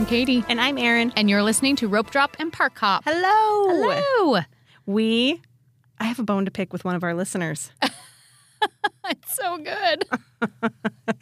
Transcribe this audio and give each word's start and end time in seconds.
I'm 0.00 0.06
Katie. 0.06 0.42
And 0.48 0.58
I'm 0.58 0.78
Erin. 0.78 1.12
And 1.14 1.28
you're 1.28 1.42
listening 1.42 1.76
to 1.76 1.86
Rope 1.86 2.10
Drop 2.10 2.34
and 2.38 2.50
Park 2.50 2.78
Hop. 2.78 3.04
Hello. 3.04 3.92
Hello. 3.92 4.40
We, 4.86 5.42
I 5.98 6.04
have 6.04 6.18
a 6.18 6.22
bone 6.22 6.46
to 6.46 6.50
pick 6.50 6.72
with 6.72 6.86
one 6.86 6.94
of 6.94 7.04
our 7.04 7.12
listeners. 7.12 7.70
it's 9.04 9.36
so 9.36 9.58
good. 9.58 10.06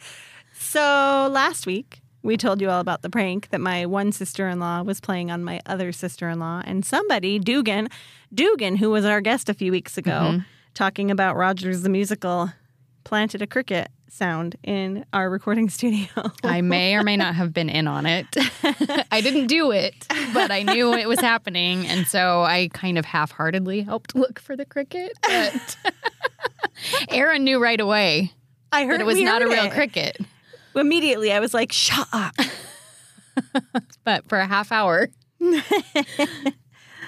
so 0.53 1.27
last 1.29 1.67
week, 1.67 2.01
we 2.23 2.37
told 2.37 2.61
you 2.61 2.69
all 2.69 2.79
about 2.79 3.01
the 3.01 3.09
prank 3.09 3.49
that 3.49 3.59
my 3.59 3.85
one 3.85 4.13
sister 4.13 4.47
in 4.47 4.61
law 4.61 4.81
was 4.81 5.01
playing 5.01 5.29
on 5.29 5.43
my 5.43 5.59
other 5.65 5.91
sister 5.91 6.29
in 6.29 6.39
law. 6.39 6.61
And 6.63 6.85
somebody, 6.85 7.37
Dugan, 7.37 7.89
Dugan, 8.33 8.77
who 8.77 8.91
was 8.91 9.03
our 9.03 9.19
guest 9.19 9.49
a 9.49 9.53
few 9.53 9.73
weeks 9.73 9.97
ago, 9.97 10.11
mm-hmm. 10.11 10.39
talking 10.73 11.11
about 11.11 11.35
Rogers 11.35 11.81
the 11.81 11.89
musical, 11.89 12.53
planted 13.03 13.41
a 13.41 13.47
cricket 13.47 13.89
sound 14.11 14.55
in 14.63 15.05
our 15.13 15.29
recording 15.29 15.69
studio. 15.69 16.07
I 16.43 16.61
may 16.61 16.95
or 16.95 17.03
may 17.03 17.17
not 17.17 17.35
have 17.35 17.53
been 17.53 17.69
in 17.69 17.87
on 17.87 18.05
it. 18.05 18.25
I 19.11 19.21
didn't 19.21 19.47
do 19.47 19.71
it, 19.71 20.07
but 20.33 20.51
I 20.51 20.63
knew 20.63 20.93
it 20.93 21.07
was 21.07 21.19
happening. 21.19 21.85
And 21.87 22.07
so 22.07 22.41
I 22.43 22.69
kind 22.73 22.97
of 22.97 23.05
half 23.05 23.31
heartedly 23.31 23.81
helped 23.81 24.15
look 24.15 24.39
for 24.39 24.55
the 24.55 24.65
cricket. 24.65 25.13
But 25.21 25.77
Erin 27.09 27.43
knew 27.43 27.61
right 27.61 27.79
away 27.79 28.33
I 28.71 28.85
heard 28.85 29.01
it 29.01 29.05
was 29.05 29.19
not 29.19 29.41
a 29.41 29.47
real 29.47 29.65
it. 29.65 29.71
cricket. 29.71 30.17
Immediately, 30.75 31.31
I 31.31 31.39
was 31.39 31.53
like, 31.53 31.71
shut 31.71 32.07
up. 32.13 32.35
but 34.03 34.27
for 34.29 34.37
a 34.39 34.45
half 34.47 34.71
hour. 34.71 35.09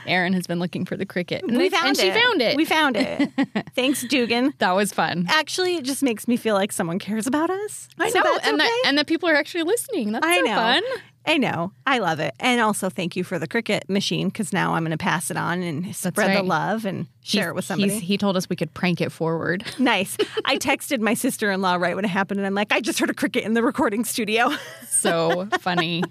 Erin 0.05 0.33
has 0.33 0.47
been 0.47 0.59
looking 0.59 0.85
for 0.85 0.97
the 0.97 1.05
cricket. 1.05 1.43
And 1.43 1.57
we 1.57 1.69
found 1.69 1.87
and 1.87 1.97
it. 1.97 2.01
she 2.01 2.11
found 2.11 2.41
it. 2.41 2.55
We 2.55 2.65
found 2.65 2.97
it. 2.97 3.29
Thanks, 3.75 4.03
Dugan. 4.03 4.53
That 4.59 4.75
was 4.75 4.91
fun. 4.91 5.25
Actually, 5.29 5.75
it 5.75 5.83
just 5.83 6.03
makes 6.03 6.27
me 6.27 6.37
feel 6.37 6.55
like 6.55 6.71
someone 6.71 6.99
cares 6.99 7.27
about 7.27 7.49
us. 7.49 7.87
I 7.99 8.09
so 8.09 8.19
know, 8.19 8.39
and 8.43 8.55
okay. 8.55 8.57
that 8.57 8.83
and 8.85 8.97
that 8.97 9.07
people 9.07 9.29
are 9.29 9.35
actually 9.35 9.63
listening. 9.63 10.11
That's 10.11 10.25
I 10.25 10.37
so 10.37 10.45
know. 10.45 10.55
fun. 10.55 10.83
I 11.25 11.37
know. 11.37 11.71
I 11.85 11.99
love 11.99 12.19
it. 12.19 12.33
And 12.39 12.59
also 12.61 12.89
thank 12.89 13.15
you 13.15 13.23
for 13.23 13.37
the 13.37 13.47
cricket 13.47 13.87
machine 13.87 14.29
because 14.29 14.51
now 14.51 14.73
I'm 14.73 14.83
going 14.83 14.91
to 14.91 14.97
pass 14.97 15.29
it 15.29 15.37
on 15.37 15.61
and 15.61 15.95
spread 15.95 16.17
right. 16.17 16.37
the 16.37 16.43
love 16.43 16.85
and 16.85 17.05
share 17.21 17.43
He's- 17.43 17.51
it 17.51 17.55
with 17.55 17.65
somebody. 17.65 17.99
He 17.99 18.17
told 18.17 18.37
us 18.37 18.49
we 18.49 18.55
could 18.55 18.73
prank 18.73 19.01
it 19.01 19.11
forward. 19.11 19.63
nice. 19.79 20.17
I 20.45 20.57
texted 20.57 20.99
my 20.99 21.13
sister 21.13 21.51
in 21.51 21.61
law 21.61 21.75
right 21.75 21.95
when 21.95 22.05
it 22.05 22.09
happened 22.09 22.39
and 22.39 22.47
I'm 22.47 22.55
like, 22.55 22.73
I 22.73 22.81
just 22.81 22.97
heard 22.99 23.11
a 23.11 23.13
cricket 23.13 23.43
in 23.43 23.53
the 23.53 23.61
recording 23.61 24.03
studio. 24.03 24.51
So 24.89 25.47
funny. 25.59 26.03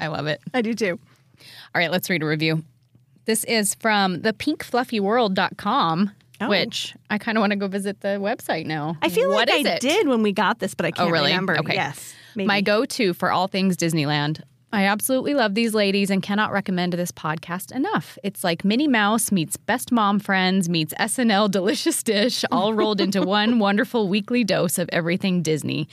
I 0.00 0.08
love 0.08 0.26
it. 0.26 0.40
I 0.52 0.62
do 0.62 0.74
too. 0.74 0.98
All 1.74 1.80
right, 1.80 1.90
let's 1.90 2.10
read 2.10 2.22
a 2.22 2.26
review. 2.26 2.64
This 3.26 3.44
is 3.44 3.74
from 3.74 4.22
the 4.22 4.32
pinkfluffyworld.com, 4.32 6.10
Oh. 6.38 6.48
which 6.50 6.94
I 7.08 7.16
kind 7.16 7.38
of 7.38 7.40
want 7.40 7.52
to 7.52 7.56
go 7.56 7.66
visit 7.66 8.00
the 8.02 8.18
website 8.20 8.66
now. 8.66 8.98
I 9.00 9.08
feel 9.08 9.30
What 9.30 9.48
like 9.48 9.66
I 9.66 9.70
it? 9.76 9.80
did 9.80 10.06
when 10.06 10.22
we 10.22 10.32
got 10.32 10.58
this, 10.58 10.74
but 10.74 10.84
I 10.84 10.90
oh, 10.90 10.92
can't 10.92 11.08
Oh, 11.08 11.10
really? 11.10 11.30
remember. 11.30 11.58
Okay. 11.58 11.74
Yes. 11.74 12.14
Maybe. 12.34 12.46
My 12.46 12.60
go 12.60 12.84
to 12.84 13.14
for 13.14 13.30
all 13.32 13.48
things 13.48 13.74
Disneyland. 13.76 14.42
I 14.70 14.82
absolutely 14.84 15.32
love 15.32 15.54
these 15.54 15.72
ladies 15.72 16.10
and 16.10 16.22
cannot 16.22 16.52
recommend 16.52 16.92
this 16.92 17.10
podcast 17.10 17.74
enough. 17.74 18.18
It's 18.22 18.44
like 18.44 18.64
Minnie 18.66 18.88
Mouse 18.88 19.32
meets 19.32 19.56
Best 19.56 19.90
Mom 19.90 20.18
Friends 20.18 20.68
meets 20.68 20.92
SNL 21.00 21.50
Delicious 21.50 22.02
Dish, 22.02 22.44
all 22.52 22.74
rolled 22.74 23.00
into 23.00 23.22
one 23.26 23.58
wonderful 23.58 24.08
weekly 24.08 24.44
dose 24.44 24.76
of 24.78 24.90
everything 24.92 25.40
Disney. 25.40 25.88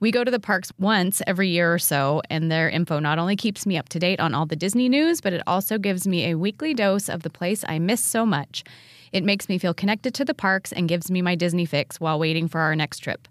We 0.00 0.12
go 0.12 0.22
to 0.22 0.30
the 0.30 0.38
parks 0.38 0.70
once 0.78 1.22
every 1.26 1.48
year 1.48 1.74
or 1.74 1.78
so, 1.80 2.22
and 2.30 2.52
their 2.52 2.70
info 2.70 3.00
not 3.00 3.18
only 3.18 3.34
keeps 3.34 3.66
me 3.66 3.76
up 3.76 3.88
to 3.88 3.98
date 3.98 4.20
on 4.20 4.32
all 4.32 4.46
the 4.46 4.54
Disney 4.54 4.88
news, 4.88 5.20
but 5.20 5.32
it 5.32 5.42
also 5.44 5.76
gives 5.76 6.06
me 6.06 6.26
a 6.26 6.38
weekly 6.38 6.72
dose 6.72 7.08
of 7.08 7.24
the 7.24 7.30
place 7.30 7.64
I 7.66 7.80
miss 7.80 8.04
so 8.04 8.24
much. 8.24 8.62
It 9.10 9.24
makes 9.24 9.48
me 9.48 9.58
feel 9.58 9.74
connected 9.74 10.14
to 10.14 10.24
the 10.24 10.34
parks 10.34 10.72
and 10.72 10.88
gives 10.88 11.10
me 11.10 11.20
my 11.20 11.34
Disney 11.34 11.64
fix 11.64 11.98
while 11.98 12.16
waiting 12.16 12.46
for 12.46 12.60
our 12.60 12.76
next 12.76 13.00
trip. 13.00 13.26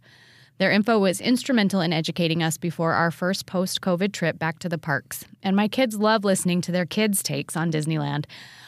Their 0.58 0.72
info 0.72 0.98
was 0.98 1.22
instrumental 1.22 1.82
in 1.82 1.94
educating 1.94 2.42
us 2.42 2.58
before 2.58 2.94
our 2.94 3.12
first 3.12 3.46
post 3.46 3.82
COVID 3.82 4.12
trip 4.12 4.40
back 4.40 4.58
to 4.60 4.70
the 4.70 4.78
parks. 4.78 5.24
And 5.44 5.56
my 5.56 5.68
kids 5.68 5.98
love 5.98 6.26
listening 6.26 6.62
to 6.62 6.72
their 6.72 6.86
kids' 6.86 7.22
takes 7.22 7.56
on 7.56 7.72
Disneyland. 7.72 8.26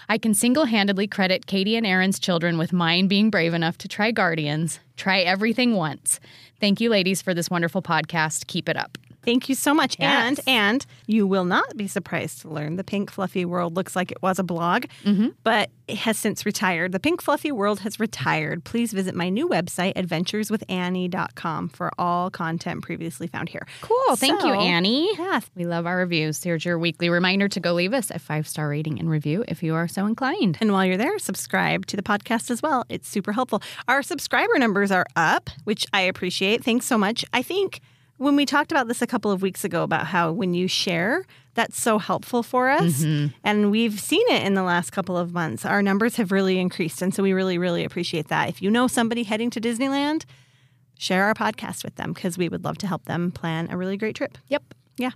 I 0.07 0.17
can 0.17 0.33
single 0.33 0.65
handedly 0.65 1.07
credit 1.07 1.45
Katie 1.47 1.75
and 1.75 1.85
Erin's 1.85 2.19
children 2.19 2.57
with 2.57 2.73
mine 2.73 3.07
being 3.07 3.29
brave 3.29 3.53
enough 3.53 3.77
to 3.79 3.87
try 3.87 4.11
Guardians. 4.11 4.79
Try 4.97 5.21
everything 5.21 5.75
once. 5.75 6.19
Thank 6.59 6.79
you, 6.79 6.89
ladies, 6.89 7.21
for 7.21 7.33
this 7.33 7.49
wonderful 7.49 7.81
podcast. 7.81 8.47
Keep 8.47 8.69
it 8.69 8.77
up. 8.77 8.97
Thank 9.23 9.49
you 9.49 9.55
so 9.55 9.73
much. 9.73 9.97
Yes. 9.99 10.39
And 10.47 10.47
and 10.47 10.85
you 11.07 11.27
will 11.27 11.45
not 11.45 11.75
be 11.75 11.87
surprised 11.87 12.41
to 12.41 12.49
learn 12.49 12.75
the 12.75 12.83
Pink 12.83 13.11
Fluffy 13.11 13.45
World 13.45 13.75
looks 13.75 13.95
like 13.95 14.11
it 14.11 14.21
was 14.21 14.39
a 14.39 14.43
blog, 14.43 14.85
mm-hmm. 15.03 15.29
but 15.43 15.69
it 15.87 15.97
has 15.97 16.17
since 16.17 16.45
retired. 16.45 16.91
The 16.91 16.99
Pink 16.99 17.21
Fluffy 17.21 17.51
World 17.51 17.79
has 17.79 17.99
retired. 17.99 18.63
Please 18.63 18.93
visit 18.93 19.15
my 19.15 19.29
new 19.29 19.49
website, 19.49 19.95
adventureswithannie.com, 19.95 21.69
for 21.69 21.91
all 21.97 22.29
content 22.29 22.83
previously 22.83 23.27
found 23.27 23.49
here. 23.49 23.65
Cool. 23.81 24.15
Thank 24.15 24.43
you, 24.43 24.53
Annie. 24.53 25.09
Yeah. 25.17 25.39
We 25.55 25.65
love 25.65 25.85
our 25.85 25.97
reviews. 25.97 26.43
Here's 26.43 26.63
your 26.63 26.77
weekly 26.77 27.09
reminder 27.09 27.47
to 27.49 27.59
go 27.59 27.73
leave 27.73 27.93
us 27.93 28.11
a 28.11 28.19
five 28.19 28.47
star 28.47 28.69
rating 28.69 28.99
and 28.99 29.09
review 29.09 29.43
if 29.47 29.63
you 29.63 29.75
are 29.75 29.87
so 29.87 30.05
inclined. 30.05 30.57
And 30.61 30.71
while 30.71 30.85
you're 30.85 30.97
there, 30.97 31.17
subscribe 31.19 31.85
to 31.87 31.97
the 31.97 32.03
podcast 32.03 32.51
as 32.51 32.61
well. 32.61 32.85
It's 32.89 33.07
super 33.07 33.31
helpful. 33.31 33.61
Our 33.87 34.03
subscriber 34.03 34.57
numbers 34.59 34.91
are 34.91 35.05
up, 35.15 35.49
which 35.63 35.85
I 35.93 36.01
appreciate. 36.01 36.63
Thanks 36.63 36.85
so 36.85 36.97
much. 36.97 37.25
I 37.33 37.41
think 37.41 37.81
when 38.19 38.35
we 38.35 38.45
talked 38.45 38.71
about 38.71 38.87
this 38.87 39.01
a 39.01 39.07
couple 39.07 39.31
of 39.31 39.41
weeks 39.41 39.63
ago 39.63 39.81
about 39.81 40.05
how 40.05 40.31
when 40.31 40.53
you 40.53 40.67
share, 40.67 41.25
that's 41.55 41.79
so 41.81 41.97
helpful 41.97 42.43
for 42.43 42.69
us. 42.69 43.03
And 43.43 43.71
we've 43.71 43.99
seen 43.99 44.25
it 44.29 44.43
in 44.45 44.53
the 44.53 44.63
last 44.63 44.91
couple 44.91 45.17
of 45.17 45.33
months. 45.33 45.65
Our 45.65 45.81
numbers 45.81 46.17
have 46.17 46.31
really 46.31 46.59
increased. 46.59 47.01
And 47.01 47.13
so 47.13 47.23
we 47.23 47.33
really, 47.33 47.57
really 47.57 47.83
appreciate 47.83 48.27
that. 48.27 48.47
If 48.49 48.61
you 48.61 48.69
know 48.69 48.87
somebody 48.87 49.23
heading 49.23 49.49
to 49.51 49.59
Disneyland, 49.59 50.25
share 50.97 51.23
our 51.25 51.33
podcast 51.33 51.83
with 51.83 51.95
them 51.95 52.13
because 52.13 52.37
we 52.37 52.49
would 52.49 52.63
love 52.63 52.77
to 52.79 52.87
help 52.87 53.05
them 53.05 53.31
plan 53.31 53.69
a 53.71 53.77
really 53.77 53.97
great 53.97 54.15
trip. 54.15 54.37
Yep. 54.49 54.63
Yeah. 54.97 55.11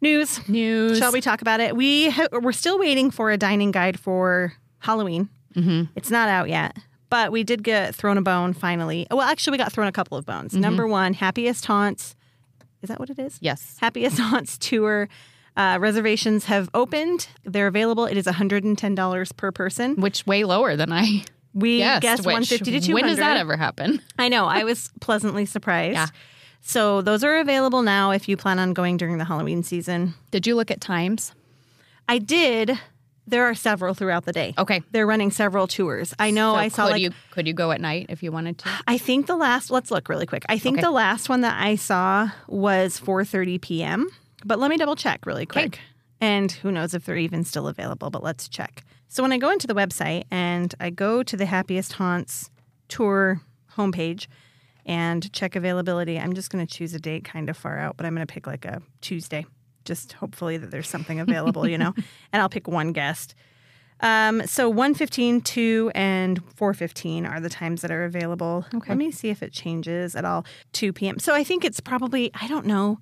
News. 0.00 0.46
News. 0.48 0.98
Shall 0.98 1.12
we 1.12 1.20
talk 1.20 1.42
about 1.42 1.60
it? 1.60 1.76
We 1.76 2.10
ha- 2.10 2.28
we're 2.32 2.52
still 2.52 2.78
waiting 2.78 3.10
for 3.10 3.30
a 3.30 3.36
dining 3.36 3.70
guide 3.70 3.98
for 3.98 4.54
Halloween. 4.78 5.28
Mm-hmm. 5.54 5.92
It's 5.96 6.10
not 6.10 6.28
out 6.28 6.48
yet, 6.48 6.76
but 7.10 7.30
we 7.32 7.44
did 7.44 7.62
get 7.62 7.94
thrown 7.94 8.16
a 8.18 8.22
bone 8.22 8.52
finally. 8.54 9.06
Well, 9.10 9.20
actually, 9.20 9.52
we 9.52 9.58
got 9.58 9.72
thrown 9.72 9.86
a 9.88 9.92
couple 9.92 10.16
of 10.16 10.24
bones. 10.24 10.54
Number 10.54 10.86
one, 10.86 11.12
Happiest 11.14 11.66
Haunts. 11.66 12.14
Is 12.82 12.88
that 12.88 12.98
what 12.98 13.10
it 13.10 13.18
is? 13.18 13.36
Yes. 13.42 13.76
Happiest 13.80 14.18
Haunts 14.20 14.56
tour. 14.56 15.08
Uh, 15.56 15.76
reservations 15.80 16.46
have 16.46 16.70
opened. 16.72 17.28
They're 17.44 17.66
available. 17.66 18.06
It 18.06 18.16
is 18.16 18.24
$110 18.26 19.36
per 19.36 19.52
person. 19.52 19.96
Which 19.96 20.26
way 20.26 20.44
lower 20.44 20.76
than 20.76 20.92
I 20.92 21.24
We 21.52 21.78
guessed. 21.78 22.02
guessed 22.02 22.20
which- 22.20 22.32
150 22.34 22.70
to 22.70 22.80
200. 22.86 22.94
When 22.94 23.04
does 23.10 23.18
that 23.18 23.36
ever 23.36 23.56
happen? 23.56 24.00
I 24.18 24.28
know. 24.28 24.46
I 24.46 24.64
was 24.70 24.90
pleasantly 25.00 25.44
surprised. 25.46 25.94
Yeah. 25.94 26.06
So 26.62 27.02
those 27.02 27.24
are 27.24 27.38
available 27.38 27.82
now 27.82 28.10
if 28.12 28.28
you 28.28 28.36
plan 28.36 28.58
on 28.58 28.72
going 28.74 28.96
during 28.96 29.18
the 29.18 29.24
Halloween 29.24 29.62
season. 29.62 30.14
Did 30.30 30.46
you 30.46 30.54
look 30.54 30.70
at 30.70 30.80
times? 30.80 31.32
I 32.08 32.18
did. 32.18 32.78
There 33.26 33.44
are 33.44 33.54
several 33.54 33.94
throughout 33.94 34.24
the 34.24 34.32
day. 34.32 34.54
Okay. 34.58 34.82
They're 34.90 35.06
running 35.06 35.30
several 35.30 35.66
tours. 35.66 36.14
I 36.18 36.30
know 36.30 36.52
So 36.54 36.56
I 36.56 36.68
saw 36.68 36.84
could 36.86 36.92
like 36.92 37.02
you 37.02 37.10
could 37.30 37.46
you 37.46 37.52
go 37.52 37.70
at 37.70 37.80
night 37.80 38.06
if 38.08 38.22
you 38.22 38.32
wanted 38.32 38.58
to? 38.58 38.70
I 38.88 38.98
think 38.98 39.26
the 39.26 39.36
last 39.36 39.70
let's 39.70 39.90
look 39.90 40.08
really 40.08 40.26
quick. 40.26 40.44
I 40.48 40.58
think 40.58 40.78
Okay. 40.78 40.82
the 40.86 40.90
last 40.90 41.28
one 41.28 41.42
that 41.42 41.60
I 41.62 41.76
saw 41.76 42.30
was 42.48 42.98
4:30 42.98 43.60
p.m. 43.60 44.08
But 44.44 44.58
let 44.58 44.70
me 44.70 44.76
double 44.78 44.96
check 44.96 45.26
really 45.26 45.46
quick. 45.46 45.78
And 46.20 46.50
who 46.50 46.72
knows 46.72 46.92
if 46.94 47.04
they're 47.04 47.16
even 47.16 47.44
still 47.44 47.68
available, 47.68 48.10
but 48.10 48.22
let's 48.22 48.48
check. 48.48 48.84
So 49.08 49.22
when 49.22 49.32
I 49.32 49.38
go 49.38 49.50
into 49.50 49.66
the 49.66 49.74
website 49.74 50.24
and 50.30 50.74
I 50.80 50.90
go 50.90 51.22
to 51.22 51.36
the 51.36 51.46
Happiest 51.46 51.94
Haunts 51.94 52.50
tour 52.88 53.40
homepage 53.76 54.26
and 54.86 55.32
check 55.32 55.56
availability, 55.56 56.18
I'm 56.18 56.32
just 56.34 56.50
going 56.50 56.66
to 56.66 56.72
choose 56.72 56.94
a 56.94 56.98
date 56.98 57.24
kind 57.24 57.48
of 57.48 57.56
far 57.56 57.78
out, 57.78 57.96
but 57.96 58.06
I'm 58.06 58.14
going 58.14 58.26
to 58.26 58.32
pick 58.32 58.46
like 58.46 58.64
a 58.64 58.82
Tuesday. 59.00 59.46
Just 59.84 60.12
hopefully 60.14 60.56
that 60.56 60.70
there's 60.70 60.88
something 60.88 61.20
available, 61.20 61.66
you 61.68 61.78
know. 61.78 61.94
And 62.32 62.40
I'll 62.40 62.48
pick 62.48 62.68
one 62.68 62.92
guest. 62.92 63.34
Um, 64.00 64.46
so 64.46 64.68
115, 64.68 65.40
2, 65.42 65.92
and 65.94 66.40
415 66.54 67.26
are 67.26 67.40
the 67.40 67.50
times 67.50 67.82
that 67.82 67.90
are 67.90 68.04
available. 68.04 68.64
Okay. 68.74 68.90
Let 68.90 68.98
me 68.98 69.10
see 69.10 69.28
if 69.28 69.42
it 69.42 69.52
changes 69.52 70.14
at 70.16 70.24
all. 70.24 70.46
2 70.72 70.92
p.m. 70.92 71.18
So 71.18 71.34
I 71.34 71.44
think 71.44 71.64
it's 71.64 71.80
probably, 71.80 72.30
I 72.40 72.46
don't 72.46 72.66
know, 72.66 72.98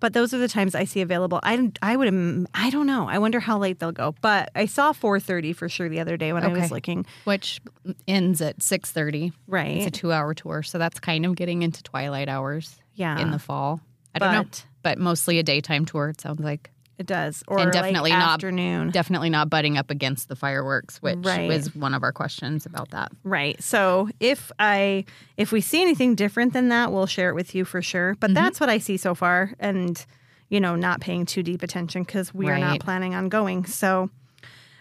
but 0.00 0.12
those 0.14 0.32
are 0.34 0.38
the 0.38 0.48
times 0.48 0.74
I 0.74 0.84
see 0.84 1.02
available. 1.02 1.40
I, 1.42 1.70
I 1.82 1.94
would, 1.96 2.08
I 2.54 2.70
don't 2.70 2.86
know. 2.86 3.06
I 3.08 3.18
wonder 3.18 3.38
how 3.38 3.58
late 3.58 3.78
they'll 3.78 3.92
go. 3.92 4.14
But 4.22 4.50
I 4.56 4.64
saw 4.64 4.92
430 4.92 5.52
for 5.52 5.68
sure 5.68 5.88
the 5.88 6.00
other 6.00 6.16
day 6.16 6.32
when 6.32 6.42
I 6.42 6.48
was 6.48 6.70
looking. 6.70 7.04
Which 7.24 7.60
ends 8.08 8.40
at 8.40 8.62
six 8.62 8.90
thirty. 8.90 9.32
Right. 9.46 9.76
It's 9.76 9.86
a 9.86 9.90
two 9.90 10.10
hour 10.10 10.32
tour, 10.34 10.62
so 10.62 10.78
that's 10.78 10.98
kind 10.98 11.26
of 11.26 11.36
getting 11.36 11.62
into 11.62 11.82
twilight 11.82 12.28
hours. 12.30 12.76
Yeah. 12.94 13.18
In 13.20 13.30
the 13.30 13.38
fall. 13.38 13.80
I 14.14 14.18
don't 14.18 14.32
know. 14.32 14.44
But- 14.82 14.98
mostly 14.98 15.38
a 15.38 15.42
daytime 15.42 15.84
tour, 15.84 16.08
it 16.10 16.20
sounds 16.20 16.40
like. 16.40 16.70
It 16.98 17.06
does. 17.06 17.42
Or 17.48 17.58
and 17.58 17.72
definitely 17.72 18.10
like 18.10 18.18
not 18.18 18.34
afternoon. 18.34 18.90
Definitely 18.90 19.30
not 19.30 19.48
butting 19.48 19.78
up 19.78 19.90
against 19.90 20.28
the 20.28 20.36
fireworks, 20.36 20.98
which 20.98 21.16
Right. 21.20 21.48
was 21.48 21.74
one 21.74 21.94
of 21.94 22.02
our 22.02 22.12
questions 22.12 22.66
about 22.66 22.90
that. 22.90 23.10
Right. 23.24 23.60
So 23.62 24.10
if 24.20 24.52
I 24.58 25.06
if 25.38 25.50
we 25.50 25.62
see 25.62 25.80
anything 25.80 26.14
different 26.14 26.52
than 26.52 26.68
that, 26.68 26.92
we'll 26.92 27.06
share 27.06 27.30
it 27.30 27.34
with 27.34 27.54
you 27.54 27.64
for 27.64 27.80
sure. 27.80 28.16
But 28.20 28.34
that's 28.34 28.60
what 28.60 28.68
I 28.68 28.76
see 28.76 28.98
so 28.98 29.14
far 29.14 29.54
and 29.58 30.04
you 30.50 30.60
know, 30.60 30.76
not 30.76 31.00
paying 31.00 31.24
too 31.24 31.42
deep 31.42 31.62
attention 31.62 32.04
cuz 32.04 32.34
we 32.34 32.50
are 32.50 32.58
not 32.58 32.80
planning 32.80 33.14
on 33.14 33.30
going. 33.30 33.64
So 33.64 34.10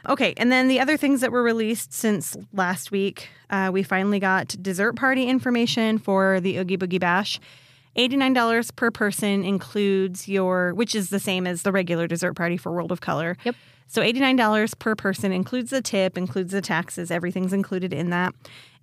Okay, 0.07 0.34
and 0.38 0.51
then 0.51 0.68
the 0.69 0.80
other 0.80 0.98
things 0.98 1.22
that 1.22 1.31
were 1.31 1.44
released 1.44 1.94
since 1.94 2.36
last 2.54 2.90
week, 2.90 3.30
uh, 3.50 3.69
we 3.72 3.84
finally 3.84 4.19
got 4.19 4.56
dessert 4.62 4.94
party 4.98 5.25
information 5.28 5.98
for 6.00 6.40
the 6.40 6.57
Oogie 6.57 6.78
Boogie 6.78 7.00
Bash. 7.01 7.40
$89 8.00 8.75
per 8.75 8.92
person 8.92 9.44
includes 9.44 10.28
your, 10.28 10.74
which 10.74 10.96
is 10.96 11.10
the 11.10 11.19
same 11.19 11.46
as 11.46 11.63
the 11.63 11.72
regular 11.72 12.07
dessert 12.07 12.34
party 12.34 12.57
for 12.57 12.72
World 12.72 12.92
of 12.92 13.01
Color. 13.01 13.38
Yep. 13.44 13.56
So 13.88 14.01
$89 14.04 14.78
per 14.80 14.96
person 14.96 15.31
includes 15.31 15.72
the 15.72 15.81
tip, 15.81 16.18
includes 16.18 16.51
the 16.51 16.62
taxes, 16.62 17.10
everything's 17.12 17.54
included 17.54 17.92
in 17.94 18.12
that. 18.12 18.34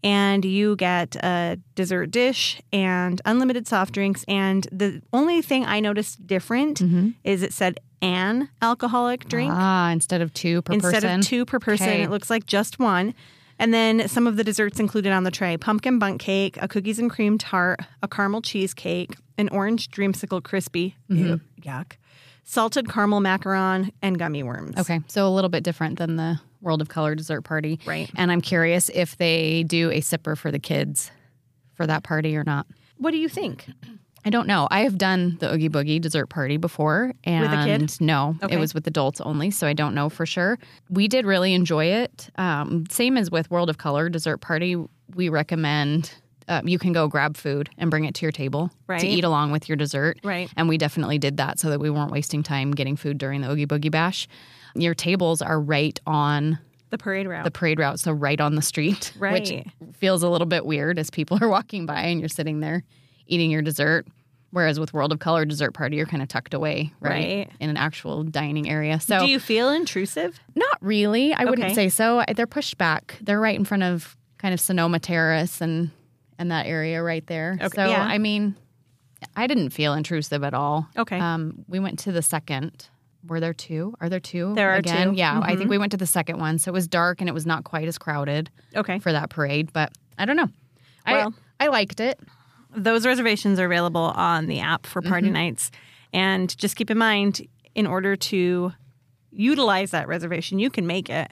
And 0.03 0.45
you 0.45 0.77
get 0.77 1.17
a 1.17 1.59
dessert 1.75 2.11
dish 2.11 2.61
and 2.73 3.21
unlimited 3.25 3.67
soft 3.67 3.95
drinks. 3.95 4.25
And 4.29 4.69
the 4.71 5.01
only 5.13 5.43
thing 5.43 5.65
I 5.65 5.81
noticed 5.81 6.27
different 6.27 6.83
is 7.25 7.43
it 7.43 7.53
said 7.53 7.79
an 8.03 8.51
alcoholic 8.61 9.27
drink 9.29 9.53
Ah, 9.55 9.91
instead 9.91 10.21
of 10.21 10.33
two 10.35 10.61
per 10.63 10.75
instead 10.75 10.93
person. 10.93 11.11
Instead 11.11 11.21
of 11.21 11.27
two 11.31 11.45
per 11.47 11.59
person. 11.59 11.89
Okay. 11.89 12.03
It 12.03 12.11
looks 12.11 12.29
like 12.29 12.45
just 12.47 12.79
one. 12.79 13.15
And 13.59 13.73
then 13.73 14.07
some 14.09 14.27
of 14.27 14.37
the 14.37 14.45
desserts 14.45 14.79
included 14.81 15.13
on 15.13 15.25
the 15.25 15.31
tray 15.31 15.57
pumpkin 15.57 15.99
bundt 15.99 16.21
cake, 16.21 16.59
a 16.61 16.69
cookies 16.69 16.99
and 16.99 17.11
cream 17.11 17.39
tart, 17.39 17.81
a 18.03 18.09
caramel 18.09 18.43
cheesecake, 18.43 19.15
an 19.39 19.49
orange 19.51 19.89
dreamsicle 19.91 20.43
crispy, 20.43 20.95
Mm-hmm. 21.11 21.27
ew, 21.27 21.41
yuck, 21.63 21.93
salted 22.45 22.89
caramel 22.89 23.21
macaron, 23.21 23.91
and 24.03 24.19
gummy 24.19 24.43
worms. 24.43 24.77
Okay, 24.79 25.01
so 25.09 25.27
a 25.27 25.31
little 25.31 25.49
bit 25.51 25.65
different 25.65 25.99
than 25.99 26.17
the 26.17 26.41
World 26.61 26.83
of 26.83 26.89
Color 26.89 27.15
dessert 27.15 27.43
party. 27.43 27.79
Right. 27.87 28.11
And 28.17 28.31
I'm 28.33 28.41
curious 28.41 28.89
if 28.91 29.17
they 29.17 29.63
do 29.63 29.91
a 29.91 30.01
sipper 30.01 30.37
for 30.37 30.51
the 30.51 30.59
kids 30.59 31.11
for 31.75 31.87
that 31.87 32.03
party 32.03 32.37
or 32.37 32.45
not. 32.45 32.67
What 32.99 33.11
do 33.13 33.19
you 33.19 33.29
think? 33.29 33.67
I 34.27 34.31
don't 34.31 34.49
know. 34.49 34.67
I 34.73 34.81
have 34.81 34.99
done 34.99 35.37
the 35.39 35.53
Oogie 35.55 35.69
Boogie 35.69 36.01
dessert 36.01 36.27
party 36.27 36.57
before, 36.57 37.13
and 37.23 37.43
With 37.43 37.53
a 37.53 37.65
kid? 37.65 38.01
no, 38.01 38.37
Okay. 38.43 38.57
it 38.57 38.59
was 38.59 38.75
with 38.75 38.85
adults 38.89 39.21
only, 39.21 39.53
so 39.53 39.69
I 39.69 39.73
don't 39.73 39.95
know 39.95 40.09
for 40.09 40.27
sure. 40.27 40.59
We 40.91 41.07
did 41.07 41.25
really 41.25 41.55
enjoy 41.55 41.87
it. 41.87 42.29
Um, 42.37 42.85
same 42.91 43.17
as 43.17 43.31
with 43.31 43.49
World 43.53 43.71
of 43.71 43.79
Color 43.79 44.09
dessert 44.09 44.39
party, 44.39 44.77
we 45.15 45.29
recommend 45.29 46.13
uh, 46.49 46.61
you 46.65 46.77
can 46.79 46.93
go 46.93 47.07
grab 47.07 47.37
food 47.37 47.71
and 47.79 47.89
bring 47.89 48.05
it 48.05 48.15
to 48.17 48.23
your 48.23 48.33
table 48.33 48.71
Right. 48.89 49.01
to 49.01 49.07
eat 49.07 49.23
along 49.25 49.53
with 49.53 49.69
your 49.69 49.77
dessert. 49.77 50.19
Right. 50.25 50.51
And 50.57 50.69
we 50.69 50.77
definitely 50.77 51.19
did 51.19 51.37
that 51.37 51.59
so 51.61 51.71
that 51.71 51.79
we 51.81 51.89
weren't 51.91 52.11
wasting 52.13 52.43
time 52.43 52.73
getting 52.73 52.97
food 52.97 53.19
during 53.19 53.41
the 53.43 53.51
Oogie 53.51 53.67
Boogie 53.67 53.91
Bash. 53.93 54.27
Your 54.75 54.95
tables 54.95 55.41
are 55.41 55.61
right 55.61 55.99
on 56.07 56.59
The 56.91 56.99
parade 56.99 57.27
route. 57.29 57.45
the 57.45 57.51
parade 57.53 57.79
route, 57.79 57.99
so 58.01 58.11
right 58.13 58.41
on 58.41 58.57
the 58.57 58.63
street, 58.63 59.13
Right. 59.19 59.33
which 59.81 59.97
feels 59.97 60.23
a 60.25 60.29
little 60.29 60.47
bit 60.49 60.67
weird 60.67 60.99
as 60.99 61.11
people 61.11 61.39
are 61.41 61.49
walking 61.49 61.87
by 61.87 62.01
and 62.03 62.19
you're 62.21 62.29
sitting 62.29 62.59
there 62.61 62.83
eating 63.27 63.51
your 63.51 63.63
dessert. 63.63 64.07
Whereas 64.53 64.81
with 64.81 64.95
World 64.95 65.13
of 65.13 65.19
Color 65.19 65.45
dessert 65.45 65.73
party, 65.75 65.97
you're 65.97 66.07
kind 66.07 66.23
of 66.23 66.29
tucked 66.29 66.55
away, 66.55 66.93
right, 67.01 67.11
Right. 67.11 67.51
in 67.61 67.69
an 67.69 67.77
actual 67.77 68.23
dining 68.23 68.71
area. 68.71 69.01
So 69.01 69.19
do 69.19 69.27
you 69.27 69.39
feel 69.41 69.69
intrusive? 69.71 70.39
not 70.55 70.79
really. 70.81 71.35
I 71.35 71.45
wouldn't 71.45 71.75
say 71.75 71.89
so. 71.91 72.25
They're 72.35 72.47
pushed 72.47 72.79
back. 72.79 73.19
They're 73.21 73.41
right 73.41 73.59
in 73.59 73.65
front 73.67 73.83
of 73.83 74.17
kind 74.39 74.55
of 74.55 74.61
Sonoma 74.61 74.99
Terrace 74.99 75.61
and 75.61 75.91
and 76.39 76.51
that 76.51 76.67
area 76.67 77.03
right 77.03 77.27
there. 77.27 77.59
Okay, 77.61 77.75
So 77.75 77.87
yeah. 77.87 78.03
I 78.05 78.19
mean, 78.19 78.55
I 79.35 79.47
didn't 79.47 79.71
feel 79.71 79.95
intrusive 79.95 80.45
at 80.45 80.55
all. 80.55 80.87
Okay. 80.97 81.19
Um, 81.19 81.65
we 81.67 81.79
went 81.81 81.99
to 82.01 82.13
the 82.13 82.23
second. 82.23 82.89
Were 83.27 83.41
there 83.41 83.55
two? 83.55 83.95
Are 84.01 84.09
there 84.09 84.21
two? 84.21 84.55
There 84.55 84.71
are 84.71 84.77
again? 84.77 84.97
two. 84.97 85.09
Mm-hmm. 85.11 85.19
Yeah, 85.19 85.41
I 85.43 85.57
think 85.57 85.69
we 85.69 85.79
went 85.79 85.91
to 85.93 85.99
the 85.99 86.07
second 86.07 86.39
one, 86.39 86.59
so 86.59 86.71
it 86.71 86.75
was 86.75 86.87
dark 86.87 87.21
and 87.21 87.29
it 87.29 87.33
was 87.33 87.45
not 87.47 87.65
quite 87.65 87.89
as 87.89 87.99
crowded 87.99 88.51
Okay. 88.75 89.01
for 89.01 89.13
that 89.13 89.29
parade. 89.31 89.73
But 89.73 89.93
I 90.17 90.25
don't 90.25 90.37
know. 90.37 90.49
Well- 91.07 91.35
I 91.61 91.65
I 91.65 91.69
liked 91.69 92.01
it. 92.01 92.21
Those 92.77 93.07
reservations 93.07 93.59
are 93.59 93.65
available 93.65 94.03
on 94.03 94.47
the 94.47 94.61
app 94.61 94.87
for 94.87 95.01
party 95.03 95.31
nights. 95.31 95.71
And 96.13 96.57
just 96.57 96.77
keep 96.77 96.91
in 96.91 96.99
mind, 96.99 97.47
in 97.75 97.87
order 97.87 98.17
to 98.17 98.73
utilize 99.33 99.91
that 99.91 100.09
reservation, 100.09 100.59
you 100.59 100.71
can 100.71 100.87
make 100.87 101.11
it. 101.11 101.31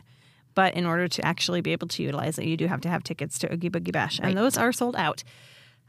But 0.55 0.75
in 0.75 0.87
order 0.87 1.08
to 1.08 1.25
actually 1.25 1.61
be 1.61 1.73
able 1.73 1.88
to 1.88 2.02
utilize 2.02 2.38
it, 2.38 2.44
you 2.46 2.56
do 2.56 2.67
have 2.67 2.81
to 2.82 2.88
have 2.88 3.02
tickets 3.02 3.38
to 3.41 3.52
Oogie 3.52 3.70
Boogie 3.70 3.93
Bash. 3.93 4.20
And 4.23 4.37
those 4.37 4.56
are 4.56 4.73
sold 4.73 4.96
out. 4.96 5.25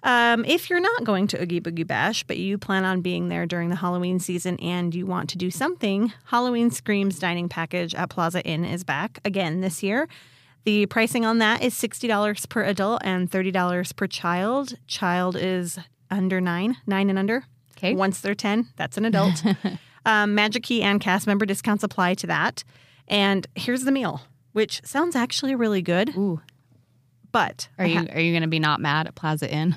Um, 0.04 0.46
if 0.46 0.70
you're 0.70 0.80
not 0.80 1.04
going 1.04 1.28
to 1.28 1.42
Oogie 1.42 1.62
Boogie 1.62 1.86
Bash, 1.86 2.24
but 2.24 2.38
you 2.38 2.58
plan 2.58 2.86
on 2.86 3.02
being 3.02 3.30
there 3.30 3.46
during 3.46 3.70
the 3.70 3.76
Halloween 3.76 4.20
season 4.20 4.58
and 4.60 4.94
you 4.94 5.06
want 5.06 5.30
to 5.32 5.38
do 5.38 5.50
something, 5.50 6.14
Halloween 6.26 6.70
Screams 6.70 7.18
dining 7.18 7.50
package 7.50 7.96
at 7.96 8.10
Plaza 8.10 8.44
Inn 8.44 8.66
is 8.66 8.84
back 8.84 9.20
again 9.26 9.62
this 9.62 9.82
year. 9.82 10.08
The 10.66 10.86
pricing 10.88 11.26
on 11.26 11.38
that 11.40 11.62
is 11.62 11.74
$60 11.76 12.50
per 12.50 12.64
adult 12.64 13.02
and 13.06 13.30
$30 13.30 13.96
per 13.96 14.08
child. 14.08 14.74
Child 14.88 15.36
is 15.36 15.80
under 16.12 16.42
nine, 16.42 16.78
nine 16.88 17.10
and 17.10 17.20
under. 17.20 17.46
Okay. 17.78 17.94
Once 17.94 18.20
they're 18.22 18.36
10, 18.36 18.70
that's 18.76 18.98
an 18.98 19.06
adult. 19.06 19.44
um, 20.06 20.34
Magic 20.34 20.64
Key 20.64 20.82
and 20.82 21.00
cast 21.00 21.28
member 21.28 21.46
discounts 21.46 21.84
apply 21.84 22.16
to 22.16 22.28
that. 22.28 22.64
And 23.08 23.46
here's 23.56 23.84
the 23.84 23.92
meal, 23.92 24.22
which 24.54 24.82
sounds 24.84 25.16
actually 25.16 25.54
really 25.54 25.84
good, 25.84 26.16
Ooh, 26.18 26.42
but 27.32 27.68
are 27.78 27.86
you 27.86 28.00
ha- 28.00 28.08
are 28.14 28.20
you 28.20 28.32
going 28.32 28.42
to 28.42 28.48
be 28.48 28.58
not 28.58 28.80
mad 28.80 29.06
at 29.06 29.14
Plaza 29.14 29.48
Inn? 29.52 29.76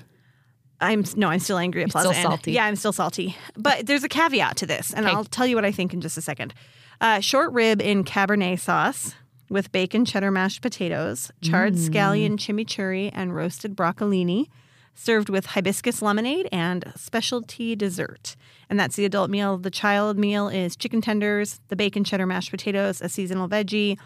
I'm 0.81 1.05
no, 1.17 1.29
I'm 1.29 1.41
still 1.41 1.59
angry 1.59 1.83
at 1.83 1.91
Plaza 1.91 2.09
still 2.09 2.17
Inn. 2.17 2.23
salty. 2.23 2.53
Yeah, 2.53 2.65
I'm 2.65 2.77
still 2.77 2.93
salty. 2.95 3.37
But 3.57 3.85
there's 3.87 4.05
a 4.05 4.09
caveat 4.09 4.57
to 4.59 4.67
this, 4.67 4.95
and 4.95 5.05
Okay. 5.05 5.15
I'll 5.15 5.25
tell 5.25 5.47
you 5.47 5.57
what 5.57 5.67
I 5.67 5.73
think 5.73 5.93
in 5.93 6.01
just 6.01 6.17
a 6.17 6.23
second. 6.23 6.55
Uh, 7.03 7.21
short 7.21 7.53
rib 7.53 7.83
in 7.83 8.03
Cabernet 8.05 8.59
sauce 8.61 9.15
with 9.51 9.73
bacon 9.73 10.05
cheddar 10.05 10.31
mashed 10.31 10.61
potatoes, 10.63 11.31
charred 11.41 11.75
Mm. 11.75 11.89
scallion 11.89 12.33
chimichurri, 12.37 13.11
and 13.15 13.35
roasted 13.35 13.77
broccolini, 13.77 14.49
served 14.95 15.29
with 15.29 15.47
hibiscus 15.47 16.03
lemonade 16.03 16.49
and 16.51 16.93
specialty 16.97 17.77
dessert. 17.77 18.35
And 18.69 18.79
that's 18.81 18.97
the 18.97 19.05
adult 19.05 19.31
meal. 19.31 19.57
The 19.57 19.71
child 19.71 20.19
meal 20.19 20.49
is 20.49 20.75
chicken 20.77 21.01
tenders, 21.01 21.61
the 21.69 21.77
bacon 21.77 22.03
cheddar 22.05 22.27
mashed 22.27 22.51
potatoes, 22.51 23.01
a 23.01 23.09
seasonal 23.09 23.49
veggie, 23.49 23.97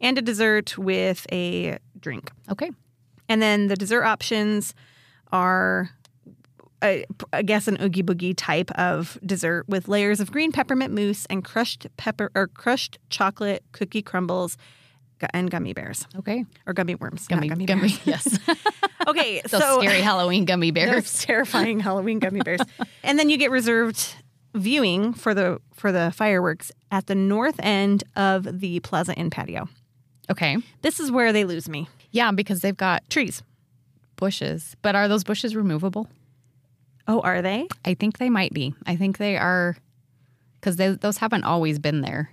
and 0.00 0.16
a 0.16 0.22
dessert 0.22 0.78
with 0.78 1.26
a 1.30 1.78
drink. 2.00 2.30
Okay. 2.50 2.70
And 3.28 3.42
then 3.42 3.66
the 3.66 3.76
dessert 3.76 4.04
options 4.04 4.72
are, 5.32 5.90
I, 6.80 7.04
guess, 7.44 7.68
an 7.68 7.76
oogie 7.82 8.02
boogie 8.02 8.34
type 8.34 8.70
of 8.72 9.18
dessert 9.26 9.68
with 9.68 9.86
layers 9.86 10.18
of 10.20 10.32
green 10.32 10.50
peppermint 10.50 10.94
mousse 10.94 11.26
and 11.28 11.44
crushed 11.44 11.86
pepper 11.98 12.30
or 12.34 12.46
crushed 12.46 12.98
chocolate 13.10 13.64
cookie 13.72 14.00
crumbles 14.02 14.56
and 15.32 15.50
gummy 15.50 15.72
bears 15.72 16.06
Okay. 16.16 16.44
or 16.66 16.72
gummy 16.72 16.94
worms. 16.94 17.26
Gummy, 17.28 17.48
gummy, 17.48 17.66
gummy, 17.66 17.88
bears. 17.88 18.00
yes. 18.06 18.38
Okay, 19.06 19.40
Those 19.48 19.62
so 19.62 19.80
scary 19.80 20.00
Halloween 20.02 20.44
gummy 20.44 20.70
bears. 20.78 21.22
terrifying 21.24 21.80
Halloween 21.80 22.18
gummy 22.18 22.40
bears, 22.40 22.60
and 23.02 23.18
then 23.18 23.30
you 23.30 23.38
get 23.38 23.50
reserved 23.50 24.14
viewing 24.54 25.14
for 25.14 25.32
the 25.34 25.60
for 25.72 25.92
the 25.92 26.12
fireworks 26.14 26.70
at 26.90 27.06
the 27.06 27.14
north 27.14 27.54
end 27.60 28.04
of 28.16 28.60
the 28.60 28.80
Plaza 28.80 29.14
Inn 29.14 29.30
patio. 29.30 29.66
Okay. 30.30 30.58
This 30.82 31.00
is 31.00 31.10
where 31.10 31.32
they 31.32 31.44
lose 31.44 31.68
me. 31.70 31.88
Yeah, 32.10 32.32
because 32.32 32.60
they've 32.60 32.76
got 32.76 33.08
Trees. 33.08 33.42
bushes. 34.16 34.76
But 34.82 34.94
are 34.94 35.08
those 35.08 35.24
bushes 35.24 35.56
removable? 35.56 36.06
Oh, 37.06 37.20
are 37.20 37.40
they? 37.40 37.66
I 37.86 37.94
think 37.94 38.18
they 38.18 38.28
might 38.28 38.52
be. 38.52 38.74
I 38.84 38.96
think 38.96 39.16
they 39.16 39.38
are 39.38 39.76
because 40.60 40.76
those 40.76 41.16
haven't 41.18 41.44
always 41.44 41.78
been 41.78 42.02
there. 42.02 42.30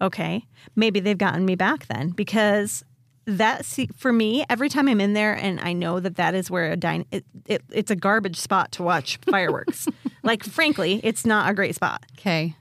Okay. 0.00 0.44
Maybe 0.74 1.00
they've 1.00 1.16
gotten 1.18 1.44
me 1.44 1.54
back 1.54 1.86
then 1.86 2.10
because 2.10 2.84
that 3.26 3.64
see, 3.64 3.88
for 3.96 4.12
me 4.12 4.44
every 4.48 4.68
time 4.68 4.88
I'm 4.88 5.00
in 5.00 5.12
there 5.14 5.34
and 5.34 5.58
I 5.60 5.72
know 5.72 5.98
that 6.00 6.16
that 6.16 6.34
is 6.34 6.50
where 6.50 6.70
a 6.70 6.76
dine 6.76 7.06
it, 7.10 7.24
it, 7.46 7.62
it's 7.70 7.90
a 7.90 7.96
garbage 7.96 8.36
spot 8.36 8.72
to 8.72 8.82
watch 8.82 9.18
fireworks. 9.30 9.88
like 10.22 10.44
frankly, 10.44 11.00
it's 11.02 11.24
not 11.26 11.50
a 11.50 11.54
great 11.54 11.74
spot. 11.74 12.04
Okay. 12.18 12.54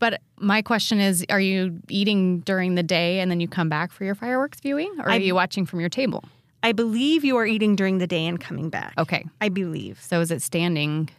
But 0.00 0.20
my 0.38 0.62
question 0.62 1.00
is 1.00 1.24
are 1.30 1.40
you 1.40 1.80
eating 1.88 2.40
during 2.40 2.74
the 2.74 2.82
day 2.82 3.20
and 3.20 3.30
then 3.30 3.40
you 3.40 3.46
come 3.48 3.68
back 3.68 3.92
for 3.92 4.04
your 4.04 4.14
fireworks 4.14 4.60
viewing 4.60 4.92
or 4.98 5.04
are 5.06 5.10
I- 5.12 5.16
you 5.16 5.34
watching 5.34 5.66
from 5.66 5.80
your 5.80 5.88
table? 5.90 6.24
I 6.62 6.72
believe 6.72 7.26
you 7.26 7.36
are 7.36 7.44
eating 7.44 7.76
during 7.76 7.98
the 7.98 8.06
day 8.06 8.24
and 8.26 8.40
coming 8.40 8.70
back. 8.70 8.94
Okay. 8.96 9.26
I 9.38 9.50
believe. 9.50 10.00
So 10.02 10.22
is 10.22 10.30
it 10.30 10.40
standing 10.40 11.10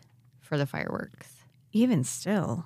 for 0.42 0.58
the 0.58 0.66
fireworks? 0.66 1.32
Even 1.72 2.04
still, 2.04 2.66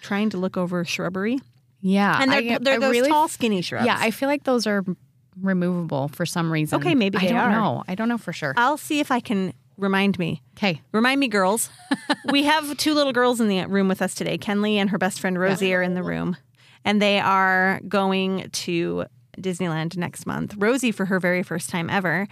trying 0.00 0.30
to 0.30 0.38
look 0.38 0.56
over 0.56 0.86
shrubbery. 0.86 1.38
Yeah. 1.80 2.18
And 2.20 2.30
they're, 2.32 2.54
I- 2.54 2.58
they're 2.58 2.74
I 2.74 2.78
those 2.78 2.90
really- 2.92 3.08
tall, 3.10 3.28
skinny 3.28 3.62
shrubs. 3.62 3.86
Yeah, 3.86 3.96
I 3.98 4.10
feel 4.10 4.28
like 4.28 4.44
those 4.44 4.66
are 4.66 4.84
removable 5.40 6.08
for 6.08 6.26
some 6.26 6.50
reason. 6.52 6.80
Okay, 6.80 6.94
maybe 6.94 7.18
I 7.18 7.26
don't 7.26 7.36
are. 7.36 7.50
know. 7.50 7.84
I 7.86 7.94
don't 7.94 8.08
know 8.08 8.18
for 8.18 8.32
sure. 8.32 8.54
I'll 8.56 8.76
see 8.76 9.00
if 9.00 9.10
I 9.10 9.20
can 9.20 9.52
remind 9.76 10.18
me. 10.18 10.42
Okay. 10.56 10.80
Remind 10.92 11.20
me, 11.20 11.28
girls. 11.28 11.70
we 12.32 12.42
have 12.44 12.76
two 12.76 12.94
little 12.94 13.12
girls 13.12 13.40
in 13.40 13.48
the 13.48 13.64
room 13.66 13.86
with 13.88 14.02
us 14.02 14.14
today. 14.14 14.36
Kenley 14.38 14.74
and 14.74 14.90
her 14.90 14.98
best 14.98 15.20
friend 15.20 15.38
Rosie 15.38 15.72
are 15.74 15.82
in 15.82 15.94
the 15.94 16.02
room, 16.02 16.36
and 16.84 17.00
they 17.00 17.20
are 17.20 17.80
going 17.86 18.50
to 18.50 19.04
Disneyland 19.38 19.96
next 19.96 20.26
month. 20.26 20.54
Rosie 20.58 20.90
for 20.90 21.04
her 21.04 21.20
very 21.20 21.44
first 21.44 21.70
time 21.70 21.88
ever. 21.88 22.26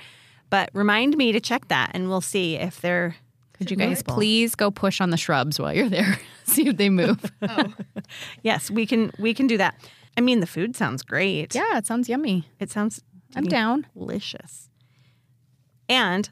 But 0.50 0.71
remind 0.73 1.17
me 1.17 1.31
to 1.33 1.41
check 1.41 1.69
that, 1.69 1.93
and 1.95 2.09
we'll 2.09 2.21
see 2.21 2.57
if 2.57 2.81
they're. 2.81 3.15
Could 3.59 3.71
you 3.71 3.77
guys 3.77 4.03
please 4.03 4.55
go 4.55 4.71
push 4.71 5.01
on 5.01 5.11
the 5.11 5.17
shrubs 5.17 5.59
while 5.59 5.73
you're 5.75 5.89
there? 5.89 6.19
See 6.45 6.69
if 6.69 6.77
they 6.77 6.89
move. 6.91 7.21
Oh. 7.49 7.73
Yes, 8.43 8.71
we 8.71 8.87
can. 8.87 9.11
We 9.19 9.33
can 9.35 9.47
do 9.47 9.57
that. 9.59 9.75
I 10.17 10.21
mean, 10.21 10.41
the 10.41 10.47
food 10.47 10.75
sounds 10.77 11.03
great. 11.03 11.55
yeah, 11.55 11.77
it 11.79 11.87
sounds 11.87 12.09
yummy. 12.09 12.49
it 12.61 12.71
sounds. 12.71 13.03
I'm 13.35 13.45
down. 13.45 13.87
delicious. 13.97 14.69
And 15.89 16.29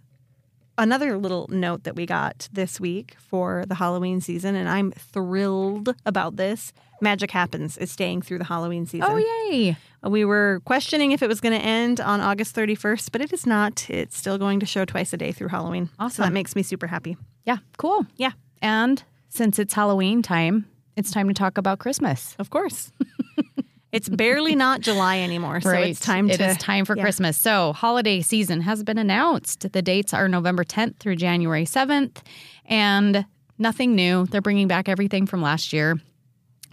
another 0.78 1.16
little 1.19 1.47
note 1.50 1.85
that 1.85 1.95
we 1.97 2.07
got 2.07 2.49
this 2.52 2.81
week 2.81 3.16
for 3.19 3.64
the 3.66 3.75
Halloween 3.76 4.21
season, 4.21 4.54
and 4.57 4.69
I'm 4.69 4.93
thrilled 4.93 5.95
about 6.07 6.37
this. 6.37 6.73
Magic 7.00 7.31
Happens 7.31 7.76
is 7.76 7.90
staying 7.90 8.23
through 8.23 8.38
the 8.38 8.45
Halloween 8.45 8.87
season. 8.87 9.09
Oh, 9.11 9.16
yay. 9.16 9.76
We 10.08 10.25
were 10.25 10.61
questioning 10.64 11.12
if 11.12 11.23
it 11.23 11.28
was 11.28 11.40
going 11.40 11.58
to 11.58 11.64
end 11.64 12.00
on 12.00 12.20
August 12.20 12.54
31st, 12.54 13.11
but 13.12 13.20
it 13.20 13.32
is 13.32 13.46
not. 13.46 13.88
It's 13.88 14.16
still 14.16 14.37
going 14.38 14.61
to 14.61 14.66
show 14.66 14.84
twice 14.84 15.12
a 15.12 15.16
day 15.16 15.32
through 15.32 15.49
Halloween. 15.49 15.87
So 15.87 15.92
Awesome. 15.99 16.25
that 16.25 16.32
makes 16.32 16.54
me 16.54 16.62
super 16.62 16.87
happy. 16.87 17.16
Yeah, 17.44 17.58
cool. 17.78 18.06
Yeah, 18.16 18.32
And 18.61 19.02
since 19.28 19.58
it's 19.58 19.75
Halloween 19.75 20.23
time, 20.23 20.66
it's 20.96 21.11
time 21.11 21.28
to 21.28 21.34
talk 21.34 21.58
about 21.58 21.78
Christmas. 21.78 22.37
of 22.38 22.50
course. 22.50 22.92
it's 23.92 24.08
barely 24.08 24.54
not 24.54 24.80
July 24.80 25.18
anymore, 25.20 25.61
so 25.61 25.70
it's 25.70 26.00
time 26.00 26.28
It 26.30 26.37
to. 26.38 26.49
is 26.50 26.56
time 26.58 26.84
for 26.84 26.96
yeah. 26.96 27.02
Christmas. 27.02 27.37
So, 27.37 27.73
holiday 27.73 28.20
season 28.20 28.61
has 28.62 28.82
been 28.82 28.99
announced. 28.99 29.73
The 29.73 29.82
dates 29.82 30.12
are 30.14 30.28
November 30.28 30.64
10th 30.64 30.99
through 30.99 31.16
January 31.16 31.64
7th, 31.64 32.18
and 32.66 33.25
nothing 33.58 33.94
new. 33.94 34.26
They're 34.26 34.40
bringing 34.42 34.68
back 34.68 34.88
everything 34.88 35.26
from 35.26 35.42
last 35.42 35.73
year. 35.73 35.96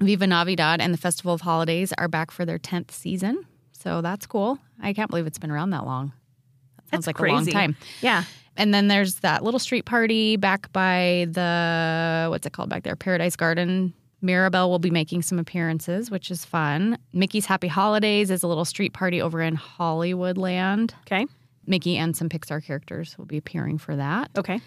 Viva 0.02 0.28
Navidad 0.28 0.82
and 0.82 0.94
the 0.94 0.98
Festival 0.98 1.34
of 1.34 1.42
Holidays 1.42 1.94
are 1.98 2.08
back 2.08 2.32
for 2.32 2.46
their 2.46 2.60
10th 2.60 2.92
season. 2.92 3.46
So, 3.72 4.02
that's 4.02 4.26
cool. 4.26 4.60
I 4.82 4.94
can't 4.94 5.10
believe 5.10 5.26
it's 5.28 5.40
been 5.40 5.52
around 5.52 5.72
that 5.72 5.86
long. 5.86 6.14
That 6.78 6.90
sounds 6.90 7.06
That's 7.06 7.08
like 7.08 7.16
crazy. 7.16 7.32
a 7.32 7.36
long 7.36 7.46
time. 7.48 7.76
Yeah. 8.02 8.24
And 8.58 8.74
then 8.74 8.90
there's 8.90 9.16
that 9.16 9.44
little 9.44 9.60
street 9.60 9.86
party 9.86 10.36
back 10.36 10.72
by 10.74 11.28
the 11.32 12.28
what's 12.30 12.46
it 12.46 12.54
called 12.54 12.70
back 12.70 12.84
there? 12.84 12.96
Paradise 12.96 13.36
Garden. 13.36 13.94
Mirabel 14.22 14.70
will 14.70 14.78
be 14.78 14.92
making 14.92 15.24
some 15.24 15.40
appearances, 15.40 16.12
which 16.12 16.30
is 16.30 16.46
fun. 16.46 16.98
Mickey's 17.12 17.48
Happy 17.48 17.68
Holidays 17.68 18.30
is 18.30 18.44
a 18.44 18.48
little 18.48 18.66
street 18.66 18.94
party 18.94 19.20
over 19.22 19.42
in 19.42 19.58
Hollywoodland. 19.58 20.92
Okay. 21.08 21.26
Mickey 21.66 21.98
and 21.98 22.16
some 22.16 22.30
Pixar 22.30 22.64
characters 22.64 23.18
will 23.18 23.26
be 23.26 23.38
appearing 23.38 23.78
for 23.78 23.96
that. 23.96 24.30
Okay. 24.38 24.60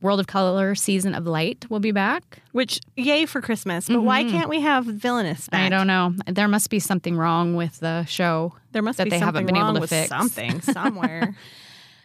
World 0.00 0.20
of 0.20 0.26
Color 0.26 0.74
Season 0.74 1.14
of 1.14 1.26
Light 1.26 1.66
will 1.68 1.80
be 1.80 1.92
back. 1.92 2.42
Which, 2.52 2.80
yay 2.96 3.26
for 3.26 3.40
Christmas. 3.40 3.88
But 3.88 4.02
why 4.02 4.22
mm-hmm. 4.22 4.32
can't 4.32 4.48
we 4.48 4.60
have 4.60 4.86
Villainous 4.86 5.48
back? 5.48 5.60
I 5.60 5.68
don't 5.68 5.86
know. 5.86 6.14
There 6.26 6.48
must 6.48 6.70
be 6.70 6.78
something 6.78 7.16
wrong 7.16 7.54
with 7.54 7.80
the 7.80 8.04
show. 8.06 8.54
There 8.72 8.82
must 8.82 8.98
that 8.98 9.04
be 9.04 9.10
they 9.10 9.18
haven't 9.18 9.40
something 9.40 9.46
been 9.46 9.56
able 9.56 9.66
wrong 9.66 9.74
to 9.74 9.80
with 9.80 9.90
fix. 9.90 10.08
something 10.08 10.60
somewhere. 10.62 11.36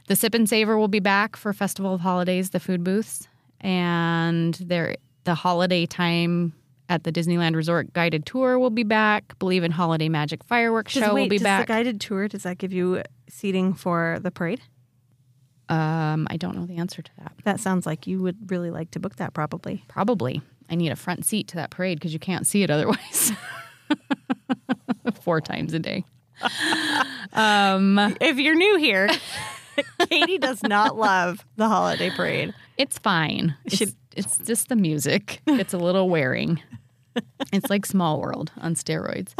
The 0.08 0.16
Sip 0.16 0.34
and 0.36 0.48
Savor 0.48 0.78
will 0.78 0.88
be 0.88 1.00
back 1.00 1.36
for 1.36 1.54
Festival 1.54 1.94
of 1.94 2.02
Holidays, 2.02 2.52
the 2.52 2.60
food 2.60 2.84
booths, 2.84 3.28
and 3.62 4.54
there 4.56 4.98
the 5.24 5.34
holiday 5.34 5.86
time 5.86 6.54
at 6.90 7.04
the 7.04 7.12
Disneyland 7.12 7.56
Resort 7.56 7.92
guided 7.94 8.25
tour 8.25 8.60
will 8.60 8.70
be 8.70 8.84
back. 8.84 9.38
Believe 9.40 9.64
in 9.64 9.72
Holiday 9.72 10.10
Magic 10.10 10.44
Fireworks 10.44 10.94
show 10.94 11.14
wait, 11.14 11.24
will 11.24 11.30
be 11.30 11.40
back. 11.40 11.66
the 11.66 11.74
guided 11.74 12.00
tour, 12.00 12.28
does 12.28 12.44
that 12.44 12.58
give 12.58 12.72
you 12.72 13.02
seating 13.28 13.74
for 13.74 14.20
the 14.22 14.32
parade? 14.32 14.62
Um, 15.70 16.28
I 16.30 16.38
don't 16.38 16.56
know 16.56 16.66
the 16.66 16.78
answer 16.78 17.02
to 17.02 17.12
that. 17.20 17.34
That 17.44 17.60
sounds 17.60 17.86
like 17.86 18.08
you 18.08 18.22
would 18.22 18.52
really 18.52 18.72
like 18.72 18.92
to 18.92 19.00
book 19.00 19.16
that 19.18 19.34
probably. 19.34 19.84
Probably. 19.88 20.42
I 20.70 20.76
need 20.76 20.92
a 20.92 20.96
front 20.96 21.26
seat 21.26 21.48
to 21.50 21.56
that 21.58 21.70
parade 21.72 22.00
because 22.00 22.14
you 22.14 22.20
can't 22.20 22.46
see 22.48 22.64
it 22.64 22.70
otherwise. 22.70 23.32
Four 25.22 25.42
times 25.42 25.74
a 25.74 25.80
day. 25.80 26.06
Um, 27.34 27.98
If 28.22 28.38
you're 28.38 28.56
new 28.56 28.78
here, 28.78 29.10
Katie 30.10 30.38
does 30.38 30.62
not 30.64 30.98
love 30.98 31.46
the 31.58 31.68
holiday 31.68 32.10
parade. 32.10 32.54
It's 32.78 32.98
fine. 33.00 33.56
It's, 33.66 33.78
Should- 33.78 33.96
it's 34.16 34.38
just 34.40 34.70
the 34.70 34.76
music. 34.76 35.42
It's 35.48 35.74
a 35.74 35.78
little 35.78 36.10
wearing. 36.10 36.62
It's 37.54 37.70
like 37.70 37.86
Small 37.86 38.20
World 38.20 38.52
on 38.58 38.76
steroids. 38.76 39.34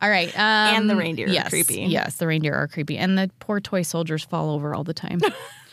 All 0.00 0.10
right. 0.10 0.28
Um, 0.34 0.76
And 0.76 0.90
the 0.90 0.96
reindeer 0.96 1.28
are 1.28 1.48
creepy. 1.48 1.82
Yes, 1.82 2.16
the 2.16 2.26
reindeer 2.26 2.54
are 2.54 2.68
creepy. 2.68 2.98
And 2.98 3.16
the 3.16 3.30
poor 3.40 3.60
toy 3.60 3.82
soldiers 3.82 4.24
fall 4.24 4.50
over 4.50 4.74
all 4.74 4.84
the 4.84 4.94
time. 4.94 5.20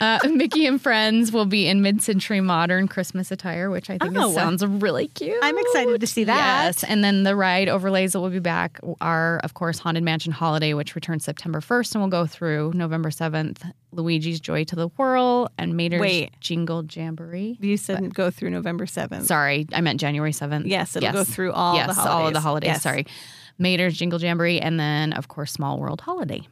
uh, 0.00 0.18
Mickey 0.30 0.66
and 0.66 0.80
Friends 0.80 1.32
will 1.32 1.44
be 1.46 1.66
in 1.66 1.82
mid 1.82 2.02
century 2.02 2.40
modern 2.40 2.88
Christmas 2.88 3.30
attire, 3.30 3.70
which 3.70 3.90
I 3.90 3.98
think 3.98 4.16
Oh. 4.16 4.32
sounds 4.32 4.64
really 4.64 5.08
cute. 5.08 5.36
I'm 5.42 5.56
excited 5.58 6.00
to 6.00 6.06
see 6.06 6.24
that. 6.24 6.64
Yes. 6.66 6.84
And 6.84 7.02
then 7.04 7.22
the 7.24 7.34
ride 7.36 7.68
overlays 7.68 8.12
that 8.12 8.20
will 8.20 8.30
be 8.30 8.38
back 8.38 8.80
are, 9.00 9.40
of 9.44 9.54
course, 9.54 9.78
Haunted 9.78 10.02
Mansion 10.04 10.32
Holiday, 10.32 10.74
which 10.74 10.94
returns 10.94 11.24
September 11.24 11.60
1st 11.60 11.94
and 11.94 12.02
will 12.02 12.10
go 12.10 12.26
through 12.26 12.72
November 12.74 13.10
7th. 13.10 13.62
Luigi's 13.92 14.38
Joy 14.40 14.64
to 14.64 14.76
the 14.76 14.88
Whirl 14.88 15.50
and 15.56 15.74
Mater's 15.76 16.00
Wait. 16.00 16.30
Jingle 16.40 16.84
Jamboree. 16.84 17.56
You 17.60 17.76
said 17.78 18.14
go 18.14 18.30
through 18.30 18.50
November 18.50 18.84
7th. 18.86 19.24
Sorry, 19.24 19.66
I 19.72 19.80
meant 19.80 19.98
January 20.00 20.32
7th. 20.32 20.64
Yes, 20.66 20.94
it'll 20.96 21.12
go 21.12 21.24
through 21.24 21.52
all 21.52 21.72
the 21.72 21.78
yes, 21.78 21.98
all 21.98 22.26
of 22.26 22.34
the 22.34 22.40
holidays. 22.40 22.42
holidays. 22.42 22.68
Yes. 22.68 22.82
Sorry. 22.82 23.06
Mater's 23.58 23.96
Jingle 23.96 24.20
Jamboree, 24.20 24.60
and 24.60 24.78
then, 24.78 25.12
of 25.14 25.26
course, 25.28 25.50
Small 25.52 25.78
World 25.80 26.00
Holiday. 26.02 26.46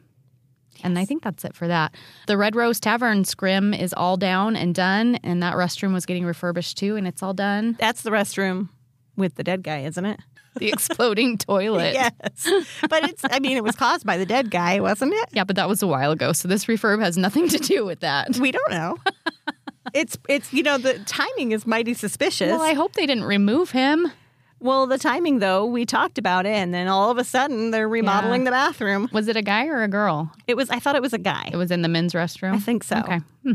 And 0.83 0.97
I 0.97 1.05
think 1.05 1.23
that's 1.23 1.45
it 1.45 1.55
for 1.55 1.67
that. 1.67 1.93
The 2.27 2.37
Red 2.37 2.55
Rose 2.55 2.79
Tavern 2.79 3.23
scrim 3.25 3.73
is 3.73 3.93
all 3.93 4.17
down 4.17 4.55
and 4.55 4.73
done, 4.73 5.15
and 5.23 5.41
that 5.43 5.55
restroom 5.55 5.93
was 5.93 6.05
getting 6.05 6.25
refurbished 6.25 6.77
too, 6.77 6.95
and 6.95 7.07
it's 7.07 7.23
all 7.23 7.33
done. 7.33 7.75
That's 7.79 8.01
the 8.01 8.09
restroom 8.11 8.69
with 9.15 9.35
the 9.35 9.43
dead 9.43 9.63
guy, 9.63 9.79
isn't 9.79 10.05
it? 10.05 10.19
The 10.57 10.69
exploding 10.69 11.37
toilet. 11.37 11.93
Yes. 11.93 12.49
but 12.89 13.03
it's, 13.09 13.23
I 13.29 13.39
mean, 13.39 13.57
it 13.57 13.63
was 13.63 13.75
caused 13.75 14.05
by 14.05 14.17
the 14.17 14.25
dead 14.25 14.49
guy, 14.51 14.79
wasn't 14.79 15.13
it? 15.13 15.29
Yeah, 15.31 15.43
but 15.43 15.55
that 15.55 15.69
was 15.69 15.83
a 15.83 15.87
while 15.87 16.11
ago, 16.11 16.33
so 16.33 16.47
this 16.47 16.65
refurb 16.65 17.01
has 17.01 17.17
nothing 17.17 17.47
to 17.49 17.57
do 17.57 17.85
with 17.85 17.99
that. 18.01 18.37
We 18.37 18.51
don't 18.51 18.71
know. 18.71 18.97
it's, 19.93 20.17
it's, 20.27 20.53
you 20.53 20.63
know, 20.63 20.77
the 20.77 20.99
timing 20.99 21.51
is 21.51 21.65
mighty 21.67 21.93
suspicious. 21.93 22.51
Well, 22.51 22.61
I 22.61 22.73
hope 22.73 22.93
they 22.93 23.05
didn't 23.05 23.25
remove 23.25 23.71
him. 23.71 24.11
Well, 24.59 24.87
the 24.87 24.97
timing, 24.97 25.39
though, 25.39 25.65
we 25.65 25.85
talked 25.85 26.17
about 26.17 26.45
it, 26.45 26.53
and 26.55 26.73
then 26.73 26.87
all 26.87 27.11
of 27.11 27.17
a 27.17 27.23
sudden 27.23 27.71
they're 27.71 27.87
remodeling 27.87 28.43
the 28.43 28.51
bathroom. 28.51 29.07
Was 29.13 29.27
it 29.27 29.35
a 29.37 29.41
guy 29.43 29.67
or 29.67 29.83
a 29.83 29.87
girl? 29.87 30.31
It 30.47 30.57
was, 30.57 30.69
I 30.71 30.79
thought 30.79 30.95
it 30.95 31.01
was 31.01 31.13
a 31.13 31.19
guy. 31.19 31.49
It 31.51 31.57
was 31.57 31.69
in 31.69 31.83
the 31.83 31.87
men's 31.87 32.13
restroom. 32.13 32.53
I 32.55 32.59
think 32.59 32.83
so. 32.83 32.97
Okay, 32.97 33.19
Hmm. 33.43 33.51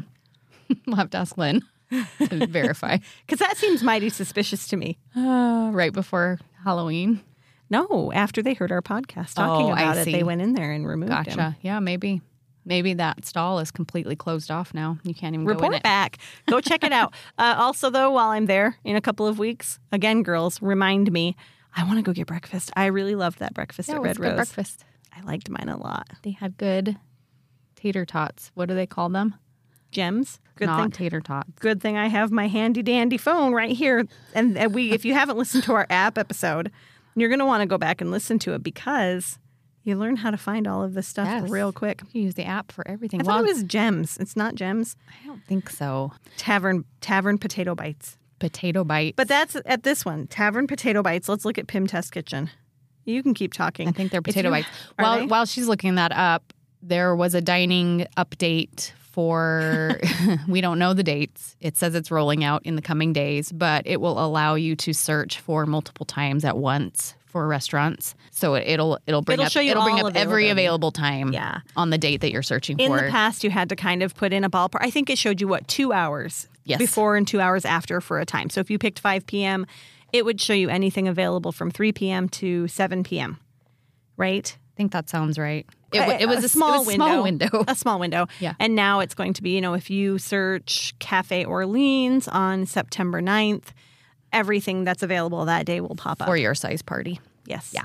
we'll 0.86 0.96
have 0.96 1.10
to 1.10 1.18
ask 1.18 1.36
Lynn 1.36 1.62
to 2.28 2.46
verify. 2.46 2.98
Because 3.26 3.40
that 3.40 3.56
seems 3.56 3.82
mighty 3.82 4.08
suspicious 4.10 4.68
to 4.68 4.76
me. 4.76 4.96
Uh, 5.16 5.70
right 5.72 5.92
before 5.92 6.38
Halloween. 6.64 7.20
No, 7.68 8.12
after 8.12 8.42
they 8.42 8.54
heard 8.54 8.70
our 8.70 8.82
podcast 8.82 9.34
talking 9.34 9.66
Oh, 9.70 9.72
about 9.72 9.96
it, 9.96 10.04
they 10.04 10.22
went 10.22 10.40
in 10.42 10.52
there 10.52 10.72
and 10.72 10.86
removed 10.86 11.10
Gotcha. 11.10 11.30
him. 11.42 11.54
Yeah, 11.62 11.80
maybe. 11.80 12.20
Maybe 12.64 12.94
that 12.94 13.24
stall 13.24 13.58
is 13.58 13.70
completely 13.70 14.14
closed 14.16 14.50
off 14.50 14.72
now. 14.72 14.98
You 15.02 15.14
can't 15.14 15.34
even 15.34 15.44
go 15.44 15.50
in 15.52 15.56
Report 15.56 15.74
it. 15.74 15.82
back. 15.82 16.18
Go 16.48 16.60
check 16.60 16.84
it 16.84 16.92
out. 16.92 17.12
Uh, 17.38 17.54
also, 17.58 17.90
though, 17.90 18.10
while 18.10 18.28
I'm 18.28 18.46
there 18.46 18.76
in 18.84 18.94
a 18.94 19.00
couple 19.00 19.26
of 19.26 19.38
weeks, 19.38 19.80
again, 19.90 20.22
girls, 20.22 20.60
remind 20.62 21.10
me. 21.10 21.34
I 21.74 21.84
want 21.84 21.96
to 21.96 22.02
go 22.02 22.12
get 22.12 22.26
breakfast. 22.26 22.70
I 22.76 22.86
really 22.86 23.14
loved 23.14 23.38
that 23.40 23.54
breakfast 23.54 23.88
Yeah, 23.88 23.96
at 23.96 24.02
Red 24.02 24.18
Rose. 24.20 24.34
breakfast. 24.34 24.84
I 25.16 25.22
liked 25.22 25.48
mine 25.50 25.68
a 25.70 25.76
lot. 25.76 26.08
They 26.22 26.32
had 26.32 26.56
good 26.58 26.98
tater 27.74 28.04
tots. 28.04 28.50
What 28.54 28.68
do 28.68 28.74
they 28.74 28.86
call 28.86 29.08
them? 29.08 29.34
Gems. 29.90 30.38
Good 30.56 30.66
Not 30.66 30.80
thing. 30.82 30.90
tater 30.90 31.20
tots. 31.20 31.50
Good 31.60 31.80
thing 31.80 31.96
I 31.96 32.08
have 32.08 32.30
my 32.30 32.46
handy 32.48 32.82
dandy 32.82 33.16
phone 33.16 33.52
right 33.54 33.72
here. 33.72 34.06
And 34.34 34.56
and 34.56 34.74
we, 34.74 34.92
if 34.92 35.04
you 35.04 35.14
haven't 35.14 35.36
listened 35.38 35.64
to 35.64 35.72
our 35.72 35.86
app 35.90 36.16
episode, 36.18 36.70
you're 37.16 37.28
going 37.30 37.38
to 37.40 37.46
want 37.46 37.62
to 37.62 37.66
go 37.66 37.78
back 37.78 38.00
and 38.00 38.10
listen 38.10 38.38
to 38.40 38.52
it 38.54 38.62
because 38.62 39.38
you 39.84 39.96
learn 39.96 40.16
how 40.16 40.30
to 40.30 40.36
find 40.36 40.66
all 40.66 40.82
of 40.82 40.94
this 40.94 41.08
stuff 41.08 41.26
Yes. 41.26 41.50
real 41.50 41.72
quick. 41.72 42.02
You 42.12 42.22
use 42.22 42.34
the 42.34 42.44
app 42.44 42.70
for 42.72 42.86
everything. 42.86 43.20
I 43.20 43.24
well, 43.24 43.38
thought 43.38 43.44
it 43.48 43.52
was 43.54 43.62
gems. 43.64 44.16
It's 44.18 44.36
not 44.36 44.54
gems. 44.54 44.96
I 45.08 45.26
don't 45.26 45.44
think 45.44 45.70
so. 45.70 46.12
Tavern 46.36 46.84
Tavern 47.00 47.38
Potato 47.38 47.74
Bites. 47.74 48.16
Potato 48.38 48.82
bite. 48.82 49.14
But 49.14 49.28
that's 49.28 49.56
at 49.66 49.84
this 49.84 50.04
one. 50.04 50.26
Tavern 50.26 50.66
Potato 50.66 51.00
Bites. 51.02 51.28
Let's 51.28 51.44
look 51.44 51.58
at 51.58 51.68
Pym 51.68 51.86
Test 51.86 52.10
Kitchen. 52.12 52.50
You 53.04 53.22
can 53.22 53.34
keep 53.34 53.52
talking. 53.52 53.88
I 53.88 53.92
think 53.92 54.10
they're 54.10 54.22
potato 54.22 54.48
you- 54.48 54.54
bites. 54.54 54.68
While 54.98 55.18
they? 55.20 55.26
while 55.26 55.46
she's 55.46 55.68
looking 55.68 55.94
that 55.96 56.12
up, 56.12 56.52
there 56.82 57.14
was 57.14 57.34
a 57.34 57.40
dining 57.40 58.06
update 58.16 58.92
for 58.96 60.00
we 60.48 60.60
don't 60.60 60.78
know 60.78 60.94
the 60.94 61.02
dates. 61.04 61.56
It 61.60 61.76
says 61.76 61.94
it's 61.94 62.10
rolling 62.10 62.42
out 62.44 62.64
in 62.64 62.76
the 62.76 62.82
coming 62.82 63.12
days, 63.12 63.52
but 63.52 63.86
it 63.86 64.00
will 64.00 64.24
allow 64.24 64.54
you 64.54 64.74
to 64.76 64.92
search 64.92 65.38
for 65.38 65.66
multiple 65.66 66.06
times 66.06 66.44
at 66.44 66.56
once 66.58 67.14
for 67.32 67.48
restaurants. 67.48 68.14
So 68.30 68.54
it, 68.54 68.68
it'll 68.68 68.98
it'll 69.06 69.22
bring 69.22 69.34
It'll 69.34 69.46
up 69.46 69.52
show 69.52 69.60
you 69.60 69.70
it'll 69.72 69.82
bring 69.82 70.04
up 70.04 70.14
every 70.14 70.50
available 70.50 70.92
time 70.92 71.32
Yeah. 71.32 71.60
on 71.76 71.90
the 71.90 71.98
date 71.98 72.20
that 72.20 72.30
you're 72.30 72.42
searching 72.42 72.78
In 72.78 72.90
for. 72.90 72.98
In 72.98 73.06
the 73.06 73.10
past, 73.10 73.42
you 73.42 73.50
had 73.50 73.70
to 73.70 73.76
kind 73.76 74.02
of 74.02 74.14
put 74.14 74.32
in 74.32 74.44
a 74.44 74.50
ballpark. 74.50 74.80
I 74.82 74.90
think 74.90 75.08
it 75.10 75.18
showed 75.18 75.40
you 75.40 75.48
what 75.48 75.66
two 75.66 75.92
hours 75.92 76.46
Yes. 76.64 76.78
before 76.78 77.16
and 77.16 77.26
two 77.26 77.40
hours 77.40 77.64
after 77.64 78.00
for 78.00 78.20
a 78.20 78.24
time. 78.26 78.48
So 78.50 78.60
if 78.60 78.70
you 78.70 78.78
picked 78.78 79.00
5 79.00 79.26
p.m., 79.26 79.66
it 80.12 80.24
would 80.24 80.40
show 80.40 80.52
you 80.52 80.68
anything 80.68 81.08
available 81.08 81.50
from 81.50 81.70
3 81.72 81.90
p.m. 81.92 82.28
to 82.28 82.68
7 82.68 83.02
p.m. 83.02 83.38
Right? 84.16 84.56
I 84.56 84.76
think 84.76 84.92
that 84.92 85.08
sounds 85.08 85.38
right. 85.38 85.66
It, 85.92 86.22
it 86.22 86.28
was 86.28 86.44
a, 86.44 86.48
small 86.48 86.78
was 86.78 86.86
window. 86.86 87.04
small 87.06 87.22
window. 87.22 87.64
A 87.68 87.74
small 87.74 87.98
window. 87.98 88.26
Yeah. 88.40 88.54
And 88.58 88.74
now 88.74 89.00
it's 89.00 89.14
going 89.14 89.32
to 89.34 89.42
be, 89.42 89.50
you 89.50 89.60
know, 89.60 89.74
if 89.74 89.90
you 89.90 90.18
search 90.18 90.94
Cafe 90.98 91.44
Orleans 91.44 92.28
on 92.28 92.64
September 92.66 93.20
9th, 93.20 93.72
everything 94.32 94.84
that's 94.84 95.02
available 95.02 95.44
that 95.46 95.66
day 95.66 95.80
will 95.80 95.94
pop 95.96 96.20
up. 96.22 96.26
for 96.28 96.36
your 96.36 96.54
size 96.54 96.82
party. 96.82 97.20
yes. 97.46 97.70
Yeah. 97.74 97.84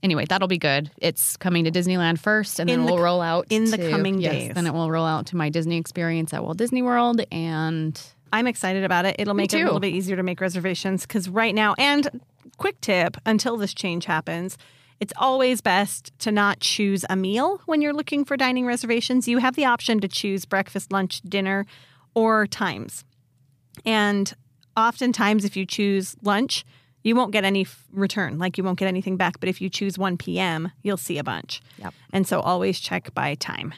Anyway, 0.00 0.24
that'll 0.28 0.46
be 0.46 0.58
good. 0.58 0.92
It's 0.98 1.36
coming 1.38 1.64
to 1.64 1.72
Disneyland 1.72 2.20
first, 2.20 2.60
and 2.60 2.68
then 2.70 2.80
In 2.80 2.86
the 2.86 2.92
we'll 2.92 2.98
co- 2.98 3.04
roll 3.04 3.20
out 3.20 3.46
in 3.50 3.64
the 3.64 3.76
to- 3.76 3.90
coming 3.90 4.20
yes, 4.20 4.32
days. 4.32 4.52
Then 4.54 4.66
it 4.68 4.72
will 4.72 4.90
roll 4.92 5.04
out 5.04 5.26
to 5.26 5.36
my 5.36 5.48
Disney 5.48 5.76
experience 5.76 6.32
at 6.32 6.44
Walt 6.44 6.56
Disney 6.56 6.82
World, 6.82 7.20
and 7.32 8.00
I'm 8.32 8.46
excited 8.46 8.84
about 8.84 9.06
it. 9.06 9.16
It'll 9.18 9.34
make 9.34 9.52
it 9.52 9.60
a 9.60 9.64
little 9.64 9.80
bit 9.80 9.92
easier 9.92 10.14
to 10.14 10.22
make 10.22 10.40
reservations 10.40 11.02
because 11.04 11.28
right 11.28 11.52
now, 11.52 11.74
and 11.78 12.20
quick 12.58 12.80
tip 12.80 13.16
until 13.26 13.56
this 13.56 13.74
change 13.74 14.04
happens, 14.04 14.56
it's 15.00 15.12
always 15.16 15.60
best 15.60 16.12
to 16.20 16.30
not 16.30 16.60
choose 16.60 17.04
a 17.10 17.16
meal 17.16 17.60
when 17.66 17.82
you're 17.82 17.92
looking 17.92 18.24
for 18.24 18.36
dining 18.36 18.66
reservations. 18.66 19.26
You 19.26 19.38
have 19.38 19.56
the 19.56 19.64
option 19.64 19.98
to 20.00 20.06
choose 20.06 20.44
breakfast, 20.44 20.92
lunch, 20.92 21.22
dinner, 21.22 21.66
or 22.14 22.46
times. 22.46 23.04
And 23.84 24.32
oftentimes, 24.78 25.44
if 25.44 25.56
you 25.56 25.66
choose 25.66 26.16
lunch, 26.22 26.64
you 27.04 27.14
won't 27.14 27.32
get 27.32 27.44
any 27.44 27.62
f- 27.62 27.84
return, 27.92 28.38
like 28.38 28.58
you 28.58 28.64
won't 28.64 28.78
get 28.78 28.88
anything 28.88 29.16
back. 29.16 29.40
But 29.40 29.48
if 29.48 29.60
you 29.60 29.68
choose 29.68 29.98
1 29.98 30.16
p.m., 30.18 30.70
you'll 30.82 30.96
see 30.96 31.18
a 31.18 31.24
bunch. 31.24 31.60
Yep. 31.78 31.94
And 32.12 32.26
so 32.26 32.40
always 32.40 32.80
check 32.80 33.12
by 33.14 33.34
time 33.36 33.72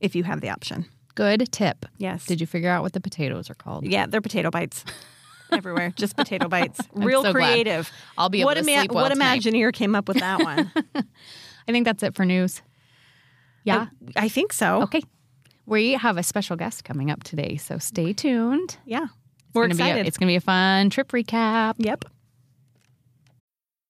if 0.00 0.14
you 0.14 0.24
have 0.24 0.40
the 0.40 0.50
option. 0.50 0.86
Good 1.14 1.50
tip. 1.52 1.84
Yes. 1.98 2.24
Did 2.26 2.40
you 2.40 2.46
figure 2.46 2.70
out 2.70 2.82
what 2.82 2.92
the 2.92 3.00
potatoes 3.00 3.50
are 3.50 3.54
called? 3.54 3.84
Yeah, 3.86 4.06
they're 4.06 4.20
potato 4.20 4.50
bites. 4.50 4.84
Everywhere, 5.52 5.92
just 5.96 6.16
potato 6.16 6.48
bites. 6.56 6.80
Real 6.94 7.22
so 7.22 7.32
glad. 7.32 7.44
creative. 7.52 7.90
I'll 8.16 8.28
be 8.28 8.40
able 8.40 8.46
what 8.50 8.54
to 8.54 8.60
ima- 8.60 8.78
sleep 8.78 8.92
well 8.92 9.04
What 9.04 9.12
tonight. 9.12 9.40
Imagineer 9.42 9.72
came 9.72 9.94
up 9.96 10.06
with 10.08 10.18
that 10.20 10.40
one? 10.44 10.70
I 10.94 11.72
think 11.72 11.84
that's 11.84 12.02
it 12.04 12.14
for 12.14 12.24
news. 12.24 12.62
Yeah. 13.64 13.82
Uh, 13.82 13.86
I 14.16 14.28
think 14.28 14.52
so. 14.52 14.82
okay. 14.82 15.02
We 15.66 15.92
have 15.92 16.16
a 16.16 16.22
special 16.22 16.56
guest 16.56 16.84
coming 16.84 17.10
up 17.10 17.22
today, 17.24 17.56
so 17.56 17.78
stay 17.78 18.12
tuned. 18.12 18.78
Yeah, 18.86 19.06
we're 19.54 19.64
gonna 19.68 19.74
be 19.74 19.82
a- 19.82 19.86
excited. 19.86 20.06
it's 20.06 20.18
going 20.18 20.28
to 20.28 20.32
be 20.32 20.36
a 20.36 20.40
fun 20.40 20.90
trip 20.90 21.08
recap. 21.12 21.74
yep. 21.78 22.04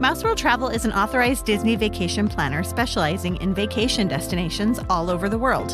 Mouse 0.00 0.22
World 0.22 0.38
Travel 0.38 0.68
is 0.68 0.84
an 0.84 0.92
authorized 0.92 1.44
Disney 1.44 1.74
vacation 1.74 2.28
planner 2.28 2.62
specializing 2.62 3.34
in 3.38 3.52
vacation 3.52 4.06
destinations 4.06 4.78
all 4.88 5.10
over 5.10 5.28
the 5.28 5.40
world. 5.40 5.72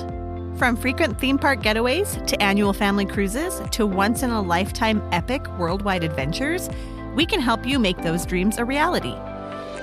From 0.57 0.77
frequent 0.77 1.21
theme 1.21 1.37
park 1.37 1.61
getaways 1.61 2.27
to 2.27 2.43
annual 2.43 2.73
family 2.73 3.05
cruises 3.05 3.61
to 3.73 3.87
once 3.87 4.23
in 4.23 4.31
a 4.31 4.41
lifetime 4.41 5.07
epic 5.13 5.47
worldwide 5.59 6.05
adventures, 6.05 6.71
we 7.15 7.27
can 7.27 7.39
help 7.39 7.67
you 7.67 7.79
make 7.79 7.99
those 7.99 8.25
dreams 8.25 8.57
a 8.57 8.65
reality. 8.65 9.13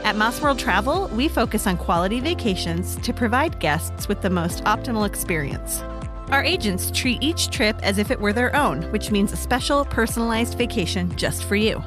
At 0.04 0.16
Mouse 0.16 0.42
World 0.42 0.58
Travel, 0.58 1.08
we 1.10 1.28
focus 1.28 1.68
on 1.68 1.78
quality 1.78 2.20
vacations 2.20 2.96
to 2.96 3.14
provide 3.14 3.60
guests 3.60 4.08
with 4.08 4.24
the 4.24 4.32
most 4.32 4.64
optimal 4.64 5.06
experience. 5.06 5.84
Our 6.32 6.44
agents 6.44 6.90
treat 6.90 7.22
each 7.22 7.52
trip 7.52 7.78
as 7.84 8.00
if 8.00 8.10
it 8.10 8.20
were 8.20 8.34
their 8.34 8.56
own, 8.56 8.92
which 8.92 9.12
means 9.12 9.34
a 9.34 9.38
special, 9.38 9.86
personalized 9.86 10.58
vacation 10.58 11.16
just 11.16 11.44
for 11.44 11.56
you. 11.56 11.84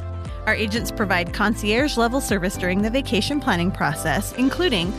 Our 0.46 0.54
agents 0.54 0.90
provide 0.90 1.32
concierge 1.32 1.96
level 1.96 2.20
service 2.20 2.56
during 2.56 2.82
the 2.82 2.90
vacation 2.90 3.40
planning 3.40 3.70
process, 3.70 4.32
including 4.34 4.92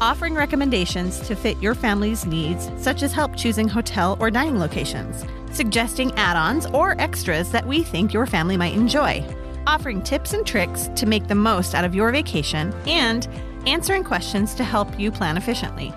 offering 0.00 0.34
recommendations 0.34 1.20
to 1.20 1.36
fit 1.36 1.56
your 1.62 1.74
family's 1.74 2.26
needs, 2.26 2.70
such 2.76 3.02
as 3.02 3.12
help 3.12 3.36
choosing 3.36 3.68
hotel 3.68 4.16
or 4.20 4.30
dining 4.30 4.58
locations, 4.58 5.24
suggesting 5.52 6.12
add 6.16 6.36
ons 6.36 6.66
or 6.66 7.00
extras 7.00 7.50
that 7.52 7.66
we 7.66 7.82
think 7.82 8.12
your 8.12 8.26
family 8.26 8.56
might 8.56 8.74
enjoy, 8.74 9.24
offering 9.66 10.02
tips 10.02 10.32
and 10.32 10.46
tricks 10.46 10.90
to 10.96 11.06
make 11.06 11.28
the 11.28 11.34
most 11.34 11.74
out 11.74 11.84
of 11.84 11.94
your 11.94 12.10
vacation, 12.10 12.72
and 12.86 13.28
answering 13.66 14.04
questions 14.04 14.54
to 14.54 14.64
help 14.64 14.98
you 14.98 15.10
plan 15.12 15.36
efficiently. 15.36 15.92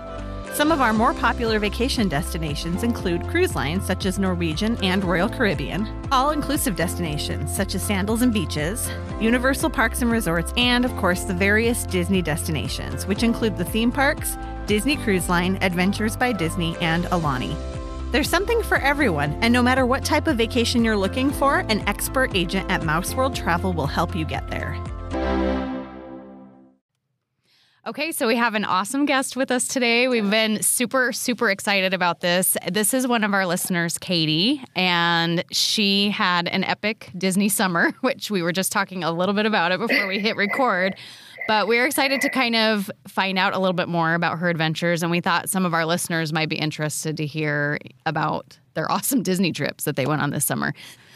Some 0.54 0.70
of 0.70 0.82
our 0.82 0.92
more 0.92 1.14
popular 1.14 1.58
vacation 1.58 2.08
destinations 2.08 2.82
include 2.82 3.26
cruise 3.26 3.56
lines 3.56 3.86
such 3.86 4.04
as 4.04 4.18
Norwegian 4.18 4.76
and 4.84 5.02
Royal 5.02 5.28
Caribbean, 5.28 5.88
all 6.12 6.30
inclusive 6.30 6.76
destinations 6.76 7.54
such 7.56 7.74
as 7.74 7.82
Sandals 7.82 8.20
and 8.20 8.34
Beaches, 8.34 8.90
Universal 9.18 9.70
Parks 9.70 10.02
and 10.02 10.12
Resorts, 10.12 10.52
and 10.58 10.84
of 10.84 10.94
course 10.96 11.24
the 11.24 11.32
various 11.32 11.84
Disney 11.84 12.20
destinations, 12.20 13.06
which 13.06 13.22
include 13.22 13.56
the 13.56 13.64
theme 13.64 13.90
parks, 13.90 14.36
Disney 14.66 14.96
Cruise 14.98 15.30
Line, 15.30 15.56
Adventures 15.62 16.18
by 16.18 16.32
Disney, 16.32 16.76
and 16.82 17.04
Aulani. 17.06 17.56
There's 18.12 18.28
something 18.28 18.62
for 18.62 18.76
everyone, 18.76 19.32
and 19.40 19.54
no 19.54 19.62
matter 19.62 19.86
what 19.86 20.04
type 20.04 20.26
of 20.26 20.36
vacation 20.36 20.84
you're 20.84 20.98
looking 20.98 21.30
for, 21.30 21.60
an 21.70 21.80
expert 21.88 22.36
agent 22.36 22.70
at 22.70 22.84
Mouse 22.84 23.14
World 23.14 23.34
Travel 23.34 23.72
will 23.72 23.86
help 23.86 24.14
you 24.14 24.26
get 24.26 24.46
there. 24.48 24.78
Okay, 27.84 28.12
so 28.12 28.28
we 28.28 28.36
have 28.36 28.54
an 28.54 28.64
awesome 28.64 29.06
guest 29.06 29.34
with 29.34 29.50
us 29.50 29.66
today. 29.66 30.06
We've 30.06 30.30
been 30.30 30.62
super, 30.62 31.12
super 31.12 31.50
excited 31.50 31.92
about 31.92 32.20
this. 32.20 32.56
This 32.70 32.94
is 32.94 33.08
one 33.08 33.24
of 33.24 33.34
our 33.34 33.44
listeners, 33.44 33.98
Katie, 33.98 34.62
and 34.76 35.42
she 35.50 36.10
had 36.10 36.46
an 36.46 36.62
epic 36.62 37.10
Disney 37.18 37.48
summer, 37.48 37.90
which 38.00 38.30
we 38.30 38.40
were 38.40 38.52
just 38.52 38.70
talking 38.70 39.02
a 39.02 39.10
little 39.10 39.34
bit 39.34 39.46
about 39.46 39.72
it 39.72 39.80
before 39.80 40.06
we 40.06 40.20
hit 40.20 40.36
record. 40.36 40.94
But 41.48 41.66
we're 41.66 41.84
excited 41.84 42.20
to 42.20 42.28
kind 42.28 42.54
of 42.54 42.88
find 43.08 43.36
out 43.36 43.52
a 43.52 43.58
little 43.58 43.72
bit 43.72 43.88
more 43.88 44.14
about 44.14 44.38
her 44.38 44.48
adventures, 44.48 45.02
and 45.02 45.10
we 45.10 45.20
thought 45.20 45.48
some 45.48 45.66
of 45.66 45.74
our 45.74 45.84
listeners 45.84 46.32
might 46.32 46.48
be 46.48 46.54
interested 46.54 47.16
to 47.16 47.26
hear 47.26 47.78
about 48.06 48.60
their 48.74 48.90
awesome 48.92 49.24
Disney 49.24 49.50
trips 49.50 49.82
that 49.84 49.96
they 49.96 50.06
went 50.06 50.22
on 50.22 50.30
this 50.30 50.44
summer. 50.44 50.72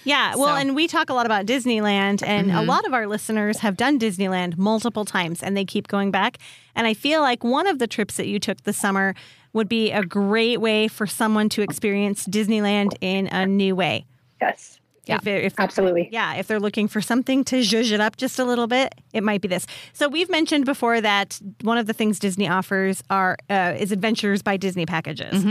Yeah, 0.06 0.36
well, 0.36 0.54
So- 0.54 0.60
and 0.60 0.74
we 0.74 0.86
talk 0.86 1.10
a 1.10 1.14
lot 1.14 1.26
about 1.26 1.44
Disneyland, 1.46 2.22
and 2.26 2.50
a 2.50 2.62
lot 2.62 2.86
of 2.86 2.94
our 2.94 3.06
listeners 3.06 3.58
have 3.58 3.76
done 3.76 3.98
Disneyland 3.98 4.56
multiple 4.56 5.04
times 5.04 5.42
and 5.42 5.56
they 5.56 5.64
keep 5.64 5.88
going 5.88 6.10
back. 6.10 6.38
And 6.74 6.86
I 6.86 6.94
feel 6.94 7.20
like 7.20 7.44
one 7.44 7.66
of 7.66 7.78
the 7.78 7.86
trips 7.86 8.16
that 8.16 8.26
you 8.28 8.38
took 8.38 8.62
this 8.62 8.76
summer 8.78 9.14
would 9.52 9.68
be 9.68 9.90
a 9.90 10.04
great 10.04 10.60
way 10.60 10.86
for 10.88 11.06
someone 11.06 11.48
to 11.50 11.62
experience 11.62 12.26
Disneyland 12.26 12.94
in 13.00 13.26
a 13.28 13.46
new 13.46 13.74
way. 13.74 14.04
Yes, 14.40 14.78
Yeah, 15.06 15.16
if, 15.16 15.26
if, 15.26 15.54
absolutely. 15.58 16.08
yeah, 16.12 16.34
if 16.34 16.46
they're 16.46 16.60
looking 16.60 16.88
for 16.88 17.00
something 17.00 17.42
to 17.44 17.56
zhuzh 17.60 17.90
it 17.90 18.00
up 18.00 18.16
just 18.16 18.38
a 18.38 18.44
little 18.44 18.66
bit, 18.66 18.94
it 19.12 19.22
might 19.22 19.40
be 19.40 19.48
this. 19.48 19.66
So 19.92 20.08
we've 20.08 20.28
mentioned 20.30 20.66
before 20.66 21.00
that 21.00 21.40
one 21.62 21.78
of 21.78 21.86
the 21.86 21.92
things 21.94 22.18
Disney 22.18 22.46
offers 22.48 23.02
are 23.08 23.38
uh, 23.48 23.74
is 23.78 23.92
Adventures 23.92 24.42
by 24.42 24.56
Disney 24.56 24.84
packages. 24.86 25.42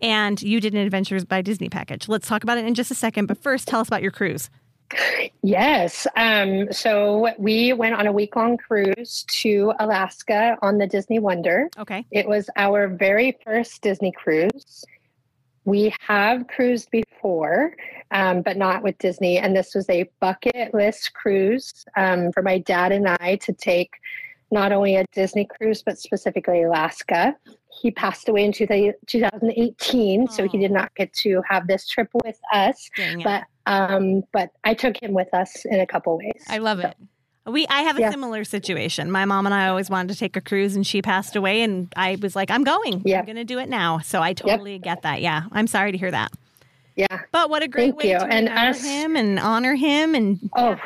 And 0.00 0.40
you 0.42 0.60
did 0.60 0.74
an 0.74 0.80
Adventures 0.80 1.24
by 1.24 1.42
Disney 1.42 1.68
package. 1.68 2.08
Let's 2.08 2.28
talk 2.28 2.42
about 2.42 2.58
it 2.58 2.64
in 2.64 2.74
just 2.74 2.90
a 2.90 2.94
second. 2.94 3.26
But 3.26 3.38
first, 3.38 3.68
tell 3.68 3.80
us 3.80 3.88
about 3.88 4.02
your 4.02 4.12
cruise. 4.12 4.50
Yes. 5.42 6.06
Um, 6.16 6.72
so 6.72 7.30
we 7.38 7.72
went 7.72 7.94
on 7.94 8.06
a 8.06 8.12
week 8.12 8.36
long 8.36 8.56
cruise 8.56 9.24
to 9.28 9.72
Alaska 9.78 10.56
on 10.62 10.78
the 10.78 10.86
Disney 10.86 11.18
Wonder. 11.18 11.68
Okay. 11.78 12.06
It 12.10 12.26
was 12.26 12.48
our 12.56 12.88
very 12.88 13.36
first 13.44 13.82
Disney 13.82 14.12
cruise. 14.12 14.84
We 15.64 15.94
have 16.00 16.46
cruised 16.46 16.90
before, 16.90 17.74
um, 18.10 18.40
but 18.40 18.56
not 18.56 18.82
with 18.82 18.96
Disney. 18.98 19.36
And 19.36 19.54
this 19.54 19.74
was 19.74 19.88
a 19.90 20.08
bucket 20.20 20.72
list 20.72 21.12
cruise 21.12 21.84
um, 21.94 22.32
for 22.32 22.42
my 22.42 22.58
dad 22.58 22.92
and 22.92 23.06
I 23.06 23.36
to 23.42 23.52
take 23.52 23.90
not 24.50 24.72
only 24.72 24.96
a 24.96 25.04
Disney 25.12 25.44
cruise, 25.44 25.82
but 25.82 25.98
specifically 25.98 26.62
Alaska. 26.62 27.36
He 27.80 27.90
passed 27.90 28.28
away 28.28 28.44
in 28.44 28.52
two- 28.52 28.66
2018, 29.06 30.28
so 30.28 30.48
he 30.48 30.58
did 30.58 30.70
not 30.70 30.94
get 30.94 31.12
to 31.22 31.42
have 31.48 31.66
this 31.66 31.86
trip 31.86 32.08
with 32.24 32.38
us. 32.52 32.88
But 33.22 33.44
um, 33.66 34.22
but 34.32 34.50
I 34.64 34.74
took 34.74 35.00
him 35.02 35.12
with 35.12 35.32
us 35.34 35.64
in 35.66 35.80
a 35.80 35.86
couple 35.86 36.16
ways. 36.18 36.42
I 36.48 36.58
love 36.58 36.80
it. 36.80 36.94
We 37.46 37.66
I 37.68 37.82
have 37.82 37.96
a 37.98 38.00
Yeah. 38.02 38.10
similar 38.10 38.44
situation. 38.44 39.10
My 39.10 39.24
mom 39.24 39.46
and 39.46 39.54
I 39.54 39.68
always 39.68 39.88
wanted 39.90 40.12
to 40.12 40.18
take 40.18 40.36
a 40.36 40.40
cruise 40.40 40.76
and 40.76 40.86
she 40.86 41.00
passed 41.02 41.34
away 41.36 41.62
and 41.62 41.92
I 41.96 42.16
was 42.20 42.34
like, 42.36 42.50
I'm 42.50 42.64
going. 42.64 43.02
Yeah. 43.04 43.20
I'm 43.20 43.26
gonna 43.26 43.44
do 43.44 43.58
it 43.58 43.68
now. 43.68 43.98
So 43.98 44.20
I 44.22 44.32
totally 44.34 44.78
get 44.78 45.02
that. 45.02 45.20
Yeah. 45.22 45.42
I'm 45.52 45.66
sorry 45.66 45.92
to 45.92 45.98
hear 45.98 46.10
that. 46.10 46.30
yeah. 46.96 47.20
But 47.32 47.48
what 47.48 47.62
a 47.62 47.68
great 47.68 47.92
Thank 47.92 48.02
way 48.02 48.10
you. 48.12 48.18
to 48.18 48.26
And 48.26 48.48
us- 48.48 48.84
him 48.84 49.16
and 49.16 49.38
honor 49.38 49.74
him 49.76 50.14
and 50.14 50.38
Oh, 50.56 50.76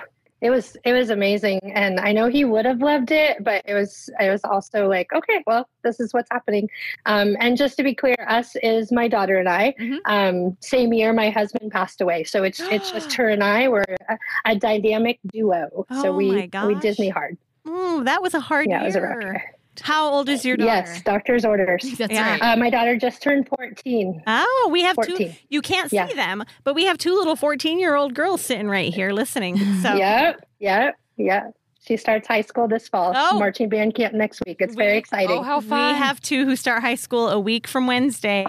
it 0.42 0.50
was 0.50 0.76
it 0.84 0.92
was 0.92 1.08
amazing, 1.10 1.60
and 1.72 2.00
I 2.00 2.12
know 2.12 2.26
he 2.28 2.44
would 2.44 2.66
have 2.66 2.82
loved 2.82 3.12
it, 3.12 3.42
but 3.44 3.62
it 3.64 3.74
was 3.74 4.10
I 4.18 4.28
was 4.28 4.42
also 4.44 4.88
like, 4.88 5.12
okay, 5.12 5.42
well, 5.46 5.68
this 5.84 6.00
is 6.00 6.12
what's 6.12 6.28
happening. 6.30 6.68
Um, 7.06 7.36
and 7.40 7.56
just 7.56 7.76
to 7.76 7.84
be 7.84 7.94
clear, 7.94 8.16
us 8.28 8.56
is 8.62 8.90
my 8.92 9.06
daughter 9.08 9.38
and 9.38 9.48
I. 9.48 9.74
Mhm. 9.80 9.98
Um, 10.06 10.56
same 10.60 10.92
year, 10.92 11.12
my 11.12 11.30
husband 11.30 11.70
passed 11.70 12.00
away, 12.00 12.24
so 12.24 12.42
it's 12.42 12.60
it's 12.70 12.90
just 12.90 13.12
her 13.18 13.28
and 13.28 13.42
I. 13.42 13.68
We're 13.68 13.84
a, 14.08 14.18
a 14.44 14.56
dynamic 14.56 15.20
duo. 15.32 15.86
Oh 15.88 16.02
so 16.02 16.12
we 16.12 16.50
we. 16.66 16.74
Disney 16.74 17.08
hard. 17.08 17.38
mm, 17.66 18.04
that 18.04 18.20
was 18.20 18.34
a 18.34 18.40
hard 18.40 18.66
Yeah, 18.68 18.82
it 18.82 18.86
was 18.86 18.96
a 18.96 19.00
rough 19.02 19.22
year. 19.22 19.54
How 19.80 20.08
old 20.10 20.28
is 20.28 20.44
your 20.44 20.56
daughter? 20.56 20.68
Yes, 20.90 21.02
doctor's 21.02 21.44
orders. 21.44 21.82
That's 21.98 22.12
Yeah. 22.12 22.32
right. 22.32 22.42
Uh, 22.42 22.56
my 22.56 22.68
daughter 22.68 22.96
just 22.96 23.22
turned 23.22 23.48
fourteen. 23.48 24.22
Oh, 24.26 24.68
we 24.70 24.82
have 24.82 24.96
two. 25.02 25.32
You 25.48 25.62
can't 25.62 25.88
see 25.90 25.96
Yeah. 25.96 26.12
them, 26.12 26.44
but 26.64 26.74
we 26.74 26.84
have 26.84 26.98
two 26.98 27.14
little 27.14 27.36
14 27.36 27.78
year 27.78 27.94
old 27.94 28.14
girls 28.14 28.42
sitting 28.42 28.68
right 28.68 28.92
here 28.92 29.12
listening. 29.12 29.56
So 29.82 29.94
Yep, 29.96 30.46
yep, 30.60 30.96
yep. 31.16 31.54
She 31.84 31.96
starts 31.96 32.28
high 32.28 32.42
school 32.42 32.68
this 32.68 32.86
fall. 32.88 33.12
Oh. 33.16 33.38
Marching 33.38 33.68
band 33.68 33.94
camp 33.94 34.14
next 34.14 34.40
week. 34.46 34.58
It's 34.60 34.76
We- 34.76 34.82
very 34.84 34.98
exciting. 34.98 35.30
Oh, 35.38 35.42
how 35.42 35.58
we 35.60 35.68
have 35.70 36.20
two 36.20 36.44
who 36.44 36.54
start 36.54 36.82
high 36.82 36.94
school 36.94 37.28
a 37.28 37.40
week 37.40 37.66
from 37.66 37.86
Wednesday. 37.86 38.46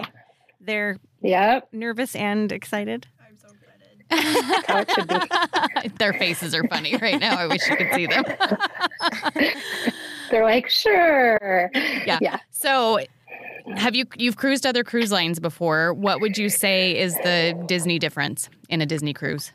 They're 0.60 0.98
Yep. 1.22 1.68
nervous 1.72 2.14
and 2.14 2.52
excited. 2.52 3.06
how 4.10 4.80
it 4.80 4.90
should 4.90 5.08
be. 5.08 5.88
Their 5.98 6.12
faces 6.12 6.54
are 6.54 6.62
funny 6.68 6.96
right 6.96 7.18
now. 7.18 7.36
I 7.36 7.46
wish 7.46 7.66
you 7.68 7.76
could 7.76 7.92
see 7.94 8.06
them. 8.06 8.24
They're 10.34 10.44
like, 10.44 10.68
sure. 10.68 11.70
Yeah. 11.74 12.18
Yeah. 12.20 12.38
So, 12.50 12.98
have 13.76 13.94
you 13.94 14.04
you've 14.16 14.36
cruised 14.36 14.66
other 14.66 14.82
cruise 14.82 15.12
lines 15.12 15.38
before? 15.38 15.94
What 15.94 16.20
would 16.20 16.36
you 16.36 16.48
say 16.48 16.98
is 16.98 17.14
the 17.20 17.56
Disney 17.66 18.00
difference 18.00 18.50
in 18.68 18.80
a 18.80 18.86
Disney 18.86 19.14
cruise? 19.14 19.52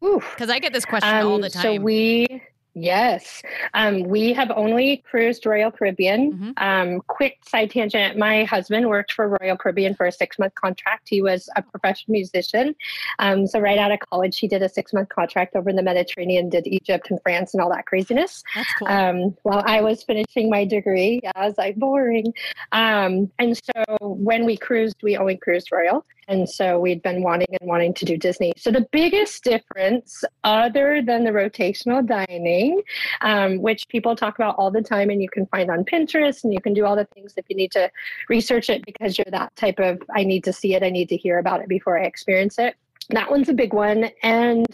Because 0.00 0.48
I 0.48 0.60
get 0.60 0.72
this 0.72 0.84
question 0.84 1.12
all 1.12 1.40
the 1.40 1.50
time. 1.50 1.66
Um, 1.66 1.76
So 1.78 1.82
we, 1.82 2.40
yes, 2.74 3.42
um, 3.74 4.04
we 4.04 4.32
have 4.32 4.50
only 4.50 4.98
cruised 5.08 5.46
Royal 5.46 5.70
Caribbean. 5.70 6.32
Mhm. 6.32 6.52
Um, 6.56 7.00
quick 7.06 7.38
side 7.46 7.70
tangent: 7.70 8.16
My 8.16 8.44
husband 8.44 8.88
worked 8.88 9.12
for 9.12 9.36
Royal 9.40 9.56
Caribbean 9.56 9.94
for 9.94 10.06
a 10.06 10.12
six-month 10.12 10.54
contract. 10.54 11.08
He 11.08 11.22
was 11.22 11.48
a 11.56 11.62
professional 11.62 12.12
musician. 12.12 12.74
Um, 13.18 13.46
so 13.46 13.60
right 13.60 13.78
out 13.78 13.92
of 13.92 13.98
college, 14.10 14.38
he 14.38 14.48
did 14.48 14.62
a 14.62 14.68
six-month 14.68 15.08
contract 15.08 15.56
over 15.56 15.68
in 15.70 15.76
the 15.76 15.82
Mediterranean, 15.82 16.48
did 16.48 16.66
Egypt 16.66 17.10
and 17.10 17.20
France 17.22 17.54
and 17.54 17.62
all 17.62 17.70
that 17.70 17.86
craziness. 17.86 18.42
That's 18.54 18.72
cool. 18.78 18.88
Um, 18.88 19.36
while 19.42 19.62
I 19.66 19.80
was 19.80 20.02
finishing 20.02 20.50
my 20.50 20.64
degree, 20.64 21.20
yeah, 21.22 21.32
I 21.34 21.46
was 21.46 21.58
like 21.58 21.76
boring. 21.76 22.32
Um, 22.72 23.30
and 23.38 23.56
so 23.56 23.84
when 24.00 24.44
we 24.44 24.56
cruised, 24.56 24.96
we 25.02 25.16
only 25.16 25.36
cruised 25.36 25.70
Royal. 25.72 26.04
And 26.28 26.48
so 26.48 26.78
we'd 26.78 27.02
been 27.02 27.22
wanting 27.22 27.48
and 27.60 27.68
wanting 27.68 27.94
to 27.94 28.04
do 28.04 28.16
Disney. 28.16 28.52
So 28.56 28.70
the 28.70 28.86
biggest 28.92 29.42
difference, 29.44 30.24
other 30.44 31.02
than 31.02 31.24
the 31.24 31.30
rotational 31.30 32.06
dining, 32.06 32.82
um, 33.20 33.60
which 33.60 33.88
people 33.88 34.14
talk 34.14 34.36
about 34.36 34.54
all 34.56 34.70
the 34.70 34.82
time 34.82 35.10
and 35.10 35.20
you 35.20 35.28
can 35.28 35.46
find 35.46 35.70
on 35.70 35.84
Pinterest 35.84 36.44
and 36.44 36.52
you 36.52 36.60
can 36.60 36.74
do 36.74 36.86
all 36.86 36.96
the 36.96 37.06
things 37.06 37.34
if 37.36 37.44
you 37.48 37.56
need 37.56 37.72
to 37.72 37.90
research 38.28 38.70
it 38.70 38.84
because 38.84 39.18
you're 39.18 39.26
that 39.30 39.54
type 39.56 39.78
of, 39.78 40.00
I 40.14 40.24
need 40.24 40.44
to 40.44 40.52
see 40.52 40.74
it, 40.74 40.82
I 40.82 40.90
need 40.90 41.08
to 41.08 41.16
hear 41.16 41.38
about 41.38 41.60
it 41.60 41.68
before 41.68 41.98
I 41.98 42.04
experience 42.04 42.58
it. 42.58 42.76
That 43.10 43.30
one's 43.30 43.48
a 43.48 43.54
big 43.54 43.72
one. 43.72 44.10
And 44.22 44.66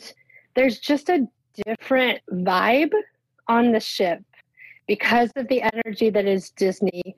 there's 0.54 0.78
just 0.78 1.08
a 1.08 1.26
different 1.66 2.20
vibe 2.30 2.92
on 3.48 3.72
the 3.72 3.80
ship 3.80 4.22
because 4.88 5.31
of 5.37 5.46
the 5.48 5.62
energy 5.62 6.11
that 6.11 6.27
is 6.27 6.51
Disney. 6.51 7.14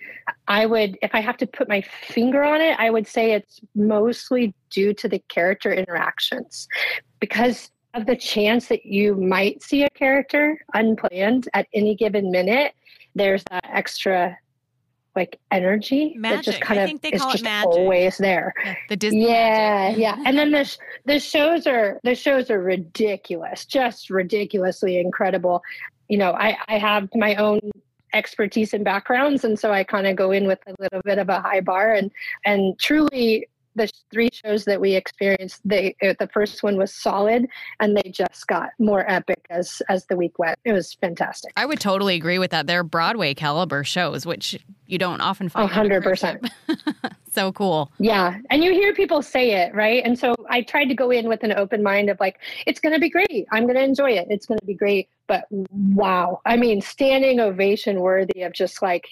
I 0.48 0.66
would, 0.66 0.98
if 1.00 1.14
I 1.14 1.20
have 1.20 1.36
to 1.38 1.46
put 1.46 1.68
my 1.68 1.80
finger 1.80 2.42
on 2.42 2.60
it, 2.60 2.78
I 2.78 2.90
would 2.90 3.06
say 3.06 3.32
it's 3.32 3.60
mostly 3.74 4.52
due 4.68 4.92
to 4.94 5.08
the 5.08 5.20
character 5.28 5.72
interactions 5.72 6.68
because 7.20 7.70
of 7.94 8.04
the 8.06 8.16
chance 8.16 8.66
that 8.68 8.84
you 8.84 9.14
might 9.14 9.62
see 9.62 9.84
a 9.84 9.90
character 9.90 10.58
unplanned 10.74 11.48
at 11.54 11.66
any 11.72 11.94
given 11.94 12.30
minute. 12.30 12.74
There's 13.14 13.42
that 13.50 13.64
extra 13.72 14.36
like 15.16 15.40
energy 15.50 16.16
that 16.22 16.44
just 16.44 16.58
Magic. 16.60 16.62
kind 16.62 16.78
I 16.80 16.82
of 16.84 16.88
think 16.88 17.02
they 17.02 17.08
is 17.10 17.20
call 17.20 17.30
it 17.30 17.32
just 17.32 17.42
magic. 17.44 17.66
always 17.66 18.16
there 18.18 18.54
the 18.88 18.96
Disney 18.96 19.26
yeah 19.26 19.88
magic. 19.88 19.98
yeah 20.00 20.16
and 20.24 20.38
then 20.38 20.52
the 20.52 20.62
sh- 20.62 20.78
the 21.04 21.18
shows 21.18 21.66
are 21.66 21.98
the 22.04 22.14
shows 22.14 22.48
are 22.48 22.62
ridiculous 22.62 23.64
just 23.64 24.08
ridiculously 24.08 25.00
incredible 25.00 25.62
you 26.10 26.18
know 26.18 26.32
i 26.32 26.56
i 26.68 26.76
have 26.76 27.08
my 27.14 27.34
own 27.36 27.60
expertise 28.12 28.74
and 28.74 28.84
backgrounds 28.84 29.44
and 29.44 29.58
so 29.58 29.72
i 29.72 29.84
kind 29.84 30.06
of 30.06 30.16
go 30.16 30.32
in 30.32 30.46
with 30.46 30.58
a 30.66 30.74
little 30.80 31.00
bit 31.04 31.18
of 31.18 31.28
a 31.28 31.40
high 31.40 31.60
bar 31.60 31.94
and 31.94 32.10
and 32.44 32.78
truly 32.78 33.46
the 33.76 33.88
three 34.10 34.28
shows 34.32 34.64
that 34.64 34.80
we 34.80 34.94
experienced 34.94 35.60
they 35.64 35.94
uh, 36.02 36.12
the 36.18 36.26
first 36.26 36.62
one 36.64 36.76
was 36.76 36.92
solid 36.92 37.46
and 37.78 37.96
they 37.96 38.10
just 38.10 38.46
got 38.48 38.70
more 38.80 39.08
epic 39.08 39.46
as 39.48 39.80
as 39.88 40.06
the 40.06 40.16
week 40.16 40.38
went 40.40 40.58
it 40.64 40.72
was 40.72 40.94
fantastic 40.94 41.52
I 41.56 41.66
would 41.66 41.80
totally 41.80 42.14
agree 42.14 42.38
with 42.38 42.50
that. 42.52 42.66
They're 42.66 42.82
Broadway 42.82 43.34
caliber 43.34 43.84
shows, 43.84 44.24
which 44.24 44.58
you 44.86 44.98
don't 44.98 45.20
often 45.20 45.48
find. 45.48 45.70
hundred 45.70 46.02
percent. 46.02 46.50
so 47.30 47.52
cool. 47.52 47.90
Yeah. 47.98 48.38
And 48.50 48.64
you 48.64 48.72
hear 48.72 48.94
people 48.94 49.22
say 49.22 49.52
it, 49.52 49.74
right? 49.74 50.02
And 50.04 50.18
so 50.18 50.34
I 50.48 50.62
tried 50.62 50.86
to 50.86 50.94
go 50.94 51.10
in 51.10 51.28
with 51.28 51.42
an 51.42 51.52
open 51.52 51.82
mind 51.82 52.10
of 52.10 52.18
like, 52.18 52.38
it's 52.66 52.80
going 52.80 52.94
to 52.94 53.00
be 53.00 53.10
great. 53.10 53.46
I'm 53.52 53.64
going 53.64 53.76
to 53.76 53.82
enjoy 53.82 54.12
it. 54.12 54.26
It's 54.30 54.46
going 54.46 54.58
to 54.58 54.66
be 54.66 54.74
great. 54.74 55.08
But 55.30 55.44
wow. 55.94 56.40
I 56.44 56.56
mean, 56.56 56.80
standing 56.80 57.38
ovation 57.38 58.00
worthy 58.00 58.42
of 58.42 58.52
just 58.52 58.82
like, 58.82 59.06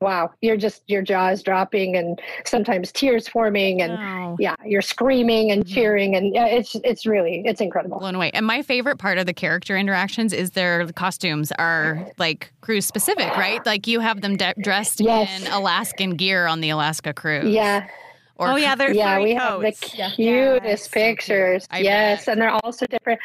wow, 0.00 0.30
you're 0.40 0.56
just, 0.56 0.84
your 0.86 1.02
jaws 1.02 1.42
dropping 1.42 1.96
and 1.96 2.22
sometimes 2.44 2.92
tears 2.92 3.26
forming 3.26 3.82
and 3.82 3.98
Oh. 3.98 4.36
yeah, 4.38 4.54
you're 4.64 4.80
screaming 4.82 5.50
and 5.50 5.64
Mhm. 5.64 5.74
cheering. 5.74 6.14
And 6.14 6.32
yeah, 6.32 6.46
it's, 6.46 6.76
it's 6.84 7.06
really, 7.06 7.42
it's 7.44 7.60
incredible. 7.60 7.98
Blown 7.98 8.14
away. 8.14 8.30
And 8.34 8.46
my 8.46 8.62
favorite 8.62 8.98
part 8.98 9.18
of 9.18 9.26
the 9.26 9.34
character 9.34 9.76
interactions 9.76 10.32
is 10.32 10.52
their 10.52 10.86
costumes 10.92 11.50
are 11.58 12.06
like 12.18 12.52
cruise 12.60 12.86
specific, 12.86 13.36
right? 13.36 13.66
Like 13.66 13.88
you 13.88 13.98
have 13.98 14.20
them 14.20 14.36
de- 14.36 14.54
dressed 14.62 15.00
Yes. 15.00 15.40
in 15.44 15.52
Alaskan 15.52 16.10
gear 16.10 16.46
on 16.46 16.60
the 16.60 16.70
Alaska 16.70 17.12
cruise. 17.12 17.46
Yeah. 17.52 17.88
Or 18.36 18.50
oh 18.50 18.54
yeah, 18.54 18.76
they're 18.76 18.92
yeah, 18.94 19.14
furry 19.16 19.24
we 19.24 19.34
have 19.34 19.58
the 19.60 19.72
coats. 19.72 19.80
cutest 20.14 20.16
Yes, 20.64 20.84
so 20.84 20.90
pictures. 20.92 21.66
I 21.72 21.80
yes, 21.80 22.26
bet. 22.26 22.32
and 22.34 22.40
they're 22.40 22.56
also 22.62 22.86
different. 22.86 23.18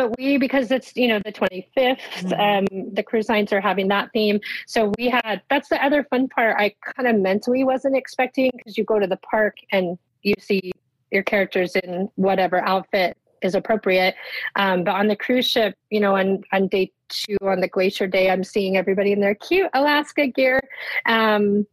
But 0.00 0.16
we, 0.16 0.38
because 0.38 0.70
it's 0.70 0.96
you 0.96 1.08
know 1.08 1.20
the 1.22 1.30
25th, 1.30 2.32
um, 2.40 2.94
the 2.94 3.02
cruise 3.02 3.28
lines 3.28 3.52
are 3.52 3.60
having 3.60 3.88
that 3.88 4.10
theme. 4.14 4.40
So 4.66 4.94
we 4.96 5.10
had 5.10 5.42
that's 5.50 5.68
the 5.68 5.84
other 5.84 6.04
fun 6.04 6.26
part. 6.26 6.56
I 6.58 6.74
kind 6.96 7.06
of 7.06 7.20
mentally 7.20 7.64
wasn't 7.64 7.96
expecting 7.96 8.50
because 8.56 8.78
you 8.78 8.84
go 8.84 8.98
to 8.98 9.06
the 9.06 9.18
park 9.18 9.58
and 9.72 9.98
you 10.22 10.32
see 10.38 10.72
your 11.10 11.22
characters 11.22 11.76
in 11.76 12.08
whatever 12.14 12.66
outfit 12.66 13.18
is 13.42 13.54
appropriate. 13.54 14.14
Um, 14.56 14.84
but 14.84 14.92
on 14.92 15.06
the 15.06 15.16
cruise 15.16 15.46
ship, 15.46 15.76
you 15.90 16.00
know, 16.00 16.16
on 16.16 16.44
on 16.50 16.68
day 16.68 16.92
two 17.10 17.36
on 17.42 17.60
the 17.60 17.68
glacier 17.68 18.06
day, 18.06 18.30
I'm 18.30 18.42
seeing 18.42 18.78
everybody 18.78 19.12
in 19.12 19.20
their 19.20 19.34
cute 19.34 19.68
Alaska 19.74 20.28
gear. 20.28 20.60
Um, 21.04 21.66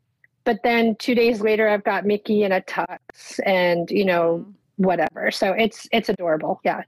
but 0.44 0.60
then 0.66 0.98
two 0.98 1.16
days 1.16 1.40
later, 1.40 1.70
I've 1.70 1.86
got 1.86 2.06
Mickey 2.06 2.44
in 2.44 2.52
a 2.52 2.60
tux 2.60 3.40
and 3.46 3.90
you 3.90 4.04
know 4.04 4.46
whatever. 4.76 5.32
So 5.32 5.54
it's 5.54 5.88
it's 5.94 6.10
adorable. 6.10 6.60
Yeah. 6.66 6.82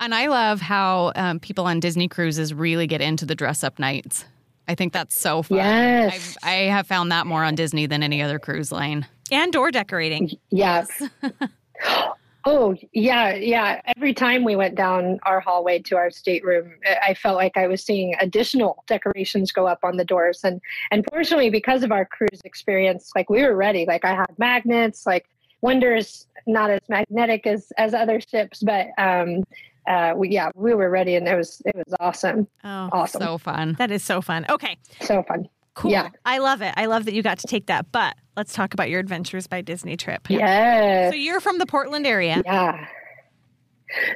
And 0.00 0.14
I 0.14 0.26
love 0.26 0.60
how 0.60 1.12
um, 1.16 1.40
people 1.40 1.64
on 1.64 1.80
Disney 1.80 2.08
cruises 2.08 2.52
really 2.52 2.86
get 2.86 3.00
into 3.00 3.24
the 3.24 3.34
dress 3.34 3.64
up 3.64 3.78
nights. 3.78 4.24
I 4.68 4.74
think 4.74 4.92
that's 4.92 5.18
so 5.18 5.42
fun. 5.42 5.58
Yes. 5.58 6.36
I've, 6.42 6.48
I 6.48 6.54
have 6.70 6.86
found 6.86 7.12
that 7.12 7.26
more 7.26 7.44
on 7.44 7.54
Disney 7.54 7.86
than 7.86 8.02
any 8.02 8.20
other 8.20 8.38
cruise 8.38 8.72
line. 8.72 9.06
and 9.30 9.52
door 9.52 9.70
decorating. 9.70 10.30
Yes. 10.50 11.02
oh, 12.44 12.74
yeah, 12.92 13.34
yeah. 13.34 13.80
Every 13.96 14.12
time 14.12 14.44
we 14.44 14.56
went 14.56 14.74
down 14.74 15.18
our 15.22 15.40
hallway 15.40 15.78
to 15.82 15.96
our 15.96 16.10
stateroom, 16.10 16.74
I- 16.84 17.10
I 17.10 17.14
felt 17.14 17.36
like 17.36 17.56
I 17.56 17.66
was 17.66 17.82
seeing 17.82 18.14
additional 18.20 18.82
decorations 18.86 19.52
go 19.52 19.66
up 19.66 19.80
on 19.82 19.96
the 19.96 20.04
doors. 20.04 20.40
And 20.44 20.60
and 20.90 21.04
fortunately, 21.10 21.50
because 21.50 21.82
of 21.82 21.92
our 21.92 22.04
cruise 22.04 22.40
experience, 22.44 23.12
like 23.14 23.30
we 23.30 23.42
were 23.42 23.54
ready. 23.56 23.84
Like 23.86 24.04
I 24.04 24.14
had 24.14 24.36
magnets. 24.38 25.06
Like 25.06 25.26
Wonder's 25.62 26.26
not 26.46 26.70
as 26.70 26.80
magnetic 26.88 27.46
as 27.46 27.72
as 27.78 27.94
other 27.94 28.20
ships, 28.20 28.62
but 28.62 28.88
um, 28.98 29.44
uh, 29.86 30.12
we 30.16 30.28
yeah, 30.30 30.50
we 30.54 30.74
were 30.74 30.90
ready, 30.90 31.16
and 31.16 31.26
it 31.28 31.36
was 31.36 31.62
it 31.64 31.74
was 31.76 31.94
awesome, 32.00 32.48
Oh, 32.64 32.88
awesome, 32.92 33.22
so, 33.22 33.38
fun. 33.38 33.74
that 33.78 33.90
is 33.90 34.02
so 34.02 34.20
fun. 34.20 34.44
Okay, 34.50 34.76
so 35.00 35.22
fun. 35.22 35.48
cool. 35.74 35.90
Yeah. 35.90 36.10
I 36.24 36.38
love 36.38 36.62
it. 36.62 36.74
I 36.76 36.86
love 36.86 37.04
that 37.04 37.14
you 37.14 37.22
got 37.22 37.38
to 37.40 37.46
take 37.46 37.66
that. 37.66 37.90
But 37.92 38.14
let's 38.36 38.52
talk 38.52 38.74
about 38.74 38.90
your 38.90 39.00
Adventures 39.00 39.46
by 39.46 39.60
Disney 39.60 39.96
trip. 39.96 40.28
Yes. 40.30 41.12
So 41.12 41.16
you're 41.16 41.40
from 41.40 41.58
the 41.58 41.66
Portland 41.66 42.06
area. 42.06 42.42
Yeah. 42.44 42.86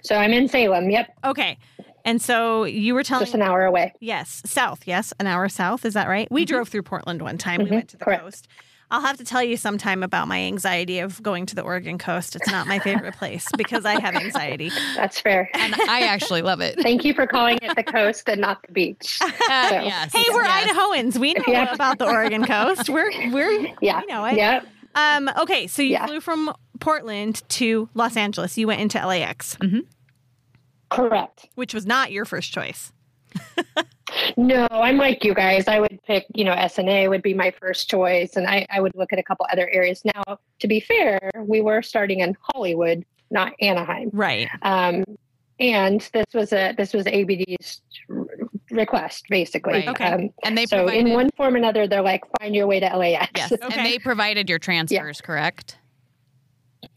So 0.02 0.16
I'm 0.16 0.32
in 0.32 0.48
Salem. 0.48 0.90
Yep, 0.90 1.08
Okay. 1.24 1.56
And 2.06 2.20
so 2.20 2.64
you 2.64 2.94
were 2.94 3.02
telling 3.02 3.26
just 3.26 3.34
an 3.34 3.42
hour 3.42 3.64
away. 3.66 3.92
Yes, 4.00 4.40
south. 4.46 4.84
Yes, 4.86 5.12
an 5.20 5.26
hour 5.26 5.48
south. 5.50 5.84
Is 5.84 5.92
that 5.94 6.08
right? 6.08 6.26
We 6.30 6.46
drove 6.46 6.68
through 6.68 6.82
Portland 6.84 7.20
one 7.20 7.36
time. 7.36 7.58
We 7.60 7.66
Mhm, 7.66 7.70
went 7.72 7.88
to 7.90 7.98
the 7.98 8.04
correct. 8.06 8.22
coast. 8.22 8.48
I'll 8.92 9.00
have 9.00 9.16
to 9.18 9.24
tell 9.24 9.42
you 9.42 9.56
sometime 9.56 10.02
about 10.02 10.26
my 10.28 10.38
anxiety 10.40 10.98
of 10.98 11.22
going 11.22 11.46
to 11.46 11.54
the 11.54 11.62
Oregon 11.62 11.96
coast. 11.96 12.34
It's 12.34 12.48
not 12.50 12.66
my 12.66 12.78
favorite 12.80 13.14
place 13.16 13.46
because 13.56 13.84
I 13.84 14.00
have 14.00 14.14
anxiety. 14.16 14.70
That's 14.96 15.20
fair. 15.20 15.48
And 15.54 15.74
I 15.88 16.00
actually 16.02 16.42
love 16.42 16.60
it. 16.60 16.80
Thank 16.80 17.04
you 17.04 17.14
for 17.14 17.26
calling 17.26 17.58
it 17.62 17.76
the 17.76 17.84
coast 17.84 18.28
and 18.28 18.40
not 18.40 18.62
the 18.66 18.72
beach. 18.72 19.18
Uh, 19.50 19.80
yes. 19.82 20.12
Hey, 20.12 20.24
we're 20.32 20.44
yes. 20.44 20.68
Idahoans. 20.72 21.18
We 21.18 21.34
know 21.34 21.42
Yeah. 21.46 21.72
about 21.74 21.98
the 21.98 22.06
Oregon 22.06 22.44
coast. 22.44 22.88
We're 22.88 23.10
we're 23.32 23.68
Yeah. 23.80 24.00
we 24.00 24.06
know 24.06 24.24
it. 24.26 24.36
Yep. 24.36 24.66
Um. 24.94 25.28
Okay. 25.40 25.66
So 25.66 25.82
you 25.82 25.90
Yeah. 25.90 26.06
flew 26.06 26.20
from 26.20 26.52
Portland 26.78 27.42
to 27.50 27.88
Los 27.94 28.16
Angeles. 28.16 28.56
You 28.58 28.66
went 28.68 28.80
into 28.80 29.04
LAX, 29.04 29.56
Correct. 30.90 31.48
which 31.54 31.74
was 31.74 31.84
not 31.86 32.10
your 32.12 32.24
first 32.24 32.52
choice. 32.52 32.92
No, 34.36 34.66
I'm 34.70 34.96
like 34.96 35.24
you 35.24 35.34
guys. 35.34 35.68
I 35.68 35.80
would 35.80 35.98
pick, 36.06 36.26
you 36.34 36.44
know, 36.44 36.54
SNA 36.54 37.08
would 37.10 37.22
be 37.22 37.34
my 37.34 37.50
first 37.60 37.88
choice, 37.90 38.36
and 38.36 38.46
I, 38.46 38.66
I 38.70 38.80
would 38.80 38.92
look 38.94 39.12
at 39.12 39.18
a 39.18 39.22
couple 39.22 39.46
other 39.52 39.68
areas. 39.70 40.02
Now, 40.04 40.38
to 40.60 40.68
be 40.68 40.80
fair, 40.80 41.30
we 41.38 41.60
were 41.60 41.82
starting 41.82 42.20
in 42.20 42.36
Hollywood, 42.40 43.04
not 43.30 43.52
Anaheim. 43.60 44.10
Right. 44.12 44.48
Um, 44.62 45.04
and 45.58 46.00
this 46.14 46.24
was 46.32 46.52
a 46.52 46.72
this 46.76 46.92
was 46.94 47.06
ABD's 47.06 47.82
request, 48.70 49.26
basically. 49.28 49.74
Right. 49.74 49.88
Okay. 49.88 50.04
Um, 50.06 50.30
And 50.44 50.56
they 50.56 50.64
so 50.66 50.78
provided 50.78 51.06
in 51.08 51.12
one 51.12 51.28
form 51.36 51.54
or 51.54 51.58
another, 51.58 51.86
they're 51.86 52.02
like, 52.02 52.22
find 52.40 52.54
your 52.54 52.66
way 52.66 52.80
to 52.80 52.86
LAX. 52.96 53.30
yes, 53.36 53.52
Okay. 53.52 53.62
and 53.76 53.84
they 53.86 53.98
provided 54.00 54.48
your 54.48 54.58
transfers, 54.58 55.20
correct? 55.20 55.76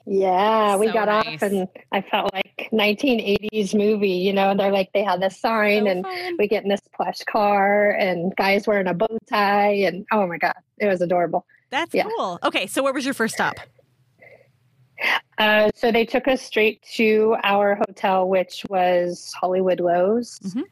Yeah, 0.06 0.76
we 0.78 0.92
got 0.92 1.08
nice. 1.08 1.36
off 1.36 1.42
and 1.44 1.68
I 1.92 2.02
felt 2.02 2.34
like 2.34 2.43
1980s 2.72 3.74
movie, 3.76 4.10
you 4.10 4.34
know, 4.34 4.56
they're 4.56 4.72
like 4.72 4.92
they 4.94 5.04
had 5.04 5.22
this 5.22 5.40
sign 5.40 5.84
So 5.86 5.90
and 5.92 6.04
fun. 6.04 6.36
we 6.38 6.48
get 6.48 6.64
in 6.64 6.70
this 6.70 6.82
plush 6.96 7.20
car 7.30 7.92
and 7.92 8.36
guys 8.36 8.68
wearing 8.68 8.88
a 8.88 8.94
bow 8.94 9.18
tie 9.30 9.74
and 9.74 10.06
oh 10.12 10.28
my 10.28 10.38
god, 10.38 10.56
it 10.78 10.88
was 10.88 11.02
adorable. 11.02 11.46
That's 11.70 11.94
Yeah. 11.94 12.04
cool. 12.18 12.40
Okay. 12.44 12.68
So 12.68 12.84
where 12.84 12.94
was 12.94 13.06
your 13.06 13.14
first 13.14 13.36
stop? 13.36 13.56
Uh, 15.38 15.70
so 15.76 15.92
they 15.92 16.06
took 16.06 16.28
us 16.28 16.42
straight 16.42 16.82
to 16.94 17.36
our 17.44 17.76
hotel, 17.88 18.30
which 18.30 18.64
was 18.70 19.34
Hollywood 19.34 19.80
Loews, 19.80 20.40
Mhm. 20.44 20.64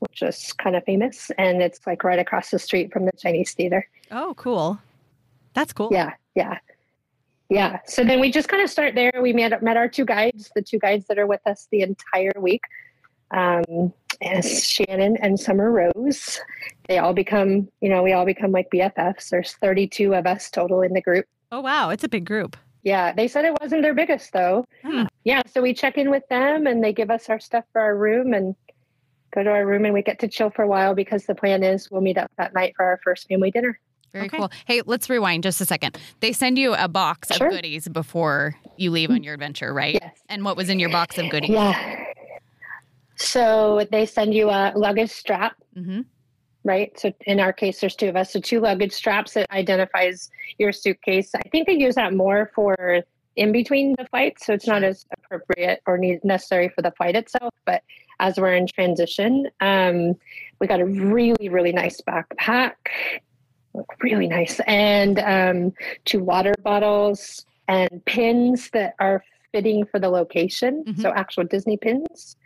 which 0.00 0.22
is 0.22 0.52
kind 0.52 0.76
of 0.76 0.84
famous, 0.84 1.30
and 1.38 1.62
it's 1.62 1.80
like 1.86 2.04
right 2.04 2.18
across 2.18 2.50
the 2.50 2.58
street 2.58 2.92
from 2.92 3.06
the 3.06 3.12
Chinese 3.18 3.52
theater. 3.54 3.88
Oh, 4.10 4.34
cool. 4.36 4.78
That's 5.54 5.72
cool. 5.72 5.88
Yeah, 5.90 6.12
yeah, 6.34 6.58
yeah. 7.50 7.80
So 7.86 8.04
then 8.04 8.20
we 8.20 8.30
just 8.30 8.48
kind 8.48 8.62
of 8.62 8.70
start 8.70 8.94
there. 8.94 9.12
We 9.20 9.32
met 9.32 9.62
met 9.62 9.76
our 9.76 9.88
two 9.88 10.04
guides, 10.04 10.50
the 10.54 10.62
two 10.62 10.78
guides 10.78 11.06
that 11.08 11.18
are 11.18 11.26
with 11.26 11.40
us 11.46 11.68
the 11.70 11.82
entire 11.82 12.32
week. 12.38 12.62
um, 13.32 13.92
Shannon 14.42 15.16
and 15.22 15.38
Summer 15.38 15.70
Rose. 15.70 16.40
They 16.88 16.98
all 16.98 17.14
become, 17.14 17.68
you 17.80 17.88
know, 17.88 18.02
we 18.02 18.12
all 18.12 18.26
become 18.26 18.52
like 18.52 18.68
BFFs. 18.72 19.30
There's 19.30 19.52
32 19.54 20.14
of 20.14 20.26
us 20.26 20.50
total 20.50 20.82
in 20.82 20.92
the 20.92 21.00
group. 21.00 21.24
Oh, 21.52 21.60
wow. 21.60 21.90
It's 21.90 22.04
a 22.04 22.08
big 22.08 22.26
group. 22.26 22.56
Yeah, 22.82 23.12
they 23.12 23.28
said 23.28 23.44
it 23.44 23.56
wasn't 23.60 23.82
their 23.82 23.94
biggest 23.94 24.32
though. 24.32 24.64
Hmm. 24.82 25.04
Yeah, 25.24 25.42
so 25.52 25.60
we 25.60 25.74
check 25.74 25.98
in 25.98 26.10
with 26.10 26.26
them 26.28 26.66
and 26.66 26.82
they 26.82 26.92
give 26.92 27.10
us 27.10 27.28
our 27.28 27.38
stuff 27.40 27.64
for 27.72 27.80
our 27.80 27.96
room 27.96 28.32
and 28.32 28.54
go 29.34 29.42
to 29.42 29.50
our 29.50 29.66
room 29.66 29.84
and 29.84 29.94
we 29.94 30.02
get 30.02 30.18
to 30.20 30.28
chill 30.28 30.50
for 30.50 30.62
a 30.62 30.68
while 30.68 30.94
because 30.94 31.24
the 31.26 31.34
plan 31.34 31.62
is 31.62 31.90
we'll 31.90 32.00
meet 32.00 32.18
up 32.18 32.30
that 32.38 32.54
night 32.54 32.74
for 32.76 32.84
our 32.84 32.98
first 33.04 33.28
family 33.28 33.50
dinner. 33.50 33.78
Very 34.12 34.26
Okay. 34.26 34.36
cool. 34.38 34.50
Hey, 34.66 34.82
let's 34.86 35.08
rewind 35.08 35.42
just 35.42 35.60
a 35.60 35.64
second. 35.64 35.98
They 36.20 36.32
send 36.32 36.58
you 36.58 36.74
a 36.74 36.88
box 36.88 37.28
Sure. 37.36 37.48
of 37.48 37.52
goodies 37.54 37.88
before 37.88 38.56
you 38.76 38.90
leave 38.90 39.10
on 39.10 39.22
your 39.22 39.34
adventure, 39.34 39.72
right? 39.72 39.94
Yes. 40.00 40.18
And 40.28 40.44
what 40.44 40.56
was 40.56 40.68
in 40.68 40.78
your 40.80 40.90
box 40.90 41.18
of 41.18 41.28
goodies? 41.30 41.50
Yeah. 41.50 42.04
So 43.16 43.86
they 43.92 44.06
send 44.06 44.34
you 44.34 44.48
a 44.50 44.72
luggage 44.74 45.10
strap, 45.10 45.54
hmm 45.74 46.00
right? 46.62 46.92
So 47.00 47.10
in 47.26 47.40
our 47.40 47.54
case, 47.54 47.80
there's 47.80 47.96
two 47.96 48.08
of 48.10 48.16
us. 48.16 48.34
So 48.34 48.38
two 48.40 48.60
luggage 48.60 48.92
straps 48.92 49.32
that 49.32 49.50
identifies 49.50 50.30
your 50.58 50.72
suitcase. 50.72 51.30
I 51.34 51.40
think 51.48 51.66
they 51.66 51.72
use 51.72 51.94
that 51.94 52.12
more 52.12 52.50
for 52.54 53.02
in 53.36 53.50
between 53.50 53.94
the 53.96 54.04
flights, 54.10 54.44
so 54.44 54.52
it's 54.52 54.66
not 54.66 54.82
as 54.84 55.06
appropriate 55.16 55.80
or 55.86 55.98
necessary 56.22 56.68
for 56.68 56.82
the 56.82 56.90
flight 56.90 57.16
itself. 57.16 57.54
But 57.64 57.82
as 58.18 58.36
we're 58.36 58.52
in 58.52 58.66
transition, 58.66 59.48
um, 59.62 60.14
we 60.60 60.66
got 60.66 60.80
a 60.80 60.84
really 60.84 61.48
really 61.48 61.72
nice 61.72 62.02
backpack, 62.02 62.72
really 64.02 64.26
nice, 64.28 64.60
and 64.66 65.18
um, 65.20 65.72
two 66.04 66.20
water 66.22 66.54
bottles 66.62 67.44
and 67.68 68.02
pins 68.04 68.70
that 68.72 68.94
are 68.98 69.22
fitting 69.52 69.84
for 69.86 69.98
the 70.00 70.08
location. 70.08 70.84
Mhm. 70.86 71.00
So 71.02 71.10
actual 71.12 71.44
Disney 71.44 71.76
pins, 71.76 72.36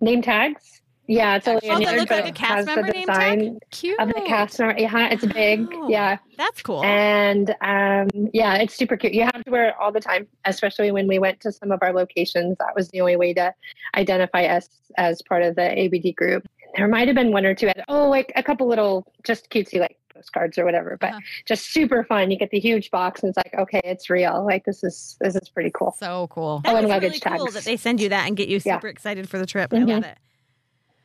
name 0.00 0.22
tags. 0.22 0.82
Yeah, 1.06 1.36
it's 1.36 1.48
a 1.48 1.54
Oh, 1.56 1.78
that 1.80 1.96
looks 1.98 2.10
like 2.10 2.28
a 2.28 2.30
cast 2.32 2.54
has 2.54 2.66
the 2.66 2.76
member 2.76 2.92
name 2.92 3.06
tag? 3.08 3.38
design 3.40 3.58
Cute. 3.72 3.98
of 3.98 4.08
the 4.08 4.20
cast 4.28 4.60
member. 4.60 4.78
Yeah, 4.80 5.08
it's 5.08 5.26
big. 5.26 5.66
Wow. 5.74 5.88
Yeah, 5.88 6.18
That's 6.36 6.62
cool. 6.62 6.84
and 6.84 7.50
um, 7.62 8.08
yeah, 8.32 8.54
it's 8.56 8.74
super 8.76 8.96
cute. 8.96 9.12
You 9.14 9.22
have 9.22 9.42
to 9.44 9.50
wear 9.50 9.70
it 9.70 9.74
all 9.80 9.90
the 9.90 9.98
time, 9.98 10.28
especially 10.44 10.92
when 10.92 11.08
we 11.08 11.18
went 11.18 11.40
to 11.40 11.50
some 11.52 11.72
of 11.72 11.80
our 11.82 11.92
locations. 11.92 12.56
That 12.58 12.76
was 12.76 12.88
the 12.90 13.00
only 13.00 13.16
way 13.16 13.34
to 13.34 13.52
identify 13.96 14.44
us 14.44 14.68
as 14.98 15.20
part 15.22 15.42
of 15.42 15.56
the 15.56 15.76
ABD 15.76 16.14
group. 16.14 16.46
There 16.76 16.86
might 16.86 17.08
have 17.08 17.16
been 17.16 17.32
one 17.32 17.44
or 17.44 17.56
two. 17.56 17.72
Oh, 17.88 18.08
like 18.08 18.32
a 18.36 18.42
couple 18.44 18.68
little 18.68 19.04
just 19.24 19.50
cutesy 19.50 19.80
like 19.80 19.96
postcards 20.20 20.58
or 20.58 20.64
whatever, 20.64 20.96
but 21.00 21.10
Uh-huh. 21.10 21.20
just 21.46 21.72
super 21.72 22.04
fun. 22.04 22.30
You 22.30 22.36
get 22.38 22.50
the 22.50 22.60
huge 22.60 22.90
box, 22.90 23.22
and 23.22 23.30
it's 23.30 23.36
like, 23.36 23.54
okay, 23.58 23.80
it's 23.84 24.10
real. 24.10 24.44
Like 24.44 24.64
this 24.64 24.84
is 24.84 25.16
this 25.20 25.34
is 25.34 25.48
pretty 25.48 25.70
cool. 25.72 25.94
So 25.98 26.28
cool. 26.28 26.60
That 26.64 26.74
Oh, 26.74 26.76
and 26.78 26.88
luggage 26.88 27.20
really 27.24 27.38
cool 27.38 27.46
tags. 27.46 27.54
that 27.54 27.64
they 27.64 27.76
send 27.76 28.00
you 28.00 28.10
that 28.10 28.26
and 28.26 28.36
get 28.36 28.48
you 28.48 28.60
Yeah. 28.64 28.76
super 28.76 28.88
excited 28.88 29.28
for 29.28 29.38
the 29.38 29.46
trip. 29.46 29.72
I 29.72 29.76
Mhm. 29.78 29.88
love 29.88 30.04
it. 30.04 30.18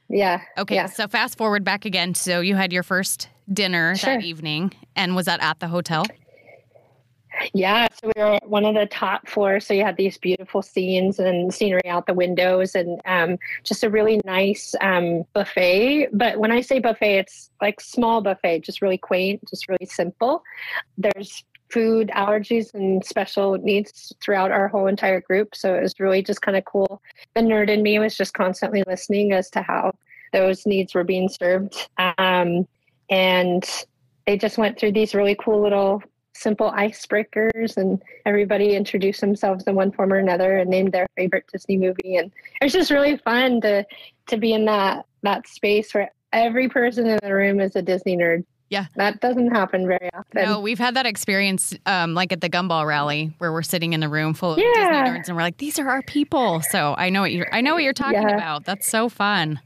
Yeah. 0.09 0.41
Okay, 0.57 0.75
Yeah. 0.75 0.85
so 0.87 1.07
fast 1.07 1.37
forward 1.37 1.63
back 1.63 1.85
again. 1.85 2.13
So 2.13 2.39
you 2.41 2.55
had 2.55 2.71
your 2.71 2.83
first 2.83 3.29
dinner 3.51 3.95
Sure. 3.95 4.15
that 4.15 4.23
evening, 4.23 4.71
and 4.95 5.15
was 5.15 5.25
that 5.25 5.41
at 5.41 5.59
the 5.59 5.67
hotel? 5.67 6.05
Yeah, 7.53 7.87
so 7.91 8.11
we 8.15 8.21
were 8.21 8.39
one 8.43 8.65
of 8.65 8.75
the 8.75 8.85
top 8.85 9.27
floors, 9.27 9.65
so 9.65 9.73
you 9.73 9.83
had 9.83 9.97
these 9.97 10.17
beautiful 10.17 10.61
scenes 10.61 11.19
and 11.19 11.53
scenery 11.53 11.85
out 11.87 12.07
the 12.07 12.13
windows, 12.13 12.75
and 12.75 13.01
um, 13.05 13.37
just 13.63 13.83
a 13.83 13.89
really 13.89 14.21
nice 14.25 14.75
um, 14.81 15.23
buffet. 15.33 16.09
But 16.13 16.39
when 16.39 16.51
I 16.51 16.61
say 16.61 16.79
buffet, 16.79 17.19
it's 17.19 17.51
like 17.61 17.79
small 17.79 18.21
buffet, 18.21 18.59
just 18.59 18.81
really 18.81 18.97
quaint, 18.97 19.41
just 19.49 19.67
really 19.69 19.85
simple. 19.85 20.43
There's 20.97 21.43
food 21.69 22.09
allergies 22.13 22.73
and 22.73 23.03
special 23.03 23.57
needs 23.57 24.13
throughout 24.21 24.51
our 24.51 24.67
whole 24.67 24.87
entire 24.87 25.21
group, 25.21 25.55
so 25.55 25.75
it 25.75 25.81
was 25.81 25.99
really 25.99 26.23
just 26.23 26.41
kind 26.41 26.57
of 26.57 26.65
cool. 26.65 27.01
The 27.35 27.41
nerd 27.41 27.69
in 27.69 27.83
me 27.83 27.99
was 27.99 28.15
just 28.15 28.33
constantly 28.33 28.83
listening 28.87 29.33
as 29.33 29.49
to 29.51 29.61
how 29.61 29.93
those 30.33 30.65
needs 30.65 30.93
were 30.93 31.03
being 31.03 31.29
served, 31.29 31.89
um, 31.97 32.67
and 33.09 33.67
they 34.25 34.37
just 34.37 34.57
went 34.57 34.79
through 34.79 34.91
these 34.93 35.13
really 35.13 35.35
cool 35.35 35.61
little 35.61 36.01
simple 36.35 36.71
icebreakers 36.71 37.77
and 37.77 38.01
everybody 38.25 38.75
introduced 38.75 39.21
themselves 39.21 39.63
in 39.67 39.75
one 39.75 39.91
form 39.91 40.11
or 40.11 40.17
another 40.17 40.57
and 40.57 40.69
named 40.69 40.91
their 40.91 41.07
favorite 41.15 41.45
Disney 41.51 41.77
movie 41.77 42.17
and 42.17 42.29
it 42.59 42.63
was 42.65 42.73
just 42.73 42.91
really 42.91 43.17
fun 43.17 43.61
to 43.61 43.85
to 44.27 44.37
be 44.37 44.51
in 44.53 44.65
that 44.65 45.05
that 45.23 45.47
space 45.47 45.93
where 45.93 46.11
every 46.33 46.67
person 46.67 47.07
in 47.07 47.17
the 47.23 47.33
room 47.33 47.59
is 47.61 47.75
a 47.75 47.81
Disney 47.81 48.17
nerd. 48.17 48.43
Yeah. 48.69 48.87
That 48.95 49.21
doesn't 49.21 49.51
happen 49.51 49.87
very 49.87 50.09
often. 50.13 50.43
No, 50.43 50.59
we've 50.59 50.79
had 50.79 50.95
that 50.95 51.05
experience, 51.05 51.73
um, 51.85 52.13
like 52.15 52.33
at 52.33 52.41
the 52.41 52.49
Gumball 52.49 52.85
rally, 52.85 53.31
where 53.37 53.53
we're 53.53 53.61
sitting 53.61 53.93
in 53.93 53.99
the 53.99 54.09
room 54.09 54.33
full 54.33 54.53
of 54.53 54.57
Yeah. 54.57 54.65
Disney 54.73 55.19
nerds, 55.19 55.27
and 55.27 55.37
we're 55.37 55.43
like, 55.43 55.57
"These 55.57 55.77
are 55.79 55.87
our 55.87 56.01
people." 56.01 56.61
So 56.71 56.95
I 56.97 57.09
know 57.11 57.21
what 57.21 57.31
you're. 57.31 57.47
I 57.53 57.61
know 57.61 57.75
what 57.75 57.83
you're 57.83 57.93
talking 57.93 58.21
Yeah. 58.23 58.35
about. 58.35 58.65
That's 58.65 58.87
so 58.87 59.07
fun. 59.07 59.59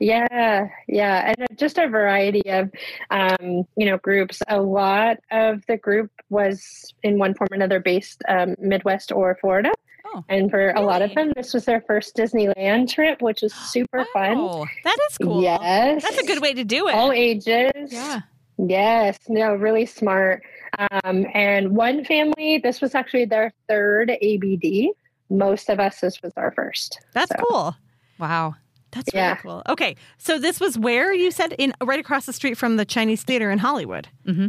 Yeah, 0.00 0.68
yeah, 0.88 1.34
and 1.38 1.58
just 1.58 1.76
a 1.78 1.86
variety 1.86 2.42
of, 2.50 2.70
um, 3.10 3.64
you 3.76 3.84
know, 3.86 3.98
groups. 3.98 4.40
A 4.48 4.60
lot 4.60 5.18
of 5.30 5.62
the 5.66 5.76
group 5.76 6.10
was 6.30 6.92
in 7.02 7.18
one 7.18 7.34
form 7.34 7.48
or 7.52 7.54
another 7.54 7.80
based 7.80 8.22
um, 8.26 8.56
Midwest 8.58 9.12
or 9.12 9.36
Florida, 9.40 9.70
Oh. 10.06 10.24
and 10.30 10.50
for 10.50 10.70
a 10.70 10.80
lot 10.80 11.02
of 11.02 11.14
them, 11.14 11.32
this 11.36 11.52
was 11.52 11.66
their 11.66 11.82
first 11.82 12.16
Disneyland 12.16 12.88
trip, 12.90 13.20
which 13.20 13.42
was 13.42 13.52
super 13.52 14.06
fun. 14.14 14.38
Oh, 14.38 14.66
That 14.84 14.96
is 15.10 15.18
cool. 15.18 15.42
Yes, 15.42 16.02
That's 16.02 16.18
a 16.18 16.26
good 16.26 16.40
way 16.40 16.54
to 16.54 16.64
do 16.64 16.88
it. 16.88 16.94
All 16.94 17.12
ages. 17.12 17.92
yeah. 17.92 18.20
Yes, 18.56 19.18
no, 19.28 19.54
really 19.54 19.86
smart. 19.86 20.42
Um, 20.78 21.26
and 21.34 21.76
one 21.76 22.04
family, 22.04 22.58
this 22.58 22.80
was 22.80 22.94
actually 22.94 23.26
their 23.26 23.52
third 23.68 24.10
ABD. 24.22 24.88
Most 25.30 25.68
of 25.68 25.78
us, 25.78 26.00
this 26.00 26.20
was 26.22 26.32
our 26.36 26.50
first. 26.52 27.00
That's 27.12 27.30
So, 27.30 27.44
cool. 27.48 27.76
Wow. 28.18 28.54
That's 28.92 29.10
Yeah. 29.14 29.28
really 29.30 29.40
cool. 29.42 29.62
Okay, 29.68 29.96
so 30.18 30.38
this 30.38 30.58
was 30.60 30.78
where 30.78 31.12
you 31.12 31.30
said 31.30 31.54
in 31.58 31.72
right 31.82 32.00
across 32.00 32.26
the 32.26 32.32
street 32.32 32.56
from 32.56 32.76
the 32.76 32.84
Chinese 32.84 33.22
theater 33.22 33.50
in 33.50 33.58
Hollywood. 33.58 34.08
Mm-hmm. 34.26 34.48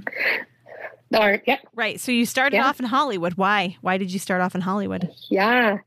Or, 1.13 1.41
yeah. 1.45 1.57
Right. 1.75 1.99
So 1.99 2.11
you 2.11 2.25
started 2.25 2.55
Yeah. 2.57 2.67
off 2.67 2.79
in 2.79 2.85
Hollywood. 2.85 3.33
Why? 3.33 3.75
Why 3.81 3.97
did 3.97 4.13
you 4.13 4.19
start 4.19 4.41
off 4.41 4.55
in 4.55 4.61
Hollywood? 4.61 5.09
Yeah. 5.29 5.79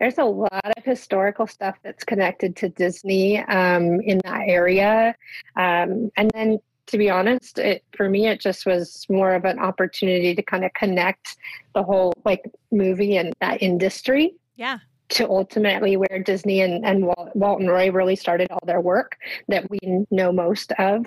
There's 0.00 0.16
a 0.18 0.24
lot 0.24 0.72
of 0.76 0.84
historical 0.84 1.46
stuff 1.46 1.76
that's 1.82 2.02
connected 2.02 2.56
to 2.56 2.68
Disney 2.70 3.38
um, 3.40 4.00
in 4.00 4.20
that 4.24 4.42
area. 4.48 5.14
Um, 5.56 6.10
and 6.16 6.30
then, 6.32 6.58
to 6.86 6.98
be 6.98 7.10
honest, 7.10 7.58
it, 7.58 7.84
for 7.96 8.08
me, 8.08 8.26
it 8.26 8.40
just 8.40 8.64
was 8.66 9.06
more 9.10 9.34
of 9.34 9.44
an 9.44 9.58
opportunity 9.58 10.34
to 10.34 10.42
kind 10.42 10.64
of 10.64 10.72
connect 10.74 11.36
the 11.74 11.82
whole 11.82 12.12
like 12.24 12.42
movie 12.72 13.16
and 13.18 13.32
that 13.40 13.62
industry 13.62 14.34
Yeah. 14.56 14.78
To 15.10 15.28
ultimately 15.28 15.96
where 15.96 16.22
Disney 16.24 16.60
and, 16.62 16.84
and 16.84 17.06
Walt, 17.06 17.30
Walt 17.34 17.60
and 17.60 17.70
Roy 17.70 17.90
really 17.90 18.16
started 18.16 18.50
all 18.50 18.62
their 18.64 18.80
work 18.80 19.16
that 19.48 19.68
we 19.70 19.78
know 20.10 20.32
most 20.32 20.72
of. 20.78 21.06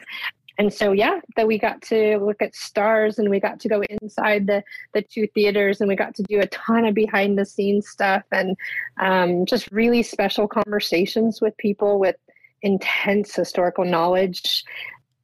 And 0.60 0.73
so, 0.73 0.91
yeah, 0.91 1.19
that 1.36 1.45
we 1.45 1.60
got 1.60 1.81
to 1.83 2.17
look 2.17 2.41
at 2.41 2.55
stars 2.55 3.19
and 3.19 3.29
we 3.29 3.39
got 3.39 3.60
to 3.60 3.69
go 3.69 3.83
inside 4.01 4.47
the, 4.47 4.63
the 4.93 5.03
two 5.03 5.27
theaters 5.36 5.81
and 5.81 5.88
we 5.88 5.95
got 5.95 6.15
to 6.15 6.23
do 6.23 6.39
a 6.39 6.47
ton 6.47 6.86
of 6.86 6.95
behind 6.95 7.38
the 7.38 7.45
scenes 7.45 7.88
stuff 7.88 8.23
and 8.31 8.57
um, 8.99 9.45
just 9.45 9.71
really 9.71 10.01
special 10.01 10.47
conversations 10.47 11.41
with 11.41 11.55
people 11.57 11.99
with 11.99 12.15
intense 12.63 13.36
historical 13.36 13.86
knowledge. 13.86 14.63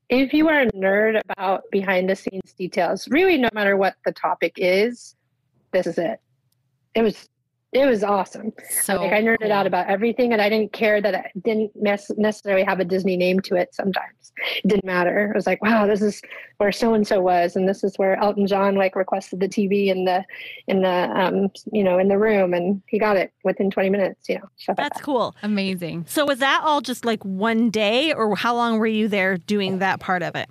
If 0.09 0.33
you 0.33 0.49
are 0.49 0.62
a 0.62 0.71
nerd 0.73 1.19
about 1.29 1.63
behind 1.71 2.09
the 2.09 2.15
scenes 2.15 2.53
details, 2.53 3.07
really, 3.07 3.38
no 3.38 3.49
matter 3.53 3.75
what 3.75 3.95
the 4.05 4.12
topic 4.12 4.53
is, 4.57 5.15
this 5.71 5.88
is 5.88 5.97
it. 5.97 6.19
It 6.93 7.01
was 7.01 7.27
it 7.73 7.86
was 7.88 8.03
awesome. 8.03 8.53
So 8.69 9.01
like 9.01 9.13
I 9.13 9.21
nerded 9.21 9.41
cool. 9.41 9.51
out 9.51 9.65
about 9.65 9.88
everything, 9.88 10.31
and 10.31 10.41
I 10.41 10.47
didn't 10.47 10.73
care 10.73 11.01
that 11.01 11.13
it 11.13 11.43
didn't 11.43 11.71
nec- 11.75 12.17
necessarily 12.17 12.63
have 12.63 12.79
a 12.79 12.86
Disney 12.86 13.17
name 13.17 13.39
to 13.41 13.55
it. 13.55 13.73
Sometimes 13.73 14.31
it 14.63 14.67
didn't 14.67 14.86
matter. 14.86 15.31
I 15.33 15.36
was 15.36 15.47
like, 15.47 15.62
wow, 15.62 15.88
this 15.88 16.01
is 16.01 16.21
where 16.57 16.71
so 16.71 16.93
and 16.93 17.05
so 17.05 17.19
was, 17.19 17.55
and 17.55 17.67
this 17.67 17.83
is 17.83 17.95
where 17.97 18.15
Elton 18.17 18.45
John 18.45 18.75
like 18.75 18.95
requested 18.95 19.39
the 19.39 19.49
TV 19.49 19.88
in 19.88 20.05
the 20.05 20.23
in 20.67 20.81
the 20.83 20.89
um 20.89 21.49
you 21.71 21.83
know 21.83 21.97
in 21.97 22.07
the 22.07 22.17
room, 22.17 22.53
and 22.53 22.81
he 22.88 22.99
got 22.99 23.17
it 23.17 23.33
within 23.43 23.71
20 23.71 23.89
minutes. 23.89 24.29
You 24.29 24.36
know, 24.36 24.49
stuff 24.57 24.77
like 24.77 24.89
That's 24.89 25.01
cool. 25.01 25.36
amazing. 25.41 26.05
So 26.07 26.25
was 26.25 26.39
that 26.39 26.62
all 26.63 26.81
just 26.81 27.05
like 27.05 27.23
one 27.25 27.71
day, 27.71 28.13
or 28.13 28.36
how 28.36 28.55
long 28.55 28.77
were 28.77 28.88
you 28.88 29.07
there 29.07 29.38
doing 29.38 29.79
that 29.79 29.99
part 29.99 30.21
of 30.21 30.36
it? 30.36 30.47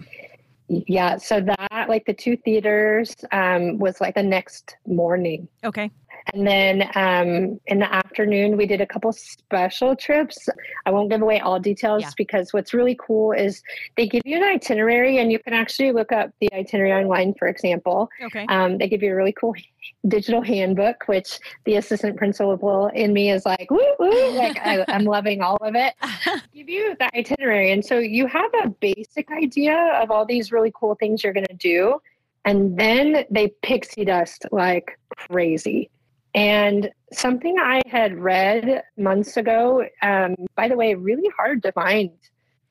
Yeah, 0.69 1.19
so 1.19 1.41
that 1.41 1.87
like 1.89 2.07
the 2.07 2.15
two 2.15 2.37
theaters 2.37 3.15
um 3.31 3.79
was 3.79 4.01
like 4.01 4.15
the 4.15 4.23
next 4.23 4.77
morning. 4.87 5.49
Okay. 5.65 5.91
And 6.33 6.47
then 6.47 6.83
um, 6.95 7.61
in 7.67 7.79
the 7.81 7.93
afternoon, 7.93 8.57
we 8.57 8.67
did 8.67 8.81
a 8.81 8.87
couple 8.87 9.13
special 9.13 9.97
trips. 9.97 10.49
I 10.87 10.91
won't 10.91 11.11
give 11.11 11.21
away 11.23 11.41
all 11.41 11.59
details 11.59 12.03
Yeah. 12.03 12.11
because 12.17 12.53
what's 12.53 12.73
really 12.73 12.97
cool 13.05 13.33
is 13.33 13.63
they 13.97 14.07
give 14.07 14.23
you 14.25 14.37
an 14.37 14.45
itinerary, 14.45 15.19
and 15.19 15.33
you 15.33 15.39
can 15.39 15.53
actually 15.53 15.93
look 15.93 16.13
up 16.13 16.31
the 16.41 16.53
itinerary 16.55 16.93
online, 16.93 17.35
for 17.35 17.49
example. 17.49 18.09
Okay. 18.23 18.47
Um, 18.49 18.79
they 18.79 18.89
give 18.89 19.03
you 19.03 19.13
a 19.13 19.15
really 19.17 19.33
cool 19.33 19.55
digital 20.09 20.43
handbook, 20.43 21.05
which 21.07 21.39
the 21.65 21.77
assistant 21.77 22.17
principal 22.17 22.87
in 22.95 23.13
me 23.13 23.31
is 23.31 23.45
like, 23.45 23.71
woo, 23.71 23.81
woo, 23.99 24.31
like 24.37 24.59
I, 24.65 24.85
I'm 24.89 25.05
loving 25.05 25.43
all 25.43 25.57
of 25.61 25.75
it. 25.75 25.95
give 26.55 26.69
you 26.69 26.97
the 26.99 27.15
itinerary. 27.17 27.73
And 27.73 27.85
so 27.85 27.99
you 27.99 28.27
have 28.27 28.51
a 28.65 28.69
basic 28.69 29.31
idea 29.31 29.99
of 30.03 30.11
all 30.11 30.25
these 30.25 30.53
really 30.53 30.73
cool 30.75 30.95
things 30.95 31.23
you're 31.25 31.33
going 31.33 31.47
to 31.47 31.55
do. 31.55 32.01
And 32.45 32.77
then 32.77 33.25
they 33.31 33.49
pixie 33.63 34.05
dust 34.05 34.47
like 34.51 34.99
crazy. 35.17 35.91
And 36.35 36.91
something 37.13 37.59
I 37.59 37.83
had 37.87 38.19
read 38.19 38.83
months 38.97 39.37
ago, 39.37 39.85
um, 40.01 40.35
by 40.57 40.69
the 40.69 40.77
way, 40.77 40.95
really 40.95 41.29
hard 41.37 41.63
to 41.65 41.73
find 41.73 42.11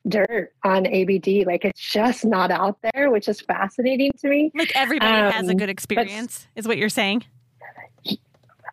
dirt 0.08 0.52
on 0.64 0.84
ABD. 0.86 1.46
Like 1.46 1.64
it's 1.64 1.80
just 1.80 2.24
not 2.24 2.50
out 2.50 2.78
there, 2.92 3.10
which 3.10 3.28
is 3.28 3.40
fascinating 3.40 4.10
to 4.20 4.28
me. 4.28 4.50
Like 4.54 4.72
everybody 4.74 5.12
has 5.32 5.46
a 5.46 5.52
Um, 5.52 5.56
good 5.56 5.68
experience, 5.68 6.48
is 6.56 6.66
what 6.66 6.76
you're 6.76 6.88
saying. 6.88 7.22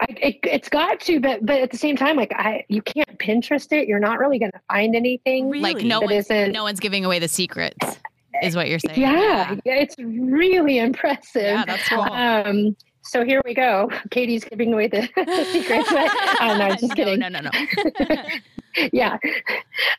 I, 0.02 0.06
it, 0.22 0.40
it's 0.44 0.70
got 0.70 1.02
to, 1.02 1.20
but 1.20 1.46
but 1.46 1.60
at 1.60 1.72
the 1.72 1.78
same 1.78 1.98
time, 1.98 2.16
like 2.16 2.32
I, 2.34 2.64
you 2.70 2.82
can't 2.82 3.20
Pinterest 3.20 3.70
it. 3.74 3.88
You're 3.88 4.00
not 4.00 4.18
really 4.18 4.40
going 4.40 4.54
to 4.54 4.62
find 4.72 4.96
anything. 4.96 5.50
Really? 5.50 5.74
Like 5.74 5.84
no 5.84 6.00
That 6.00 6.06
one's, 6.10 6.26
isn't- 6.32 6.52
no 6.54 6.64
one's 6.64 6.80
giving 6.80 7.04
away 7.04 7.20
the 7.20 7.28
secrets, 7.28 7.98
is 8.42 8.56
what 8.56 8.70
you're 8.70 8.80
saying. 8.80 9.00
Yeah, 9.00 9.56
yeah, 9.66 9.74
it's 9.76 9.96
really 10.00 10.78
impressive. 10.88 11.42
Yeah, 11.44 11.66
that's 11.68 11.90
cool. 11.90 12.00
Um, 12.02 12.78
so 13.10 13.26
here 13.26 13.42
we 13.44 13.54
go. 13.54 13.90
Katie's 14.12 14.44
giving 14.44 14.74
away 14.74 14.88
the 14.88 15.02
secrets. 15.52 15.92
But, 15.92 16.10
oh, 16.42 16.58
no, 16.60 16.76
just 16.76 16.96
kidding. 16.96 17.20
No, 17.20 17.30
no, 17.30 17.42
no, 17.42 17.50
no. 17.52 18.24
yeah 18.94 19.18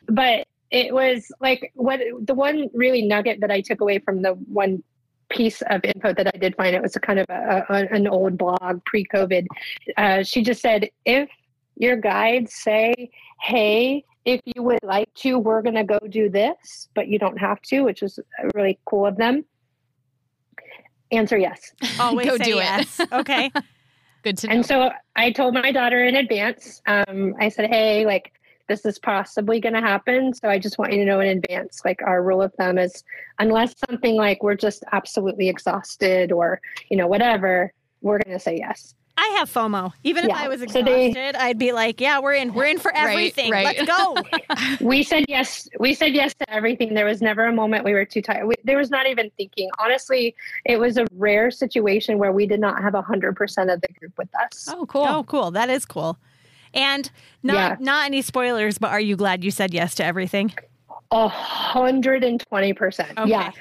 but 0.07 0.47
it 0.71 0.93
was 0.93 1.29
like 1.41 1.71
what 1.75 1.99
the 2.21 2.33
one 2.33 2.69
really 2.73 3.01
nugget 3.01 3.41
that 3.41 3.51
i 3.51 3.59
took 3.59 3.81
away 3.81 3.99
from 3.99 4.21
the 4.21 4.31
one 4.31 4.81
piece 5.29 5.61
of 5.63 5.83
info 5.83 6.13
that 6.13 6.27
i 6.33 6.37
did 6.37 6.55
find 6.55 6.73
it 6.73 6.81
was 6.81 6.95
a 6.95 6.99
kind 6.99 7.19
of 7.19 7.25
a, 7.29 7.65
a, 7.69 7.93
an 7.93 8.07
old 8.07 8.37
blog 8.37 8.83
pre-covid 8.85 9.45
uh, 9.97 10.23
she 10.23 10.41
just 10.41 10.61
said 10.61 10.89
if 11.05 11.29
your 11.75 11.97
guides 11.97 12.53
say 12.53 13.11
hey 13.41 14.03
if 14.23 14.39
you 14.45 14.63
would 14.63 14.79
like 14.83 15.13
to 15.13 15.37
we're 15.37 15.61
going 15.61 15.75
to 15.75 15.83
go 15.83 15.99
do 16.09 16.29
this 16.29 16.87
but 16.95 17.07
you 17.07 17.19
don't 17.19 17.37
have 17.37 17.61
to 17.61 17.81
which 17.81 18.01
is 18.01 18.19
really 18.55 18.79
cool 18.85 19.05
of 19.05 19.17
them 19.17 19.43
answer 21.11 21.37
yes 21.37 21.73
Always 21.99 22.27
Go 22.27 22.37
say 22.37 22.43
do 22.43 22.59
it. 22.59 22.87
Okay. 23.13 23.51
Good 24.23 24.37
to 24.39 24.47
know. 24.47 24.53
And 24.53 24.65
so 24.65 24.91
I 25.15 25.31
told 25.31 25.55
my 25.55 25.71
daughter 25.71 26.05
in 26.05 26.15
advance. 26.15 26.81
Um, 26.85 27.33
I 27.39 27.49
said, 27.49 27.69
"Hey, 27.69 28.05
like 28.05 28.33
this 28.67 28.85
is 28.85 28.99
possibly 28.99 29.59
going 29.59 29.73
to 29.73 29.81
happen, 29.81 30.33
so 30.33 30.47
I 30.47 30.59
just 30.59 30.77
want 30.77 30.93
you 30.93 30.99
to 30.99 31.05
know 31.05 31.19
in 31.19 31.39
advance. 31.39 31.81
Like 31.83 32.01
our 32.03 32.23
rule 32.23 32.41
of 32.41 32.53
thumb 32.53 32.77
is, 32.77 33.03
unless 33.39 33.73
something 33.89 34.15
like 34.15 34.43
we're 34.43 34.55
just 34.55 34.83
absolutely 34.91 35.49
exhausted 35.49 36.31
or 36.31 36.61
you 36.89 36.97
know 36.97 37.07
whatever, 37.07 37.73
we're 38.01 38.19
going 38.19 38.37
to 38.37 38.39
say 38.39 38.57
yes. 38.57 38.95
I 39.17 39.35
have 39.37 39.51
FOMO. 39.51 39.91
Even 40.03 40.25
if 40.25 40.31
I 40.31 40.47
was 40.47 40.61
So 40.71 40.81
they- 40.81 41.13
I'd 41.33 41.57
be 41.59 41.73
like, 41.73 42.01
"Yeah, 42.01 42.19
we're 42.19 42.33
in. 42.33 42.53
We're 42.53 42.65
in 42.65 42.79
for 42.79 42.91
Right, 42.91 43.09
everything. 43.09 43.51
right. 43.51 43.77
Let's 43.77 43.85
go." 43.89 44.15
we 44.85 45.03
said 45.03 45.25
yes. 45.27 45.67
We 45.79 45.93
said 45.93 46.13
yes 46.13 46.33
to 46.35 46.49
everything. 46.49 46.93
There 46.93 47.05
was 47.05 47.21
never 47.21 47.45
a 47.45 47.53
moment 47.53 47.83
we 47.85 47.93
were 47.93 48.05
too 48.05 48.21
tired. 48.21 48.47
We, 48.47 48.55
there 48.63 48.77
was 48.77 48.89
not 48.89 49.07
even 49.07 49.29
thinking. 49.37 49.69
Honestly, 49.79 50.35
it 50.65 50.79
was 50.79 50.97
a 50.97 51.05
rare 51.13 51.51
situation 51.51 52.17
where 52.17 52.31
we 52.31 52.47
did 52.47 52.59
not 52.59 52.81
have 52.81 52.93
hundred 52.93 53.35
percent 53.35 53.69
of 53.69 53.81
the 53.81 53.87
group 53.99 54.17
with 54.17 54.29
us. 54.35 54.67
oh, 54.71 54.85
cool. 54.85 55.05
Oh, 55.07 55.23
cool. 55.23 55.51
That 55.51 55.69
is 55.69 55.85
cool. 55.85 56.17
And 56.73 57.11
not 57.43 57.53
Yeah. 57.53 57.75
not 57.79 58.05
any 58.05 58.21
spoilers, 58.21 58.77
but 58.77 58.91
are 58.91 58.99
you 59.01 59.15
glad 59.17 59.43
you 59.43 59.51
said 59.51 59.73
yes 59.73 59.93
to 59.95 60.05
everything? 60.05 60.53
A 61.13 61.27
hundred 61.27 62.23
and 62.23 62.39
twenty 62.47 62.71
percent. 62.71 63.17
Okay. 63.17 63.29
Yeah. 63.29 63.51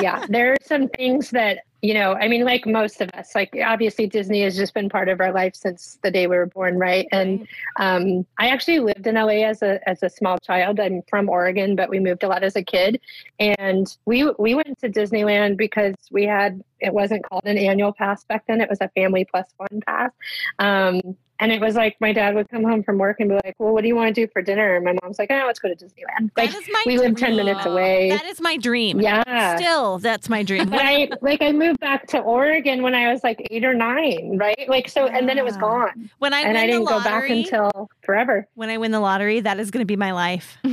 yeah. 0.00 0.26
There 0.28 0.52
are 0.52 0.56
some 0.62 0.86
things 0.88 1.30
that, 1.30 1.64
you 1.82 1.92
know, 1.92 2.14
I 2.14 2.28
mean, 2.28 2.44
like 2.44 2.66
most 2.66 3.00
of 3.00 3.10
us, 3.14 3.34
like 3.34 3.52
obviously 3.64 4.06
Disney 4.06 4.42
has 4.42 4.56
just 4.56 4.74
been 4.74 4.88
part 4.88 5.08
of 5.08 5.20
our 5.20 5.32
life 5.32 5.56
since 5.56 5.98
the 6.02 6.10
day 6.12 6.28
we 6.28 6.36
were 6.36 6.46
born, 6.46 6.78
right? 6.78 7.08
And 7.10 7.48
um, 7.80 8.24
I 8.38 8.50
actually 8.50 8.78
lived 8.78 9.08
in 9.08 9.16
LA 9.16 9.44
as 9.44 9.60
a 9.62 9.80
as 9.88 10.04
a 10.04 10.08
small 10.08 10.38
child. 10.38 10.78
I'm 10.78 11.02
from 11.08 11.28
Oregon, 11.28 11.74
but 11.74 11.90
we 11.90 11.98
moved 11.98 12.22
a 12.22 12.28
lot 12.28 12.44
as 12.44 12.54
a 12.54 12.62
kid. 12.62 13.00
And 13.40 13.88
we 14.04 14.30
we 14.38 14.54
went 14.54 14.78
to 14.78 14.88
Disneyland 14.88 15.56
because 15.56 15.96
we 16.12 16.26
had 16.26 16.62
it 16.78 16.94
wasn't 16.94 17.24
called 17.24 17.44
an 17.44 17.58
annual 17.58 17.92
pass 17.92 18.22
back 18.24 18.46
then. 18.46 18.60
It 18.60 18.70
was 18.70 18.78
a 18.80 18.88
family 18.90 19.24
plus 19.24 19.46
one 19.56 19.82
pass. 19.84 20.12
Um, 20.60 21.16
and 21.40 21.50
it 21.52 21.60
was 21.60 21.74
like 21.74 21.96
my 22.00 22.12
dad 22.12 22.34
would 22.34 22.48
come 22.48 22.62
home 22.62 22.82
from 22.82 22.98
work 22.98 23.16
and 23.20 23.28
be 23.28 23.34
like, 23.36 23.54
"Well, 23.58 23.72
what 23.72 23.82
do 23.82 23.88
you 23.88 23.96
want 23.96 24.14
to 24.14 24.26
do 24.26 24.30
for 24.32 24.42
dinner?" 24.42 24.76
And 24.76 24.84
my 24.84 24.94
mom's 25.02 25.18
like, 25.18 25.30
"Oh, 25.30 25.42
let's 25.46 25.58
go 25.58 25.68
to 25.68 25.74
Disneyland." 25.74 26.30
Like 26.36 26.52
that 26.52 26.60
is 26.62 26.68
my 26.72 26.82
we 26.86 26.98
live 26.98 27.16
ten 27.16 27.34
minutes 27.36 27.66
away. 27.66 28.10
That 28.10 28.24
is 28.26 28.40
my 28.40 28.56
dream. 28.56 29.00
Yeah. 29.00 29.56
Still, 29.56 29.98
that's 29.98 30.28
my 30.28 30.42
dream. 30.42 30.68
But 30.70 30.80
I 30.82 31.08
like 31.22 31.42
I 31.42 31.52
moved 31.52 31.80
back 31.80 32.06
to 32.08 32.18
Oregon 32.20 32.82
when 32.82 32.94
I 32.94 33.10
was 33.12 33.24
like 33.24 33.46
eight 33.50 33.64
or 33.64 33.74
nine, 33.74 34.36
right? 34.38 34.68
Like 34.68 34.88
so, 34.88 35.06
and 35.06 35.28
then 35.28 35.38
it 35.38 35.44
was 35.44 35.56
gone, 35.56 36.10
when 36.18 36.32
I 36.34 36.42
and 36.42 36.56
I 36.58 36.66
didn't 36.66 36.84
the 36.84 36.90
go 36.90 37.02
back 37.02 37.28
until 37.30 37.90
forever. 38.02 38.46
when 38.54 38.68
I 38.70 38.78
win 38.78 38.90
the 38.90 39.00
lottery, 39.00 39.40
that 39.40 39.58
is 39.58 39.70
going 39.70 39.82
to 39.82 39.86
be 39.86 39.96
my 39.96 40.12
life. 40.12 40.58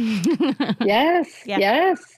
yes, 0.82 1.43
Yeah. 1.45 1.58
yes. 1.60 2.16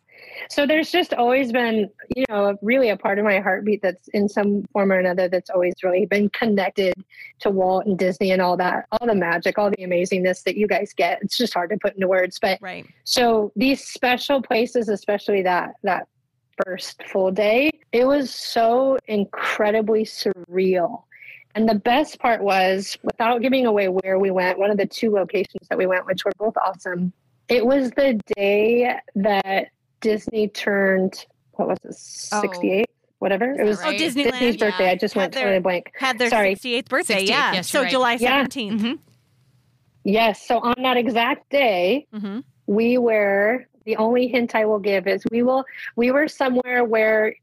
So 0.50 0.66
there's 0.66 0.92
just 0.92 1.14
always 1.14 1.52
been, 1.52 1.90
you 2.16 2.26
know, 2.30 2.58
really 2.62 2.90
a 2.90 2.98
part 2.98 3.20
of 3.20 3.26
my 3.26 3.40
heartbeat 3.40 3.82
that's 3.82 4.08
in 4.10 4.30
some 4.30 4.64
form 4.72 4.92
or 4.92 5.00
another 5.00 5.28
that's 5.28 5.50
always 5.50 5.74
really 5.84 6.06
been 6.06 6.30
connected 6.30 6.94
to 7.40 7.50
Walt 7.50 7.86
and 7.86 7.98
Disney 7.98 8.32
and 8.32 8.42
all 8.42 8.58
that, 8.58 8.86
all 8.92 9.08
the 9.08 9.16
magic, 9.16 9.58
all 9.58 9.70
the 9.70 9.78
amazingness 9.78 10.44
that 10.44 10.56
you 10.56 10.68
guys 10.68 10.94
get. 10.94 11.22
It's 11.22 11.38
just 11.38 11.54
hard 11.54 11.70
to 11.72 11.78
put 11.78 11.96
into 11.96 12.08
words, 12.08 12.40
but 12.40 12.60
Right. 12.62 12.86
So 13.04 13.52
these 13.56 13.84
special 13.84 14.42
places, 14.42 14.90
especially 14.90 15.42
that 15.44 15.76
that 15.84 16.08
first 16.66 17.04
full 17.04 17.32
day, 17.32 17.72
it 17.92 18.06
was 18.06 18.34
so 18.34 18.98
incredibly 19.08 20.04
surreal. 20.04 21.04
And 21.56 21.68
the 21.68 21.76
best 21.76 22.20
part 22.20 22.42
was, 22.42 22.98
without 23.04 23.42
giving 23.42 23.66
away 23.66 23.88
where 23.88 24.20
we 24.20 24.30
went, 24.30 24.60
one 24.60 24.70
of 24.70 24.78
the 24.78 24.86
two 24.86 25.12
locations 25.12 25.68
that 25.70 25.78
we 25.78 25.88
went, 25.88 26.06
which 26.06 26.24
were 26.24 26.32
both 26.38 26.56
awesome, 26.58 27.12
it 27.48 27.66
was 27.66 27.90
the 27.92 28.20
day 28.36 28.96
that 29.16 29.70
Disney 30.02 30.48
turned, 30.50 31.26
what 31.54 31.68
was 31.68 31.78
it, 31.84 31.96
Oh. 32.36 32.42
68? 32.42 32.86
Whatever. 33.20 33.52
It 33.52 33.58
that 33.58 33.66
was 33.66 33.80
right? 33.82 34.00
Oh, 34.00 34.04
Disneyland. 34.06 34.32
Disney's 34.32 34.58
birthday. 34.58 34.86
Yeah. 34.86 34.92
I 34.92 34.96
just 34.96 35.14
Had 35.14 35.20
went 35.22 35.34
their- 35.34 35.44
totally 35.44 35.60
blank. 35.60 35.92
Had 35.96 36.18
their 36.20 36.30
Sorry. 36.30 36.56
68th 36.56 36.88
birthday. 36.90 37.26
68th, 37.26 37.30
yeah. 37.30 37.54
yes, 37.54 37.70
so 37.70 37.82
right. 37.82 37.92
July 37.92 38.14
Yeah. 38.20 38.44
17th. 38.44 38.80
Mhm. 38.82 39.00
Yes. 40.04 40.46
So 40.48 40.60
on 40.60 40.76
that 40.84 40.98
exact 40.98 41.50
day, 41.50 42.08
hmm 42.14 42.40
we 42.68 43.00
were 43.00 43.66
the 43.86 43.96
only 43.98 44.28
hint 44.28 44.54
I 44.54 44.66
will 44.66 44.78
give 44.78 45.08
is 45.08 45.24
we 45.32 45.42
will 45.42 45.66
we 45.96 46.12
were 46.12 46.28
somewhere 46.28 46.84
where 46.84 47.34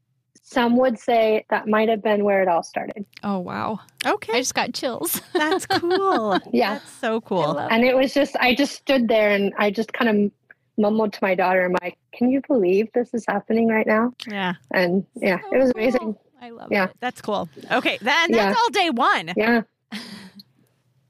some 0.41 0.77
would 0.77 0.97
say 0.97 1.45
that 1.49 1.67
might 1.67 1.89
have 1.89 2.01
been 2.01 2.23
where 2.23 2.41
it 2.41 2.47
all 2.47 2.63
started. 2.63 3.05
Oh, 3.21 3.39
wow. 3.39 3.81
Okay. 4.05 4.31
I 4.37 4.39
just 4.39 4.55
got 4.55 4.73
chills. 4.73 5.21
That's 5.33 5.65
cool. 5.65 6.39
Yeah. 6.53 6.75
That's 6.75 6.89
so 6.89 7.19
cool. 7.19 7.53
love 7.55 7.67
And 7.69 7.83
it 7.83 7.95
was 7.97 8.13
just 8.13 8.35
I 8.37 8.55
just 8.55 8.73
stood 8.73 9.09
there 9.09 9.31
and 9.31 9.53
I 9.57 9.69
just 9.71 9.91
kind 9.91 10.09
of 10.25 10.31
mumbled 10.77 11.13
to 11.13 11.19
my 11.21 11.35
daughter, 11.35 11.63
I'm 11.65 11.75
like, 11.81 11.97
Can 12.13 12.29
you 12.31 12.41
believe 12.47 12.87
this 12.93 13.13
is 13.13 13.25
happening 13.27 13.67
right 13.67 13.87
now? 13.87 14.13
Yeah. 14.27 14.53
And 14.73 15.05
yeah, 15.15 15.39
So 15.41 15.55
it 15.55 15.57
was 15.59 15.71
cool. 15.73 15.81
amazing. 15.81 16.15
I 16.41 16.49
love 16.51 16.69
Yeah. 16.71 16.85
it. 16.85 16.91
That's 16.99 17.21
cool. 17.21 17.49
Okay. 17.71 17.97
That, 18.01 18.27
that's 18.29 18.31
Yeah. 18.31 18.55
all 18.57 18.69
day 18.69 18.89
one. 18.91 19.33
Yeah. 19.35 19.61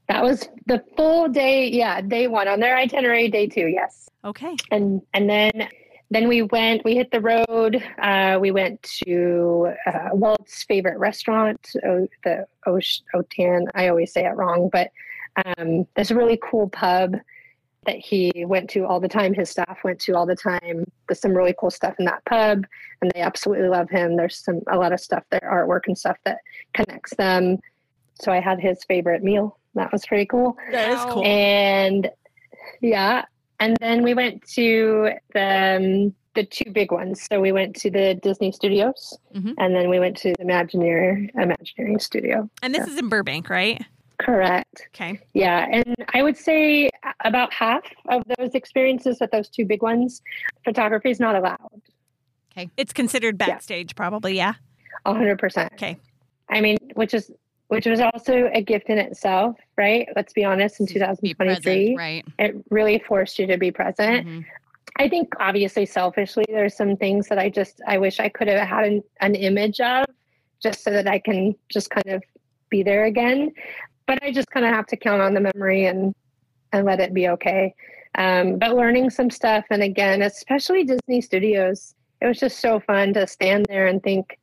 That 0.08 0.22
was 0.22 0.48
the 0.66 0.82
full 0.96 1.28
day, 1.28 1.68
yeah, 1.68 2.00
day 2.00 2.28
one. 2.28 2.48
On 2.48 2.60
their 2.60 2.76
itinerary, 2.78 3.28
day 3.28 3.46
two, 3.46 3.66
yes. 3.68 4.08
Okay. 4.24 4.56
and 4.70 5.00
and 5.14 5.28
then 5.30 5.68
then 6.10 6.26
we 6.26 6.42
went 6.42 6.84
we 6.84 6.96
hit 6.96 7.10
the 7.12 7.20
road 7.20 7.82
uh, 8.02 8.36
we 8.40 8.50
went 8.50 8.82
to 8.82 9.70
uh, 9.86 10.08
walt's 10.12 10.64
favorite 10.64 10.98
restaurant 10.98 11.60
o- 11.86 12.08
the 12.24 12.44
Osh- 12.66 13.02
otan 13.14 13.66
i 13.76 13.86
always 13.88 14.12
say 14.12 14.24
it 14.26 14.34
wrong 14.34 14.70
but 14.72 14.90
um, 15.46 15.86
there's 15.94 16.10
a 16.10 16.16
really 16.16 16.38
cool 16.42 16.68
pub 16.70 17.14
that 17.88 17.96
he 17.98 18.30
went 18.46 18.68
to 18.68 18.84
all 18.86 19.00
the 19.00 19.08
time 19.08 19.32
his 19.32 19.48
staff 19.48 19.78
went 19.82 19.98
to 19.98 20.12
all 20.14 20.26
the 20.26 20.36
time 20.36 20.84
there's 21.08 21.20
some 21.20 21.32
really 21.32 21.54
cool 21.58 21.70
stuff 21.70 21.94
in 21.98 22.04
that 22.04 22.22
pub 22.26 22.64
and 23.00 23.10
they 23.14 23.20
absolutely 23.20 23.66
love 23.68 23.88
him 23.88 24.14
there's 24.16 24.36
some 24.36 24.60
a 24.70 24.76
lot 24.76 24.92
of 24.92 25.00
stuff 25.00 25.24
there 25.30 25.48
artwork 25.50 25.86
and 25.86 25.96
stuff 25.96 26.18
that 26.24 26.38
connects 26.74 27.14
them 27.16 27.56
so 28.20 28.30
i 28.30 28.40
had 28.40 28.60
his 28.60 28.84
favorite 28.84 29.22
meal 29.22 29.56
that 29.74 29.90
was 29.90 30.04
pretty 30.04 30.26
cool 30.26 30.54
That 30.70 30.90
is 30.90 31.04
cool. 31.12 31.24
and 31.24 32.10
yeah, 32.82 33.24
and 33.60 33.76
then 33.80 34.02
we 34.02 34.12
went 34.14 34.46
to 34.54 35.10
the 35.34 35.76
um, 35.76 36.14
the 36.34 36.44
two 36.44 36.70
big 36.70 36.92
ones. 36.92 37.26
So 37.28 37.40
we 37.40 37.50
went 37.50 37.74
to 37.76 37.90
the 37.90 38.14
Disney 38.22 38.52
Studios, 38.52 39.18
Mhm. 39.34 39.54
and 39.58 39.74
then 39.74 39.88
we 39.90 39.98
went 39.98 40.16
to 40.18 40.34
the 40.38 40.44
Imagineer 40.44 41.30
Imagineering 41.34 41.98
Studio. 41.98 42.48
And 42.62 42.72
this 42.74 42.86
is 42.86 42.96
in 42.98 43.08
Burbank, 43.08 43.48
right? 43.50 43.82
Correct. 44.18 44.88
Okay. 44.94 45.20
Yeah, 45.32 45.66
and 45.70 45.94
I 46.12 46.22
would 46.22 46.36
say 46.36 46.90
about 47.24 47.52
half 47.52 47.84
of 48.08 48.24
those 48.36 48.54
experiences 48.54 49.18
at 49.22 49.30
those 49.30 49.48
two 49.48 49.64
big 49.64 49.82
ones, 49.82 50.22
photography 50.64 51.10
is 51.10 51.20
not 51.20 51.36
allowed. 51.36 51.82
Okay. 52.52 52.68
It's 52.76 52.92
considered 52.92 53.38
backstage, 53.38 53.94
probably. 53.94 54.36
Yeah. 54.36 54.54
A 55.06 55.14
hundred 55.14 55.38
percent. 55.38 55.72
Okay. 55.74 55.98
I 56.50 56.60
mean, 56.60 56.78
which 56.94 57.14
is 57.14 57.30
which 57.68 57.86
was 57.86 58.00
also 58.00 58.50
a 58.54 58.62
gift 58.62 58.88
in 58.88 58.98
itself, 58.98 59.56
right? 59.76 60.08
Let's 60.16 60.32
be 60.32 60.44
honest. 60.44 60.80
In 60.80 60.86
2023, 60.86 61.94
present, 61.94 61.98
right? 61.98 62.24
it 62.38 62.56
really 62.70 62.98
forced 63.06 63.38
you 63.38 63.46
to 63.46 63.58
be 63.58 63.70
present. 63.70 64.26
Mhm. 64.26 64.44
I 64.96 65.08
think 65.08 65.32
obviously 65.38 65.86
selfishly 65.86 66.44
there's 66.48 66.74
some 66.74 66.96
things 66.96 67.28
that 67.28 67.38
I 67.38 67.50
just 67.50 67.80
I 67.86 67.98
wish 67.98 68.18
I 68.18 68.28
could 68.30 68.48
have 68.48 68.66
had 68.66 68.84
an, 68.84 69.02
an 69.20 69.34
image 69.36 69.80
of 69.80 70.06
just 70.60 70.82
so 70.82 70.90
that 70.90 71.06
I 71.06 71.20
can 71.20 71.54
just 71.68 71.90
kind 71.90 72.08
of 72.08 72.22
be 72.68 72.82
there 72.82 73.04
again. 73.04 73.52
But 74.08 74.24
I 74.24 74.32
just 74.32 74.50
kind 74.50 74.66
of 74.66 74.74
have 74.74 74.86
to 74.86 74.96
count 74.96 75.22
on 75.22 75.34
the 75.34 75.40
memory 75.40 75.84
and 75.86 76.12
and 76.72 76.84
let 76.84 76.98
it 76.98 77.14
be 77.14 77.28
okay. 77.28 77.74
Um, 78.16 78.58
but 78.58 78.74
learning 78.74 79.10
some 79.10 79.30
stuff 79.30 79.64
and 79.70 79.82
again, 79.82 80.22
especially 80.22 80.82
Disney 80.82 81.20
Studios, 81.20 81.94
it 82.20 82.26
was 82.26 82.38
just 82.40 82.58
so 82.58 82.80
fun 82.80 83.14
to 83.14 83.26
stand 83.28 83.66
there 83.68 83.86
and 83.86 84.02
think, 84.02 84.36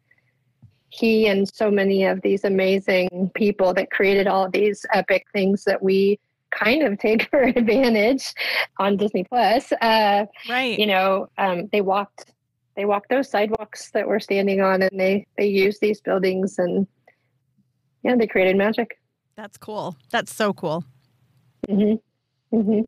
he 0.90 1.28
and 1.28 1.48
so 1.54 1.70
many 1.70 2.06
of 2.06 2.22
these 2.22 2.46
amazing 2.46 3.30
people 3.36 3.74
that 3.74 3.92
created 3.92 4.28
all 4.28 4.50
these 4.50 4.86
epic 4.94 5.26
things 5.34 5.64
that 5.66 5.82
we 5.82 6.18
kind 6.52 6.84
of 6.84 6.98
take 6.98 7.30
for 7.30 7.42
advantage 7.42 8.34
on 8.80 8.96
Disney 8.98 9.24
Plus. 9.26 9.72
Uh, 9.82 10.26
Right. 10.50 10.80
you 10.80 10.86
know, 10.86 11.28
um, 11.38 11.68
they 11.72 11.82
walked 11.82 12.32
they 12.78 12.86
walked 12.86 13.10
those 13.10 13.30
sidewalks 13.30 13.92
that 13.92 14.06
we're 14.08 14.20
standing 14.20 14.62
on, 14.62 14.82
and 14.82 15.00
they 15.00 15.26
they 15.38 15.48
used 15.48 15.80
these 15.82 16.02
buildings, 16.02 16.60
and 16.60 16.88
yeah, 18.04 18.16
they 18.16 18.28
created 18.28 18.58
magic. 18.58 18.98
That's 19.36 19.58
cool. 19.58 19.98
That's 20.12 20.34
so 20.34 20.54
cool. 20.54 20.84
hmm 21.70 21.96
hmm 22.52 22.82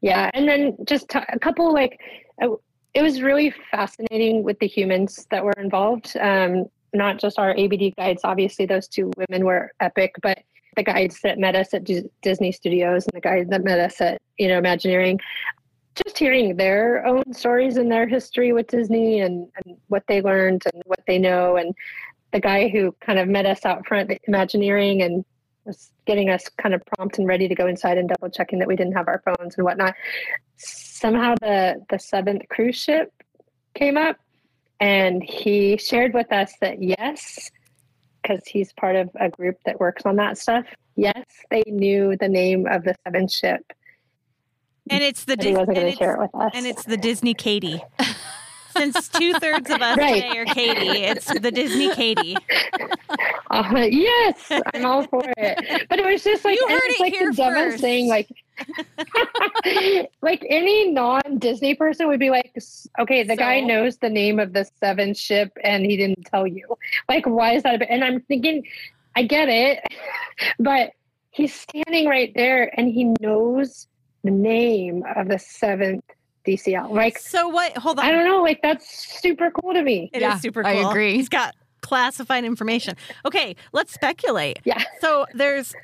Yeah, 0.00 0.30
and 0.32 0.48
then 0.48 0.76
just 0.84 1.08
t- 1.08 1.18
a 1.28 1.38
couple 1.38 1.72
like 1.72 2.00
uh, 2.42 2.48
it 2.94 3.02
was 3.02 3.22
really 3.22 3.54
fascinating 3.70 4.42
with 4.42 4.58
the 4.58 4.66
humans 4.66 5.26
that 5.30 5.44
were 5.44 5.52
involved. 5.52 6.16
Um, 6.18 6.66
not 6.92 7.20
just 7.20 7.38
our 7.38 7.54
ABD 7.56 7.94
guides. 7.96 8.22
Obviously, 8.24 8.66
those 8.66 8.88
two 8.88 9.12
women 9.16 9.44
were 9.44 9.72
epic, 9.80 10.14
but 10.22 10.38
the 10.76 10.82
guides 10.82 11.20
that 11.22 11.38
met 11.38 11.54
us 11.54 11.74
at 11.74 11.84
D- 11.84 12.08
Disney 12.22 12.52
Studios 12.52 13.06
and 13.06 13.14
the 13.14 13.20
guides 13.20 13.50
that 13.50 13.62
met 13.62 13.78
us 13.78 14.00
at 14.00 14.20
you 14.38 14.48
know 14.48 14.58
Imagineering. 14.58 15.20
Just 16.04 16.18
hearing 16.18 16.56
their 16.56 17.04
own 17.04 17.34
stories 17.34 17.76
and 17.76 17.90
their 17.90 18.06
history 18.06 18.52
with 18.52 18.68
Disney 18.68 19.20
and, 19.20 19.48
and 19.56 19.76
what 19.88 20.04
they 20.06 20.22
learned 20.22 20.62
and 20.72 20.82
what 20.86 21.00
they 21.06 21.18
know, 21.18 21.56
and 21.56 21.74
the 22.32 22.40
guy 22.40 22.68
who 22.68 22.94
kind 23.00 23.18
of 23.18 23.28
met 23.28 23.44
us 23.44 23.64
out 23.64 23.86
front 23.86 24.10
at 24.10 24.20
Imagineering 24.26 25.02
and 25.02 25.24
getting 26.06 26.30
us 26.30 26.48
kind 26.60 26.74
of 26.74 26.82
prompt 26.86 27.18
and 27.18 27.26
ready 27.26 27.48
to 27.48 27.54
go 27.54 27.66
inside 27.66 27.98
and 27.98 28.08
double 28.08 28.30
checking 28.30 28.58
that 28.58 28.68
we 28.68 28.76
didn't 28.76 28.92
have 28.94 29.08
our 29.08 29.22
phones 29.24 29.56
and 29.56 29.64
whatnot. 29.64 29.94
Somehow 30.56 31.34
the 31.40 31.82
the 31.90 31.98
seventh 31.98 32.42
cruise 32.48 32.76
ship 32.76 33.12
came 33.74 33.96
up, 33.96 34.16
and 34.80 35.22
he 35.22 35.76
shared 35.76 36.12
with 36.14 36.30
us 36.32 36.52
that 36.60 36.82
yes, 36.82 37.50
because 38.22 38.42
he's 38.46 38.72
part 38.74 38.96
of 38.96 39.10
a 39.18 39.28
group 39.30 39.56
that 39.66 39.80
works 39.80 40.02
on 40.04 40.16
that 40.16 40.36
stuff. 40.38 40.66
Yes, 40.96 41.24
they 41.50 41.62
knew 41.66 42.16
the 42.20 42.28
name 42.28 42.66
of 42.66 42.84
the 42.84 42.94
seventh 43.04 43.32
ship, 43.32 43.62
And 44.90 45.02
it's 45.02 45.24
the 45.24 45.36
but 45.36 45.46
he 45.46 45.52
wasn't 45.54 45.76
going 45.76 45.92
to 45.92 45.96
share 45.96 46.14
it 46.16 46.20
with 46.20 46.34
us. 46.34 46.50
and 46.54 46.66
it's 46.66 46.84
the 46.84 46.96
Disney 46.96 47.32
Katie. 47.34 47.82
Since 48.76 49.08
two 49.08 49.34
thirds 49.34 49.68
of 49.70 49.82
us 49.82 49.96
Right. 49.96 50.14
today 50.22 50.38
are 50.38 50.44
Katie, 50.44 51.02
it's 51.04 51.26
the 51.26 51.50
Disney 51.50 51.88
Katie. 51.90 52.38
Uh, 53.50 53.86
yes, 53.90 54.50
I'm 54.74 54.84
all 54.86 55.06
for 55.08 55.22
it. 55.36 55.86
But 55.88 55.98
it 55.98 56.04
was 56.06 56.22
just 56.22 56.44
like 56.44 56.56
You 56.58 56.66
heard 56.68 56.80
it's 56.84 57.00
it 57.00 57.02
like 57.02 57.12
here 57.14 57.26
the 57.30 57.34
dumbest 57.36 57.80
thing. 57.80 58.08
Like, 58.08 58.28
like 60.22 60.44
any 60.48 60.90
non-Disney 60.90 61.74
person 61.74 62.08
would 62.08 62.20
be 62.20 62.30
like, 62.30 62.56
okay, 62.98 63.22
the 63.24 63.36
guy 63.36 63.60
knows 63.60 63.96
the 63.98 64.08
name 64.10 64.38
of 64.38 64.52
the 64.52 64.68
seventh 64.78 65.16
ship 65.18 65.52
and 65.64 65.84
he 65.84 65.96
didn't 65.96 66.24
tell 66.26 66.46
you. 66.46 66.76
Like, 67.08 67.26
why 67.26 67.54
is 67.54 67.62
that? 67.64 67.74
A 67.74 67.78
bit? 67.78 67.88
And 67.90 68.04
I'm 68.04 68.20
thinking, 68.22 68.64
I 69.16 69.24
get 69.24 69.48
it, 69.48 69.82
but 70.58 70.92
he's 71.30 71.54
standing 71.54 72.06
right 72.08 72.32
there 72.34 72.70
and 72.78 72.88
he 72.88 73.14
knows 73.20 73.88
the 74.22 74.30
name 74.30 75.02
of 75.16 75.28
the 75.28 75.38
seventh 75.38 76.04
DCL. 76.46 76.90
Like, 76.90 77.18
So 77.18 77.48
what? 77.48 77.76
Hold 77.76 77.98
on. 77.98 78.04
I 78.04 78.12
don't 78.12 78.24
know. 78.24 78.42
Like, 78.42 78.60
that's 78.62 79.20
super 79.20 79.50
cool 79.50 79.74
to 79.74 79.82
me. 79.82 80.10
It 80.12 80.18
is 80.18 80.22
Yeah, 80.22 80.38
super 80.38 80.64
I 80.64 80.74
cool. 80.74 80.90
agree. 80.90 81.14
He's 81.16 81.28
got 81.28 81.54
classified 81.80 82.44
information. 82.44 82.96
Okay, 83.24 83.56
let's 83.72 83.92
speculate. 83.92 84.60
Yeah. 84.64 84.82
So 85.00 85.26
there's 85.34 85.74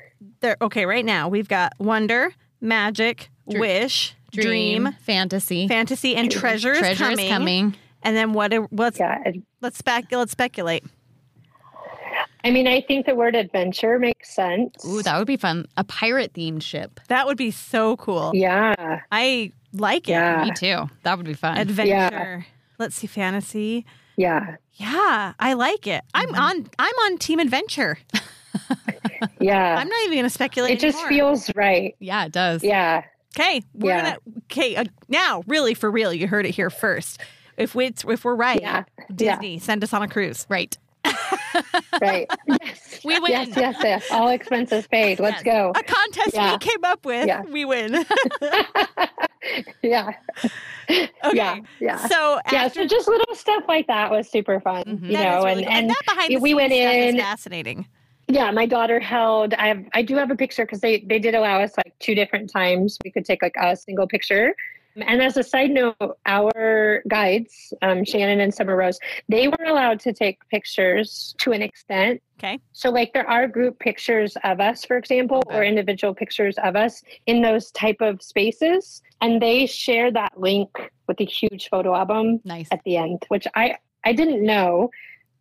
there. 0.41 0.57
Okay, 0.61 0.85
right 0.85 1.05
now 1.05 1.27
we've 1.27 1.47
got 1.47 1.73
wonder, 1.79 2.31
magic, 2.61 3.29
Dr- 3.49 3.59
wish, 3.61 4.15
dream, 4.31 4.95
fantasy, 5.01 5.67
fantasy, 5.67 6.15
and 6.15 6.31
treasures, 6.31 6.79
treasures 6.79 6.97
coming. 6.99 7.29
coming. 7.29 7.75
And 8.03 8.15
then 8.15 8.33
what? 8.33 8.53
Let's 8.71 8.99
Yeah. 8.99 9.23
let's 9.61 9.77
spec. 9.77 10.05
Let's 10.11 10.31
speculate. 10.31 10.83
I 12.43 12.51
mean, 12.51 12.67
I 12.67 12.81
think 12.81 13.05
the 13.05 13.15
word 13.15 13.35
adventure 13.35 13.99
makes 13.99 14.33
sense. 14.33 14.85
Ooh, 14.85 15.01
that 15.01 15.17
would 15.17 15.27
be 15.27 15.35
fun. 15.37 15.65
A 15.75 15.83
pirate 15.83 16.33
themed 16.33 16.61
ship. 16.61 16.99
That 17.09 17.25
would 17.25 17.35
be 17.37 17.51
so 17.51 17.97
cool. 17.97 18.31
Yeah. 18.33 19.01
I 19.11 19.51
like 19.73 20.07
it. 20.07 20.11
Yeah. 20.13 20.45
Me 20.45 20.51
too. 20.51 20.89
That 21.03 21.17
would 21.17 21.25
be 21.25 21.33
fun. 21.33 21.57
Adventure. 21.57 22.45
Let's 22.79 22.95
see, 22.95 23.07
fantasy. 23.07 23.85
Yeah. 24.15 24.55
Yeah, 24.77 25.33
I 25.39 25.53
like 25.53 25.85
it. 25.87 26.03
I'm 26.13 26.29
Mm-hmm. 26.29 26.41
on. 26.41 26.67
I'm 26.79 26.93
on 27.05 27.17
team 27.17 27.39
adventure. 27.39 27.97
Yeah. 29.39 29.77
I'm 29.79 29.87
not 29.87 29.99
even 30.03 30.13
going 30.13 30.23
to 30.25 30.29
speculate. 30.29 30.73
it 30.73 30.79
just 30.79 30.97
anymore. 31.05 31.09
feels 31.35 31.55
right. 31.55 31.95
yeah, 31.99 32.25
it 32.25 32.31
does. 32.31 32.63
Yeah. 32.63 33.03
Okay, 33.35 33.61
we're 33.73 33.89
Yeah. 33.91 34.01
gonna. 34.03 34.17
Okay, 34.51 34.75
uh, 34.75 34.83
now 35.09 35.43
really 35.47 35.73
for 35.73 35.89
real, 35.89 36.13
you 36.13 36.27
heard 36.27 36.45
it 36.45 36.51
here 36.53 36.69
first. 36.69 37.19
If 37.57 37.73
we 37.73 37.87
if 38.07 38.23
we're 38.23 38.35
right, 38.35 38.61
Yeah. 38.61 38.83
Disney 39.13 39.57
send 39.57 39.83
us 39.83 39.91
on 39.93 40.03
a 40.03 40.07
cruise. 40.07 40.45
Right. 40.49 40.77
Right. 42.01 42.27
yes. 42.47 42.99
We 43.05 43.19
win. 43.19 43.31
Yes, 43.31 43.49
yes, 43.55 43.75
yes. 43.83 44.05
All 44.11 44.27
expenses 44.29 44.85
paid. 44.87 45.19
Let's 45.19 45.43
Yes. 45.43 45.55
go. 45.55 45.71
A 45.75 45.83
contest 45.83 46.31
Yeah. 46.35 46.51
we 46.53 46.57
came 46.59 46.83
up 46.83 47.03
with. 47.05 47.25
Yeah. 47.27 47.41
We 47.41 47.65
win. 47.65 48.05
yeah. 49.81 50.11
okay. 50.89 51.09
Yeah. 51.33 51.57
Yeah. 51.79 51.97
So 52.07 52.39
Yeah. 52.51 52.67
So 52.67 52.85
just 52.85 53.07
little 53.07 53.35
stuff 53.35 53.63
like 53.67 53.87
that 53.87 54.11
was 54.11 54.29
super 54.29 54.59
fun. 54.59 54.83
Mhm. 54.83 55.03
You 55.09 55.17
that 55.17 55.23
know, 55.23 55.43
really 55.45 55.63
and, 55.63 55.65
cool. 55.65 55.73
and 55.75 55.89
that 55.89 56.01
behind 56.05 56.41
we 56.41 56.53
went 56.53 56.71
scenes 56.71 56.83
stuff 56.83 56.95
is 56.95 57.13
in 57.13 57.19
fascinating. 57.19 57.85
yeah, 58.27 58.51
my 58.51 58.65
daughter 58.65 58.99
held 58.99 59.53
I 59.55 59.67
have 59.67 59.83
I 59.93 60.01
do 60.01 60.15
have 60.15 60.31
a 60.31 60.35
picture 60.35 60.65
because 60.65 60.81
they 60.81 60.99
they 61.01 61.19
did 61.19 61.35
allow 61.35 61.61
us 61.61 61.73
like 61.77 61.93
two 61.99 62.15
different 62.15 62.51
times 62.51 62.97
we 63.03 63.11
could 63.11 63.25
take 63.25 63.41
like 63.41 63.55
a 63.59 63.75
single 63.75 64.07
picture. 64.07 64.53
And 65.05 65.21
as 65.21 65.37
a 65.37 65.43
side 65.43 65.71
note, 65.71 65.95
our 66.25 67.03
guides, 67.07 67.73
um, 67.81 68.03
Shannon 68.03 68.39
and 68.39 68.53
Summer 68.53 68.75
Rose, 68.75 68.99
they 69.29 69.47
were 69.47 69.65
allowed 69.65 69.99
to 70.01 70.13
take 70.13 70.39
pictures 70.49 71.35
to 71.39 71.51
an 71.51 71.61
extent. 71.61 72.21
Okay. 72.39 72.59
So, 72.73 72.89
like, 72.89 73.13
there 73.13 73.29
are 73.29 73.47
group 73.47 73.79
pictures 73.79 74.35
of 74.43 74.59
us, 74.59 74.85
for 74.85 74.97
example, 74.97 75.43
or 75.47 75.63
individual 75.63 76.13
pictures 76.13 76.55
of 76.63 76.75
us 76.75 77.03
in 77.25 77.41
those 77.41 77.71
type 77.71 77.97
of 78.01 78.21
spaces, 78.21 79.01
and 79.21 79.41
they 79.41 79.65
share 79.65 80.11
that 80.11 80.39
link 80.39 80.69
with 81.07 81.19
a 81.19 81.25
huge 81.25 81.69
photo 81.69 81.95
album 81.95 82.39
Nice. 82.43 82.67
at 82.71 82.81
the 82.85 82.97
end, 82.97 83.23
which 83.29 83.47
I 83.55 83.75
I 84.05 84.13
didn't 84.13 84.43
know. 84.45 84.89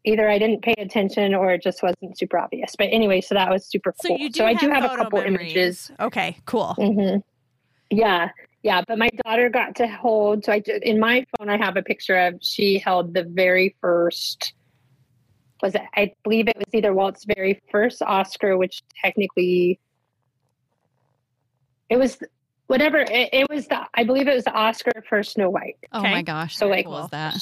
Either 0.04 0.30
I 0.30 0.38
didn't 0.38 0.62
pay 0.62 0.74
attention 0.78 1.34
or 1.34 1.50
it 1.52 1.62
just 1.62 1.82
wasn't 1.82 2.16
super 2.16 2.38
obvious. 2.38 2.76
But 2.78 2.90
anyway, 2.92 3.20
so 3.20 3.34
that 3.34 3.50
was 3.50 3.66
super 3.66 3.92
So 4.00 4.16
cool. 4.16 4.28
so 4.32 4.46
I 4.46 4.54
do 4.54 4.70
have 4.70 4.84
a 4.84 4.96
couple 4.96 5.18
memories. 5.20 5.56
images. 5.56 5.90
Okay, 5.98 6.36
cool. 6.46 6.74
hmm 6.74 7.16
Yeah, 7.90 8.30
yeah. 8.66 8.82
But 8.86 8.98
my 8.98 9.08
daughter 9.24 9.48
got 9.48 9.76
to 9.76 9.86
hold. 9.86 10.44
So 10.44 10.52
I 10.52 10.62
in 10.82 10.98
my 10.98 11.24
phone, 11.38 11.48
I 11.48 11.56
have 11.56 11.76
a 11.76 11.82
picture 11.82 12.16
of 12.16 12.34
she 12.40 12.78
held 12.78 13.14
the 13.14 13.22
very 13.22 13.76
first. 13.80 14.54
Was 15.62 15.76
it? 15.76 15.82
I 15.94 16.12
believe 16.24 16.48
it 16.48 16.56
was 16.56 16.66
either 16.72 16.92
Walt's 16.92 17.24
very 17.24 17.62
first 17.70 18.02
Oscar, 18.02 18.58
which 18.58 18.82
technically. 19.02 19.78
It 21.88 21.96
was 21.96 22.18
whatever. 22.66 22.98
It, 22.98 23.28
it 23.32 23.46
was 23.48 23.68
the. 23.68 23.86
I 23.94 24.02
believe 24.02 24.26
it 24.26 24.34
was 24.34 24.44
the 24.44 24.52
Oscar 24.52 25.04
for 25.08 25.22
Snow 25.22 25.48
White. 25.48 25.76
Oh 25.92 26.02
my 26.02 26.22
gosh. 26.22 26.56
So 26.56 26.66
how 26.66 26.72
like, 26.72 26.86
cool 26.86 27.04
is 27.04 27.10
that? 27.10 27.40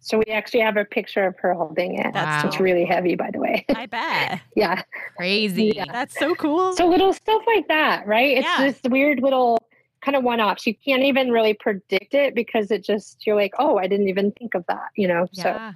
So 0.00 0.18
we 0.18 0.26
actually 0.26 0.60
have 0.60 0.76
a 0.76 0.84
picture 0.84 1.26
of 1.26 1.38
her 1.38 1.54
holding 1.54 1.98
it. 1.98 2.12
That's 2.12 2.44
Wow. 2.44 2.48
It's 2.50 2.60
really 2.60 2.84
heavy, 2.84 3.16
by 3.16 3.30
the 3.32 3.40
way. 3.40 3.64
I 3.74 3.86
bet. 3.86 4.42
yeah. 4.54 4.82
Crazy. 5.16 5.72
Yeah. 5.74 5.86
That's 5.90 6.16
so 6.18 6.34
cool. 6.34 6.76
So 6.76 6.86
little 6.86 7.14
stuff 7.14 7.42
like 7.46 7.66
that, 7.68 8.06
right? 8.06 8.36
It's 8.36 8.46
Yeah. 8.46 8.66
this 8.66 8.78
weird 8.88 9.20
little 9.20 9.58
kind 10.02 10.16
of 10.16 10.22
one 10.24 10.40
offs. 10.40 10.66
You 10.66 10.74
can't 10.74 11.02
even 11.02 11.30
really 11.30 11.54
predict 11.54 12.14
it 12.14 12.34
because 12.34 12.70
it 12.70 12.84
just 12.84 13.26
you're 13.26 13.36
like, 13.36 13.52
oh, 13.58 13.78
I 13.78 13.86
didn't 13.86 14.08
even 14.08 14.32
think 14.32 14.54
of 14.54 14.64
that, 14.68 14.88
you 14.96 15.08
know. 15.08 15.26
Yeah. 15.32 15.72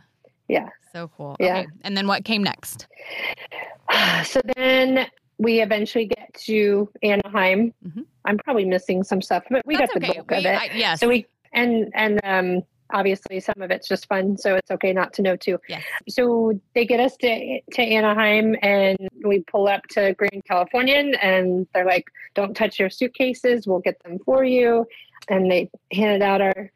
yeah. 0.49 0.69
So 0.93 1.11
cool. 1.17 1.37
Yeah. 1.41 1.59
Okay. 1.59 1.67
And 1.83 1.97
then 1.97 2.07
what 2.07 2.25
came 2.25 2.43
next? 2.43 2.87
So 3.91 4.23
so 4.25 4.41
then 4.57 5.07
we 5.39 5.61
eventually 5.63 6.07
get 6.07 6.33
to 6.47 6.89
Anaheim. 7.03 7.73
Mhm. 7.87 8.05
I'm 8.25 8.39
probably 8.39 8.65
missing 8.67 9.03
some 9.03 9.23
stuff, 9.23 9.45
but 9.51 9.63
we 9.67 9.77
That's 9.77 9.93
got 9.93 10.01
the 10.01 10.09
okay. 10.09 10.19
bulk 10.19 10.33
of 10.33 10.45
it. 10.45 10.61
I- 10.61 10.71
yes. 10.75 11.01
So 11.01 11.09
we 11.09 11.27
and 11.53 11.91
and 11.95 12.21
um 12.25 12.63
obviously 12.93 13.41
some 13.41 13.61
of 13.61 13.71
it's 13.71 13.89
just 13.89 14.07
fun, 14.07 14.37
so 14.37 14.55
it's 14.57 14.71
okay 14.71 14.93
not 14.93 15.13
to 15.15 15.23
know 15.23 15.37
too. 15.37 15.59
Yes. 15.69 15.83
So 16.09 16.59
they 16.75 16.85
get 16.85 17.01
us 17.01 17.17
to 17.19 17.61
to 17.73 17.83
Anaheim 17.83 18.57
and 18.63 18.97
we 19.25 19.41
pull 19.41 19.69
up 19.69 19.87
to 19.91 20.15
Grand 20.15 20.45
Californian 20.47 21.15
and 21.17 21.67
they're 21.75 21.87
like, 21.87 22.05
Don't 22.35 22.55
touch 22.55 22.79
your 22.79 22.91
suitcases, 22.91 23.67
we'll 23.67 23.81
get 23.81 24.03
them 24.03 24.19
for 24.25 24.45
you. 24.45 24.87
And 25.29 25.51
they 25.51 25.71
handed 25.93 26.23
out 26.23 26.41
our 26.41 26.71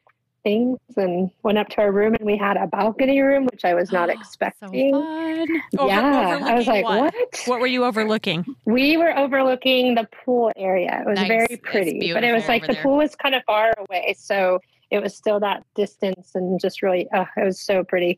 things 0.45 0.79
and 0.99 1.31
went 1.43 1.57
up 1.57 1.67
to 1.71 1.81
our 1.81 1.91
room 1.91 2.15
and 2.15 2.27
we 2.27 2.37
had 2.37 2.59
a 2.59 2.67
balcony 2.67 3.19
room, 3.23 3.47
which 3.47 3.65
I 3.65 3.73
was 3.73 3.91
not 3.91 4.11
expecting. 4.17 4.93
So 4.93 5.01
fun. 5.01 5.49
Over- 5.79 5.89
yeah. 5.89 6.41
I 6.45 6.55
was 6.55 6.67
like, 6.67 6.85
what? 6.85 7.15
what? 7.15 7.43
What 7.47 7.61
were 7.61 7.67
you 7.67 7.85
overlooking? 7.85 8.45
We 8.67 8.99
were 8.99 9.17
overlooking 9.19 9.95
the 9.95 10.07
pool 10.25 10.53
area. 10.57 11.01
It 11.01 11.09
was 11.09 11.17
Nice. 11.19 11.29
very 11.29 11.57
pretty, 11.57 12.13
but 12.13 12.25
it 12.25 12.33
was 12.33 12.47
like 12.47 12.67
the 12.67 12.75
there. 12.75 12.83
pool 12.83 12.99
was 12.99 13.17
kind 13.17 13.35
of 13.35 13.43
far 13.47 13.73
away. 13.89 14.15
So 14.19 14.61
it 14.95 15.03
was 15.03 15.17
still 15.17 15.41
that 15.41 15.65
distance 15.75 16.31
and 16.35 16.61
just 16.61 16.81
really, 16.81 17.11
uh, 17.11 17.25
it 17.37 17.45
was 17.45 17.61
so 17.61 17.83
pretty. 17.83 18.17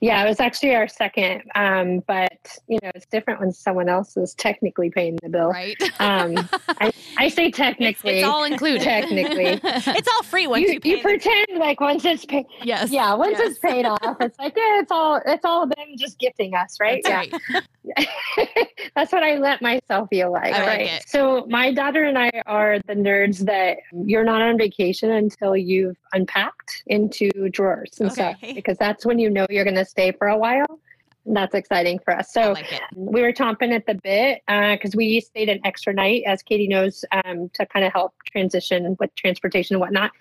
Yeah, 0.00 0.24
it 0.24 0.28
was 0.28 0.40
actually 0.40 0.74
our 0.74 0.86
second, 0.86 1.42
um, 1.54 2.02
but 2.06 2.58
you 2.68 2.78
know 2.82 2.90
it's 2.94 3.06
different 3.06 3.40
when 3.40 3.50
someone 3.50 3.88
else 3.88 4.16
is 4.16 4.34
technically 4.34 4.90
paying 4.90 5.16
the 5.22 5.28
bill. 5.28 5.50
Right. 5.50 5.76
Um, 5.98 6.48
I, 6.68 6.92
I 7.18 7.28
say 7.28 7.50
technically. 7.50 8.18
it's 8.18 8.26
all 8.26 8.44
included. 8.44 8.82
Technically. 8.82 9.60
It's 9.96 10.08
all 10.08 10.22
free 10.22 10.46
once 10.46 10.66
you, 10.66 10.74
you, 10.74 10.80
pay. 10.80 10.88
you 10.90 10.96
the- 10.96 11.02
pretend 11.02 11.46
like 11.58 11.80
once 11.80 12.04
it's 12.04 12.24
paid. 12.24 12.46
yes. 12.62 12.90
Yeah, 12.90 13.14
once 13.14 13.38
yes. 13.38 13.52
it's 13.52 13.58
paid 13.58 13.86
off, 13.86 14.16
it's 14.20 14.38
like 14.38 14.54
yeah, 14.56 14.80
it's 14.80 14.90
all 14.90 15.20
it's 15.24 15.44
all 15.44 15.66
them 15.66 15.96
just 15.96 16.18
gifting 16.18 16.54
us, 16.54 16.78
right? 16.78 17.02
That's 17.02 17.32
yeah. 17.32 17.38
right. 17.54 17.64
That's 18.94 19.12
what 19.12 19.22
I 19.22 19.36
let 19.36 19.62
myself 19.62 20.08
feel 20.08 20.32
like, 20.32 20.54
I 20.54 20.66
right? 20.66 20.80
it. 20.80 21.08
So 21.08 21.46
my 21.48 21.72
daughter 21.72 22.04
and 22.04 22.18
I 22.18 22.30
are 22.46 22.78
the 22.86 22.94
nerds 22.94 23.38
that 23.40 23.78
you're 23.92 24.24
not 24.24 24.42
on 24.42 24.58
vacation 24.58 25.10
until 25.10 25.56
you've 25.56 25.96
unpacked 26.12 26.82
into 26.86 27.30
drawers 27.50 28.00
and 28.00 28.12
stuff 28.12 28.36
because 28.40 28.78
that's 28.78 29.04
when 29.04 29.18
you 29.18 29.30
know 29.30 29.46
you're 29.50 29.64
going 29.64 29.76
to 29.76 29.84
stay 29.84 30.12
for 30.12 30.28
a 30.28 30.38
while. 30.38 30.80
And 31.26 31.34
that's 31.34 31.54
exciting 31.54 31.98
for 32.00 32.14
us. 32.14 32.32
So 32.34 32.52
like 32.52 32.80
we 32.94 33.22
were 33.22 33.32
chomping 33.32 33.72
at 33.72 33.86
the 33.86 33.94
bit 33.94 34.42
because 34.46 34.94
we 34.94 35.20
stayed 35.20 35.48
an 35.48 35.60
extra 35.64 35.94
night, 35.94 36.22
as 36.26 36.42
Katie 36.42 36.68
knows, 36.68 37.04
um, 37.24 37.48
to 37.54 37.64
kind 37.64 37.84
of 37.84 37.92
help 37.92 38.12
transition 38.30 38.94
with 39.00 39.14
transportation 39.14 39.74
and 39.74 39.80
whatnot. 39.80 40.12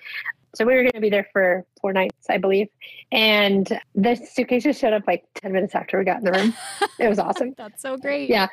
So 0.56 0.66
we 0.66 0.76
were 0.76 0.82
going 0.82 0.94
to 0.94 1.02
be 1.02 1.10
there 1.10 1.28
for 1.34 1.66
four 1.82 1.94
nights, 1.94 2.28
I 2.30 2.38
believe. 2.38 2.68
And 3.12 3.68
the 3.96 4.16
suitcases 4.16 4.78
showed 4.78 4.94
up 4.94 5.04
like 5.08 5.26
10 5.36 5.52
minutes 5.52 5.74
after 5.74 5.98
we 5.98 6.06
got 6.06 6.18
in 6.20 6.26
the 6.26 6.32
room. 6.32 6.54
it 7.00 7.10
was 7.10 7.18
awesome. 7.20 7.54
That's 7.58 7.82
so 7.82 7.98
great. 7.98 8.30
Yeah. 8.30 8.48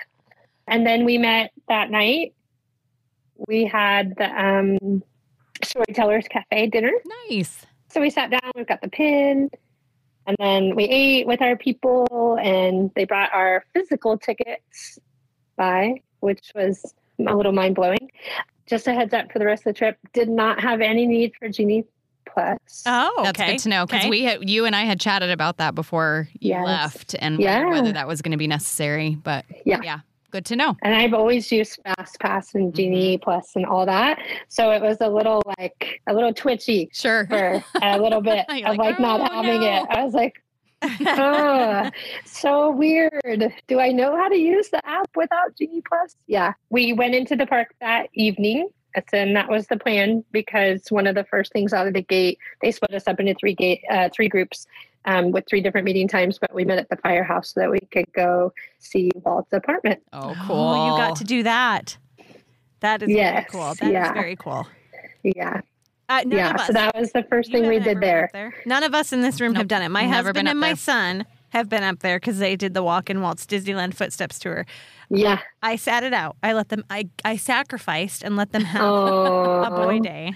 And 0.66 0.86
then 0.86 1.04
we 1.04 1.18
met 1.18 1.52
that 1.68 1.90
night. 1.90 2.34
We 3.48 3.66
had 3.66 4.14
the 4.16 4.26
um, 4.26 5.02
Storytellers 5.62 6.26
Cafe 6.28 6.68
dinner. 6.68 6.92
Nice. 7.28 7.66
So 7.88 8.00
we 8.00 8.08
sat 8.08 8.30
down, 8.30 8.52
we 8.54 8.64
got 8.64 8.80
the 8.80 8.88
pin, 8.88 9.50
and 10.26 10.36
then 10.38 10.76
we 10.76 10.84
ate 10.84 11.26
with 11.26 11.42
our 11.42 11.56
people, 11.56 12.38
and 12.40 12.90
they 12.94 13.04
brought 13.04 13.32
our 13.34 13.64
physical 13.74 14.16
tickets 14.16 14.98
by, 15.56 16.00
which 16.20 16.52
was 16.54 16.94
a 17.28 17.36
little 17.36 17.52
mind 17.52 17.74
blowing. 17.74 18.10
Just 18.66 18.86
a 18.86 18.92
heads 18.94 19.12
up 19.14 19.32
for 19.32 19.38
the 19.38 19.46
rest 19.46 19.62
of 19.66 19.74
the 19.74 19.78
trip, 19.78 19.98
did 20.12 20.28
not 20.28 20.60
have 20.60 20.80
any 20.80 21.06
need 21.06 21.32
for 21.38 21.48
Genie 21.48 21.84
Plus. 22.24 22.84
Oh, 22.86 23.12
okay. 23.18 23.24
That's 23.24 23.50
good 23.50 23.58
to 23.60 23.68
know 23.70 23.86
because 23.86 24.02
Okay. 24.02 24.10
we 24.10 24.22
had, 24.22 24.48
you 24.48 24.64
and 24.64 24.76
I 24.76 24.82
had 24.84 25.00
chatted 25.00 25.30
about 25.30 25.56
that 25.56 25.74
before 25.74 26.28
you 26.34 26.50
Yes. 26.50 26.64
left 26.66 27.16
and 27.18 27.40
Yeah. 27.40 27.58
whether, 27.64 27.70
whether 27.70 27.92
that 27.92 28.06
was 28.06 28.22
going 28.22 28.30
to 28.32 28.38
be 28.38 28.46
necessary. 28.46 29.16
But 29.20 29.44
Yeah. 29.64 29.80
yeah, 29.82 29.98
good 30.30 30.44
to 30.46 30.54
know. 30.56 30.76
and 30.82 30.94
I've 30.94 31.12
always 31.14 31.50
used 31.50 31.80
Fast 31.84 32.20
Pass 32.20 32.54
and 32.54 32.68
mm-hmm. 32.68 32.76
Genie 32.76 33.18
Plus 33.18 33.56
and 33.56 33.66
all 33.66 33.84
that. 33.86 34.20
So 34.46 34.70
it 34.70 34.80
was 34.80 34.98
a 35.00 35.08
little 35.08 35.42
like 35.58 36.00
a 36.06 36.14
little 36.14 36.32
twitchy 36.32 36.88
Sure. 36.92 37.26
for 37.26 37.64
a 37.82 37.98
little 37.98 38.20
bit 38.20 38.44
of 38.48 38.54
like, 38.54 38.78
like 38.78 39.00
not 39.00 39.20
"Oh, 39.20 39.34
having 39.42 39.60
no." 39.62 39.66
it. 39.82 39.86
I 39.90 40.04
was 40.04 40.14
like, 40.14 40.40
oh, 40.82 41.90
so 42.24 42.70
weird. 42.70 43.52
Do 43.68 43.80
I 43.80 43.92
know 43.92 44.16
how 44.16 44.28
to 44.28 44.36
use 44.36 44.68
the 44.70 44.84
app 44.86 45.08
without 45.16 45.56
Genie 45.56 45.82
Plus? 45.86 46.16
Yeah. 46.26 46.54
We 46.70 46.92
went 46.92 47.14
into 47.14 47.36
the 47.36 47.46
park 47.46 47.74
that 47.80 48.08
evening. 48.14 48.68
And 49.12 49.36
that 49.36 49.48
was 49.48 49.68
the 49.68 49.76
plan 49.76 50.24
because 50.32 50.88
one 50.88 51.06
of 51.06 51.14
the 51.14 51.22
first 51.22 51.52
things 51.52 51.72
out 51.72 51.86
of 51.86 51.94
the 51.94 52.02
gate, 52.02 52.38
they 52.60 52.72
split 52.72 52.92
us 52.92 53.06
up 53.06 53.20
into 53.20 53.34
three 53.34 53.54
gate, 53.54 53.82
uh, 53.88 54.08
three 54.12 54.28
groups 54.28 54.66
um, 55.04 55.30
with 55.30 55.44
three 55.48 55.60
different 55.60 55.84
meeting 55.84 56.08
times. 56.08 56.38
But 56.40 56.52
we 56.52 56.64
met 56.64 56.78
at 56.78 56.88
the 56.88 56.96
firehouse 56.96 57.54
so 57.54 57.60
that 57.60 57.70
we 57.70 57.78
could 57.92 58.12
go 58.12 58.52
see 58.80 59.12
Walt's 59.14 59.52
apartment. 59.52 60.02
Oh, 60.12 60.34
cool. 60.44 60.56
Oh, 60.56 60.86
you 60.86 61.00
got 61.00 61.14
to 61.16 61.24
do 61.24 61.44
that. 61.44 61.96
That 62.80 63.02
is 63.02 63.10
Yes, 63.10 63.32
very 63.32 63.46
cool. 63.50 63.74
That 63.74 63.86
is 63.86 63.92
yeah. 63.92 64.12
very 64.12 64.36
cool. 64.36 64.66
Yeah, 65.22 65.60
Uh, 66.10 66.22
none 66.26 66.30
yeah. 66.32 66.50
of 66.54 66.56
us, 66.60 66.66
So 66.66 66.72
that 66.74 66.94
was 66.94 67.12
the 67.12 67.22
first 67.22 67.50
you 67.50 67.60
thing 67.60 67.68
we 67.68 67.78
did 67.78 67.88
ever 67.88 68.00
been 68.00 68.28
there. 68.32 68.54
None 68.66 68.82
of 68.82 68.94
us 68.94 69.12
in 69.12 69.20
this 69.22 69.40
room 69.40 69.52
Nope, 69.52 69.58
have 69.60 69.68
done 69.68 69.82
it. 69.82 69.88
My 69.90 70.02
never 70.02 70.14
husband 70.14 70.34
been 70.34 70.46
up 70.48 70.50
and 70.50 70.60
my 70.60 70.68
there. 70.70 70.76
son 70.76 71.26
have 71.50 71.68
been 71.68 71.82
up 71.84 72.00
there 72.00 72.18
because 72.18 72.38
they 72.38 72.56
did 72.56 72.74
the 72.74 72.82
Walk 72.82 73.08
in 73.10 73.22
Walt's 73.22 73.46
Disneyland 73.46 73.94
Footsteps 73.94 74.38
tour. 74.38 74.66
Yeah. 75.08 75.38
I 75.62 75.76
sat 75.76 76.02
it 76.04 76.12
out. 76.12 76.36
I 76.42 76.52
let 76.52 76.68
them. 76.68 76.84
I 76.90 77.08
I 77.24 77.36
sacrificed 77.36 78.22
and 78.22 78.36
let 78.36 78.52
them 78.52 78.62
have 78.62 78.82
Oh, 78.82 79.62
a 79.64 79.70
boy 79.70 79.98
day, 80.00 80.34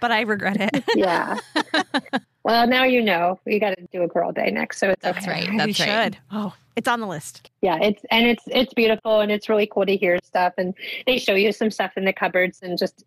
but 0.00 0.10
I 0.10 0.22
regret 0.22 0.56
it. 0.60 0.84
yeah. 0.96 1.38
well, 2.44 2.66
now 2.66 2.84
you 2.84 3.02
know. 3.02 3.40
You 3.46 3.58
got 3.60 3.76
to 3.76 3.86
do 3.92 4.02
a 4.02 4.08
girl 4.08 4.32
day 4.32 4.50
next, 4.50 4.78
so 4.78 4.90
it's 4.90 5.02
That's 5.02 5.18
okay. 5.26 5.30
right. 5.30 5.50
we 5.50 5.56
That's 5.56 5.80
right. 5.80 6.04
should. 6.14 6.18
Oh, 6.30 6.54
it's 6.76 6.88
on 6.88 7.00
the 7.00 7.06
list. 7.06 7.50
Yeah, 7.62 7.78
it's 7.80 8.02
and 8.10 8.26
it's 8.26 8.44
it's 8.46 8.74
beautiful 8.74 9.20
and 9.20 9.30
it's 9.32 9.48
really 9.48 9.66
cool 9.66 9.86
to 9.86 9.96
hear 9.96 10.18
stuff 10.22 10.54
and 10.58 10.74
they 11.06 11.18
show 11.18 11.34
you 11.34 11.52
some 11.52 11.70
stuff 11.70 11.92
in 11.96 12.04
the 12.04 12.12
cupboards 12.12 12.60
and 12.62 12.78
just 12.78 13.04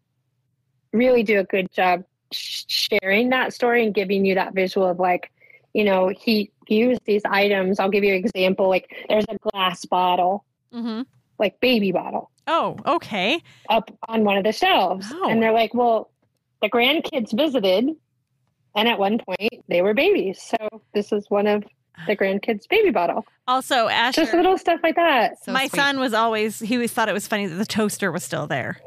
really 0.95 1.23
do 1.23 1.39
a 1.39 1.43
good 1.43 1.71
job 1.71 2.03
sharing 2.31 3.29
that 3.29 3.53
story 3.53 3.85
and 3.85 3.93
giving 3.93 4.25
you 4.25 4.35
that 4.35 4.53
visual 4.53 4.87
of 4.87 4.99
like, 4.99 5.31
you 5.73 5.83
know, 5.83 6.09
he 6.09 6.51
used 6.67 7.01
these 7.05 7.21
items. 7.25 7.79
I'll 7.79 7.89
give 7.89 8.03
you 8.03 8.13
an 8.13 8.19
example. 8.25 8.69
Like, 8.69 8.89
there's 9.09 9.25
a 9.29 9.37
glass 9.51 9.85
bottle, 9.85 10.43
Mm-hmm. 10.73 11.03
like 11.39 11.59
baby 11.61 11.91
bottle, 11.93 12.31
Oh, 12.47 12.75
okay. 12.85 13.41
up 13.69 13.89
on 14.09 14.23
one 14.25 14.37
of 14.37 14.43
the 14.43 14.51
shelves, 14.51 15.07
Oh. 15.13 15.29
and 15.29 15.41
they're 15.41 15.53
like, 15.53 15.73
well, 15.73 16.11
the 16.61 16.69
grandkids 16.69 17.31
visited, 17.37 17.89
and 18.75 18.87
at 18.89 18.99
one 18.99 19.19
point 19.19 19.63
they 19.69 19.81
were 19.81 19.93
babies, 19.93 20.41
so 20.41 20.81
this 20.93 21.11
is 21.13 21.29
one 21.29 21.47
of 21.47 21.63
the 22.07 22.15
grandkids' 22.17 22.67
baby 22.67 22.89
bottle. 22.89 23.25
Also, 23.47 23.87
Asher, 23.87 24.21
Just 24.23 24.33
little 24.33 24.57
stuff 24.57 24.81
like 24.83 24.95
that. 24.95 25.41
So 25.45 25.53
my 25.53 25.67
sweet. 25.67 25.79
son 25.79 25.99
was 25.99 26.13
always 26.13 26.59
he 26.59 26.75
always 26.75 26.91
thought 26.91 27.07
it 27.07 27.13
was 27.13 27.25
funny 27.27 27.45
that 27.47 27.55
the 27.55 27.65
toaster 27.65 28.11
was 28.11 28.23
still 28.25 28.47
there. 28.47 28.81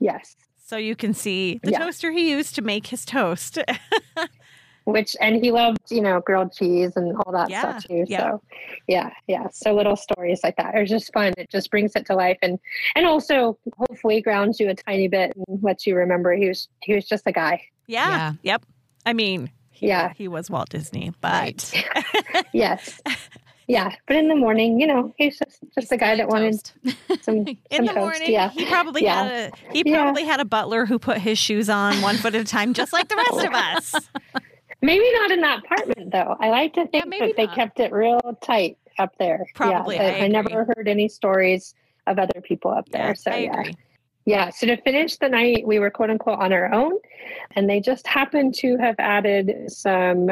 Yes. 0.00 0.34
So 0.66 0.76
you 0.76 0.96
can 0.96 1.14
see 1.14 1.60
the 1.62 1.70
Yeah. 1.70 1.78
toaster 1.78 2.10
he 2.10 2.28
used 2.30 2.56
to 2.56 2.62
make 2.62 2.88
his 2.88 3.04
toast. 3.04 3.58
which 4.84 5.16
and 5.20 5.42
he 5.44 5.50
loved 5.50 5.78
you 5.90 6.00
know 6.00 6.20
grilled 6.20 6.52
cheese 6.52 6.92
and 6.94 7.16
all 7.16 7.32
that 7.32 7.50
Yeah, 7.50 7.60
stuff 7.78 7.84
too 7.88 8.04
yeah. 8.06 8.18
so 8.30 8.42
yeah 8.86 9.10
yeah 9.26 9.48
so 9.52 9.74
little 9.74 9.96
stories 9.96 10.40
like 10.44 10.54
that 10.58 10.76
are 10.76 10.84
just 10.84 11.12
fun 11.12 11.32
it 11.36 11.50
just 11.50 11.72
brings 11.72 11.96
it 11.96 12.06
to 12.06 12.14
life 12.14 12.38
and 12.40 12.60
and 12.94 13.04
also 13.04 13.58
hopefully 13.76 14.20
grounds 14.20 14.60
you 14.60 14.68
a 14.70 14.74
tiny 14.76 15.08
bit 15.08 15.32
and 15.48 15.60
lets 15.60 15.88
you 15.88 15.96
remember 15.96 16.32
he 16.36 16.46
was 16.46 16.68
he 16.82 16.94
was 16.94 17.04
just 17.04 17.24
a 17.26 17.32
guy 17.32 17.60
yeah. 17.88 18.08
Yeah. 18.08 18.32
Yep. 18.42 18.66
I 19.04 19.12
mean, 19.12 19.50
he, 19.70 19.86
Yeah. 19.88 20.12
he 20.16 20.26
was 20.28 20.50
Walt 20.50 20.68
Disney, 20.70 21.12
but 21.20 21.32
Right. 21.74 22.44
yes 22.52 23.00
yeah 23.68 23.94
but 24.06 24.16
in 24.16 24.28
the 24.28 24.34
morning 24.34 24.80
you 24.80 24.86
know 24.86 25.12
he's 25.16 25.38
just 25.38 25.58
just 25.74 25.90
a 25.92 25.96
guy 25.96 26.14
that 26.16 26.28
wanted 26.28 26.54
some 27.22 27.38
in 27.38 27.56
some 27.72 27.86
the 27.86 27.92
toast 27.92 27.96
morning, 27.96 28.30
yeah 28.30 28.50
he 28.50 28.64
probably 28.66 29.02
Yeah. 29.04 29.24
had 29.24 29.52
a 29.54 29.72
he 29.72 29.82
Yeah. 29.84 30.02
probably 30.02 30.24
had 30.24 30.40
a 30.40 30.44
butler 30.44 30.86
who 30.86 30.98
put 30.98 31.18
his 31.18 31.38
shoes 31.38 31.68
on 31.68 32.00
one 32.02 32.16
foot 32.16 32.34
at 32.34 32.40
a 32.40 32.44
time, 32.44 32.74
just 32.74 32.92
like 32.92 33.08
the 33.08 33.16
rest 33.16 33.44
of 33.46 33.52
us. 33.54 33.94
maybe 34.82 35.10
not 35.14 35.30
in 35.30 35.40
that 35.40 35.64
apartment 35.64 36.12
though 36.12 36.36
i 36.38 36.50
like 36.50 36.74
to 36.74 36.86
think 36.88 37.06
maybe 37.06 37.26
that 37.28 37.36
they 37.36 37.46
not. 37.46 37.54
kept 37.56 37.80
it 37.80 37.92
real 37.92 38.20
tight 38.42 38.76
up 38.98 39.16
there 39.18 39.46
Probably, 39.54 39.96
yeah, 39.96 40.02
I 40.20 40.24
I, 40.24 40.28
never 40.28 40.64
heard 40.64 40.86
any 40.86 41.08
stories 41.08 41.74
of 42.06 42.18
other 42.18 42.40
people 42.42 42.70
up 42.70 42.88
there 42.90 43.14
so 43.14 43.34
yeah. 43.34 43.62
Yeah, 44.28 44.50
so 44.50 44.66
to 44.66 44.76
finish 44.82 45.18
the 45.18 45.28
night, 45.28 45.64
we 45.68 45.78
were 45.78 45.88
quote 45.88 46.10
unquote 46.10 46.40
on 46.40 46.52
our 46.52 46.72
own, 46.74 46.94
and 47.54 47.70
they 47.70 47.78
just 47.78 48.08
happened 48.08 48.56
to 48.56 48.76
have 48.78 48.96
added 48.98 49.70
some 49.70 50.30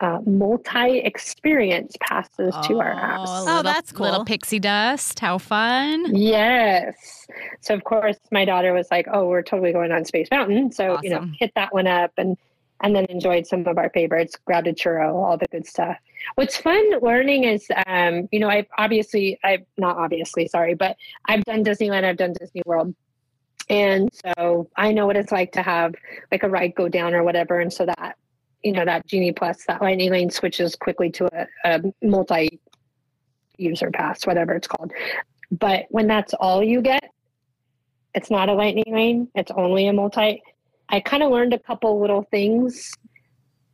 uh, 0.00 0.20
multi 0.26 0.98
experience 1.00 1.94
passes 2.00 2.54
to 2.66 2.80
our 2.80 2.94
apps. 2.94 3.24
Oh, 3.28 3.40
Oh, 3.40 3.44
little- 3.44 3.62
that's 3.64 3.92
cool. 3.92 4.06
Little 4.06 4.24
pixie 4.24 4.58
dust. 4.58 5.20
How 5.20 5.38
fun. 5.38 6.14
Yes. 6.16 7.26
So, 7.60 7.74
of 7.74 7.84
course, 7.84 8.16
my 8.32 8.44
daughter 8.44 8.72
was 8.72 8.88
like, 8.90 9.06
oh, 9.12 9.28
we're 9.28 9.42
totally 9.42 9.72
going 9.72 9.92
on 9.92 10.04
Space 10.04 10.28
Mountain. 10.30 10.72
So, 10.72 10.98
you 11.02 11.10
know, 11.10 11.26
hit 11.38 11.52
that 11.54 11.72
one 11.74 11.86
up 11.86 12.12
and 12.16 12.36
and 12.82 12.96
then 12.96 13.04
enjoyed 13.10 13.46
some 13.46 13.66
of 13.66 13.76
our 13.76 13.90
favorites, 13.90 14.36
grabbed 14.46 14.66
a 14.66 14.72
churro, 14.72 15.12
all 15.14 15.36
the 15.36 15.44
good 15.52 15.66
stuff. 15.66 15.98
What's 16.36 16.56
fun 16.56 16.82
learning 17.02 17.44
is, 17.44 17.66
um, 17.86 18.26
you 18.32 18.40
know, 18.40 18.48
I've 18.48 18.68
obviously, 18.78 19.38
I've 19.44 19.66
not 19.76 19.98
obviously, 19.98 20.48
sorry, 20.48 20.72
but 20.74 20.96
I've 21.26 21.44
done 21.44 21.62
Disneyland, 21.62 22.04
I've 22.04 22.16
done 22.16 22.32
Disney 22.32 22.62
World. 22.64 22.94
And 23.68 24.08
so 24.24 24.70
I 24.76 24.92
know 24.92 25.06
what 25.06 25.16
it's 25.18 25.30
like 25.30 25.52
to 25.52 25.62
have 25.62 25.94
like 26.32 26.42
a 26.42 26.48
ride 26.48 26.74
go 26.74 26.88
down 26.88 27.12
or 27.12 27.22
whatever. 27.22 27.60
And 27.60 27.70
so 27.70 27.84
that, 27.84 28.16
you 28.62 28.72
know, 28.72 28.84
that 28.84 29.06
Genie 29.06 29.32
Plus, 29.32 29.64
that 29.66 29.80
Lightning 29.80 30.10
Lane 30.10 30.30
switches 30.30 30.76
quickly 30.76 31.10
to 31.12 31.28
a, 31.32 31.46
a 31.64 31.80
multi 32.02 32.60
user 33.56 33.90
pass, 33.90 34.26
whatever 34.26 34.54
it's 34.54 34.66
called. 34.66 34.92
But 35.50 35.86
when 35.90 36.06
that's 36.06 36.34
all 36.34 36.62
you 36.62 36.80
get, 36.80 37.04
it's 38.14 38.30
not 38.30 38.48
a 38.48 38.52
lightning 38.52 38.92
lane, 38.92 39.28
it's 39.34 39.52
only 39.52 39.86
a 39.86 39.92
multi. 39.92 40.42
I 40.88 41.00
kind 41.00 41.22
of 41.22 41.30
learned 41.30 41.54
a 41.54 41.58
couple 41.58 42.00
little 42.00 42.22
things. 42.30 42.92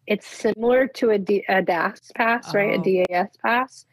It's 0.06 0.26
similar 0.26 0.86
to 0.88 1.10
a, 1.10 1.18
D, 1.18 1.44
a 1.48 1.62
DAS 1.62 2.12
pass, 2.14 2.54
right? 2.54 2.78
Oh. 2.78 2.82
A 2.82 3.04
DAS 3.04 3.28
pass. 3.42 3.86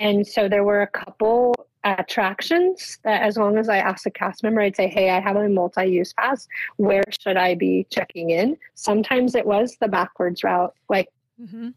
And 0.00 0.26
so 0.26 0.48
there 0.48 0.64
were 0.64 0.82
a 0.82 0.86
couple 0.88 1.54
attractions 1.84 2.98
that, 3.04 3.22
as 3.22 3.36
long 3.36 3.58
as 3.58 3.68
I 3.68 3.78
asked 3.78 4.06
a 4.06 4.10
cast 4.10 4.42
member, 4.42 4.60
I'd 4.60 4.76
say, 4.76 4.88
Hey, 4.88 5.10
I 5.10 5.20
have 5.20 5.36
a 5.36 5.48
multi 5.48 5.86
use 5.86 6.12
pass. 6.12 6.48
Where 6.76 7.02
should 7.20 7.36
I 7.36 7.54
be 7.54 7.86
checking 7.90 8.30
in? 8.30 8.56
Sometimes 8.74 9.34
it 9.34 9.46
was 9.46 9.76
the 9.80 9.88
backwards 9.88 10.42
route, 10.44 10.74
like 10.88 11.08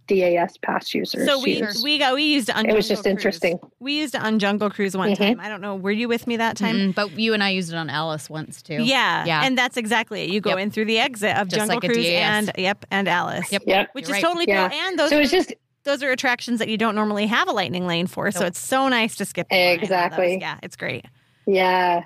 DAS 0.07 0.55
pass 0.61 0.93
users. 0.93 1.25
So 1.27 1.41
we 1.41 1.57
use. 1.57 1.81
we 1.83 1.97
got 1.97 2.13
we 2.13 2.23
used 2.23 2.49
it 2.49 2.55
on 2.55 2.69
It 2.69 2.75
was 2.75 2.87
just 2.87 3.01
Cruise. 3.03 3.11
interesting. 3.11 3.59
We 3.79 3.93
used 3.99 4.13
it 4.13 4.21
on 4.21 4.37
Jungle 4.37 4.69
Cruise 4.69 4.95
one 4.95 5.09
Mhm. 5.11 5.17
time. 5.17 5.39
I 5.39 5.49
don't 5.49 5.61
know. 5.61 5.75
Were 5.75 5.89
you 5.91 6.07
with 6.07 6.27
me 6.27 6.37
that 6.37 6.57
time? 6.57 6.75
Mm, 6.75 6.95
but 6.95 7.17
you 7.17 7.33
and 7.33 7.43
I 7.43 7.49
used 7.49 7.73
it 7.73 7.75
on 7.75 7.89
Alice 7.89 8.29
once 8.29 8.61
too. 8.61 8.83
Yeah, 8.83 9.25
Yeah. 9.25 9.41
and 9.43 9.57
that's 9.57 9.75
exactly 9.75 10.21
it. 10.21 10.29
You 10.29 10.41
go 10.41 10.51
Yep. 10.51 10.59
in 10.59 10.71
through 10.71 10.85
the 10.85 10.99
exit 10.99 11.35
of 11.35 11.47
Just 11.47 11.57
Jungle 11.57 11.77
like 11.81 11.91
Cruise 11.91 12.05
DAS. 12.05 12.49
and 12.49 12.51
yep, 12.57 12.85
and 12.91 13.07
Alice. 13.07 13.51
Yep. 13.51 13.63
Yep. 13.65 13.89
which 13.93 14.03
You're 14.07 14.17
is 14.17 14.23
right. 14.23 14.27
totally 14.27 14.45
Yeah. 14.47 14.69
cool. 14.69 14.79
And 14.79 14.99
those 14.99 15.09
So 15.09 15.17
are, 15.17 15.21
it's 15.21 15.31
just 15.31 15.53
those 15.87 16.03
are 16.03 16.11
attractions 16.11 16.59
that 16.59 16.69
you 16.69 16.77
don't 16.77 16.95
normally 16.95 17.25
have 17.25 17.47
a 17.47 17.51
lightning 17.51 17.87
lane 17.87 18.05
for. 18.07 18.29
So 18.31 18.45
it's 18.45 18.59
so 18.59 18.87
nice 18.87 19.15
to 19.15 19.25
skip. 19.25 19.47
the 19.49 19.55
line 19.55 19.77
those. 19.77 19.83
Exactly. 19.83 20.37
Yeah, 20.39 20.59
it's 20.61 20.75
great. 20.75 21.05
Yeah. 21.47 22.03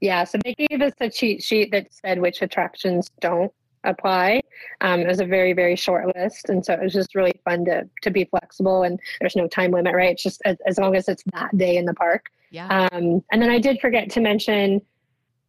Yeah. 0.00 0.24
So 0.24 0.38
they 0.44 0.54
gave 0.54 0.80
us 0.80 0.92
a 1.00 1.10
cheat 1.10 1.42
sheet 1.42 1.70
that 1.72 1.92
said 1.92 2.20
which 2.20 2.40
attractions 2.40 3.10
don't 3.20 3.52
apply. 3.84 4.40
Um, 4.80 5.00
it 5.00 5.06
was 5.06 5.20
a 5.20 5.26
very, 5.26 5.52
very 5.52 5.76
short 5.76 6.14
list. 6.16 6.48
And 6.48 6.64
so 6.64 6.72
it 6.72 6.80
was 6.80 6.92
just 6.92 7.14
really 7.14 7.34
fun 7.44 7.64
to, 7.66 7.88
to 8.02 8.10
be 8.10 8.24
flexible 8.24 8.82
and 8.82 8.98
there's 9.20 9.36
no 9.36 9.46
time 9.46 9.72
limit, 9.72 9.94
right? 9.94 10.12
It's 10.12 10.22
just 10.22 10.40
as, 10.44 10.56
as 10.66 10.78
long 10.78 10.96
as 10.96 11.08
it's 11.08 11.22
that 11.32 11.56
day 11.56 11.76
in 11.76 11.84
the 11.84 11.94
park. 11.94 12.30
Yeah. 12.50 12.88
Um, 12.92 13.22
and 13.32 13.42
then 13.42 13.50
I 13.50 13.58
did 13.58 13.80
forget 13.80 14.10
to 14.12 14.20
mention 14.20 14.80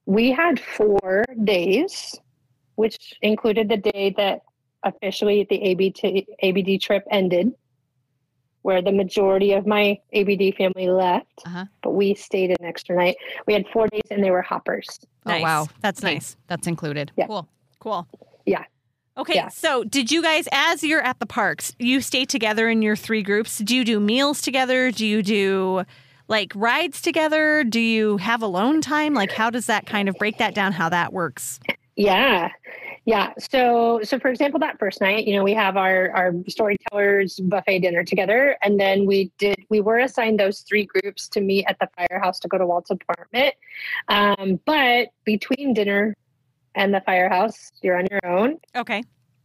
we 0.06 0.32
had 0.32 0.60
four 0.60 1.24
days, 1.44 2.20
which 2.76 3.14
included 3.22 3.70
the 3.70 3.78
day 3.78 4.14
that 4.18 4.42
officially 4.84 5.48
the 5.50 5.62
ABT, 5.64 6.28
ABD 6.44 6.82
trip 6.82 7.04
ended, 7.10 7.54
where 8.66 8.82
the 8.82 8.92
majority 8.92 9.54
of 9.54 9.68
my 9.68 9.96
ABD 10.14 10.56
family 10.58 10.90
left, 10.90 11.28
Uh-huh. 11.46 11.66
but 11.84 11.92
we 11.92 12.16
stayed 12.16 12.50
an 12.50 12.66
extra 12.66 12.96
night. 12.96 13.16
We 13.46 13.54
had 13.54 13.64
four 13.72 13.88
days 13.90 14.02
and 14.10 14.24
they 14.24 14.32
were 14.32 14.42
hoppers. 14.42 14.88
Oh, 15.28 15.30
Nice. 15.30 15.44
wow. 15.44 15.68
that's 15.82 16.04
Okay. 16.04 16.16
nice. 16.16 16.36
That's 16.48 16.66
included. 16.66 17.12
Yeah. 17.16 17.28
Cool. 17.28 17.48
Cool. 17.80 18.08
Yeah. 18.48 18.64
Okay, 19.20 19.36
Yeah. 19.36 19.50
so 19.50 19.84
did 19.84 20.10
you 20.12 20.24
guys, 20.24 20.48
as 20.52 20.84
you're 20.84 21.04
at 21.04 21.20
the 21.20 21.28
parks, 21.28 21.76
you 21.78 22.02
stay 22.02 22.26
together 22.26 22.68
in 22.68 22.82
your 22.82 22.96
three 22.96 23.22
groups? 23.22 23.60
Do 23.60 23.76
you 23.76 23.84
do 23.86 24.00
meals 24.00 24.42
together? 24.42 24.90
Do 24.90 25.06
you 25.06 25.22
do 25.22 25.84
like 26.28 26.52
rides 26.56 27.02
together? 27.04 27.64
Do 27.64 27.80
you 27.80 28.18
have 28.18 28.42
alone 28.42 28.82
time? 28.82 29.14
Like, 29.14 29.32
how 29.32 29.52
does 29.52 29.68
that 29.68 29.86
kind 29.86 30.10
of 30.10 30.16
break 30.16 30.40
that 30.40 30.56
down? 30.56 30.72
How 30.72 30.90
that 30.90 31.14
works? 31.14 31.60
Yeah. 31.96 32.50
Yeah. 33.06 33.34
So 33.38 34.02
so 34.04 34.18
for 34.18 34.30
example, 34.30 34.60
that 34.62 34.80
first 34.80 35.00
night, 35.00 35.28
you 35.28 35.36
know, 35.36 35.44
we 35.44 35.54
have 35.54 35.78
our 35.78 36.10
our 36.12 36.34
storytellers 36.48 37.40
buffet 37.40 37.80
dinner 37.80 38.04
together. 38.04 38.58
And 38.64 38.80
then 38.80 39.06
we 39.06 39.32
did 39.38 39.58
we 39.70 39.80
were 39.80 40.00
assigned 40.00 40.40
those 40.40 40.62
three 40.62 40.86
groups 40.86 41.28
to 41.30 41.42
meet 41.42 41.66
at 41.68 41.78
the 41.80 41.88
firehouse 41.96 42.40
to 42.40 42.48
go 42.48 42.58
to 42.58 42.66
Walt's 42.66 42.90
apartment. 42.90 43.54
Um, 44.08 44.60
but 44.66 45.10
between 45.24 45.74
dinner 45.76 46.16
and 46.74 46.94
the 46.94 47.02
firehouse, 47.02 47.72
you're 47.84 47.98
on 47.98 48.08
your 48.10 48.26
own. 48.26 48.58
Okay. 48.76 49.04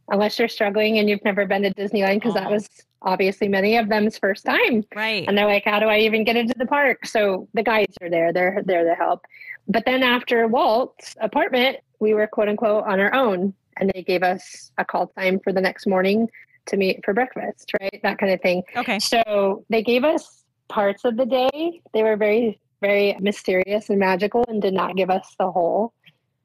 Unless 0.09 0.39
you're 0.39 0.47
struggling 0.47 0.97
and 0.97 1.07
you've 1.07 1.23
never 1.23 1.45
been 1.45 1.61
to 1.61 1.73
Disneyland, 1.73 2.15
because 2.15 2.33
that 2.33 2.49
was 2.49 2.67
obviously 3.03 3.47
many 3.47 3.77
of 3.77 3.89
them's 3.89 4.17
first 4.17 4.45
time. 4.45 4.83
Right. 4.95 5.25
And 5.27 5.37
they're 5.37 5.45
like, 5.45 5.63
how 5.65 5.79
do 5.79 5.85
I 5.85 5.99
even 5.99 6.23
get 6.23 6.35
into 6.35 6.53
the 6.57 6.65
park? 6.65 7.05
So 7.05 7.47
the 7.53 7.63
guides 7.63 7.95
are 8.01 8.09
there. 8.09 8.33
They're 8.33 8.61
there 8.65 8.83
to 8.83 8.95
help. 8.95 9.25
But 9.67 9.85
then 9.85 10.03
after 10.03 10.47
Walt's 10.47 11.15
apartment, 11.21 11.77
we 11.99 12.13
were 12.13 12.27
quote 12.27 12.49
unquote 12.49 12.85
on 12.85 12.99
our 12.99 13.13
own. 13.13 13.53
And 13.77 13.91
they 13.93 14.03
gave 14.03 14.21
us 14.21 14.71
a 14.77 14.85
call 14.85 15.07
time 15.07 15.39
for 15.39 15.53
the 15.53 15.61
next 15.61 15.87
morning 15.87 16.29
to 16.67 16.77
meet 16.77 17.03
for 17.03 17.13
breakfast, 17.13 17.71
right? 17.79 17.99
That 18.03 18.17
kind 18.17 18.31
of 18.31 18.41
thing. 18.41 18.63
Okay. 18.75 18.99
So 18.99 19.65
they 19.69 19.81
gave 19.81 20.03
us 20.03 20.43
parts 20.67 21.05
of 21.05 21.17
the 21.17 21.25
day. 21.25 21.81
They 21.93 22.03
were 22.03 22.17
very, 22.17 22.59
very 22.81 23.15
mysterious 23.19 23.89
and 23.89 23.97
magical 23.99 24.45
and 24.47 24.61
did 24.61 24.73
not 24.73 24.95
give 24.95 25.09
us 25.09 25.35
the 25.39 25.49
whole 25.49 25.93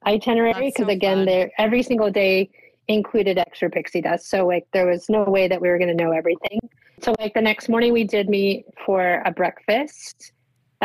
itinerary 0.06 0.68
because 0.68 0.86
so 0.86 0.92
again, 0.92 1.24
they 1.24 1.50
every 1.58 1.82
single 1.82 2.10
day 2.10 2.48
included 2.88 3.38
extra 3.38 3.68
pixie 3.68 4.00
dust. 4.00 4.28
So 4.28 4.46
like 4.46 4.66
there 4.72 4.86
was 4.86 5.08
no 5.08 5.24
way 5.24 5.48
that 5.48 5.60
we 5.60 5.68
were 5.68 5.78
going 5.78 5.94
to 5.96 6.04
know 6.04 6.12
everything. 6.12 6.60
So 7.02 7.14
like 7.18 7.34
the 7.34 7.42
next 7.42 7.68
morning 7.68 7.92
we 7.92 8.04
did 8.04 8.28
meet 8.28 8.66
for 8.84 9.22
a 9.24 9.30
breakfast. 9.30 10.32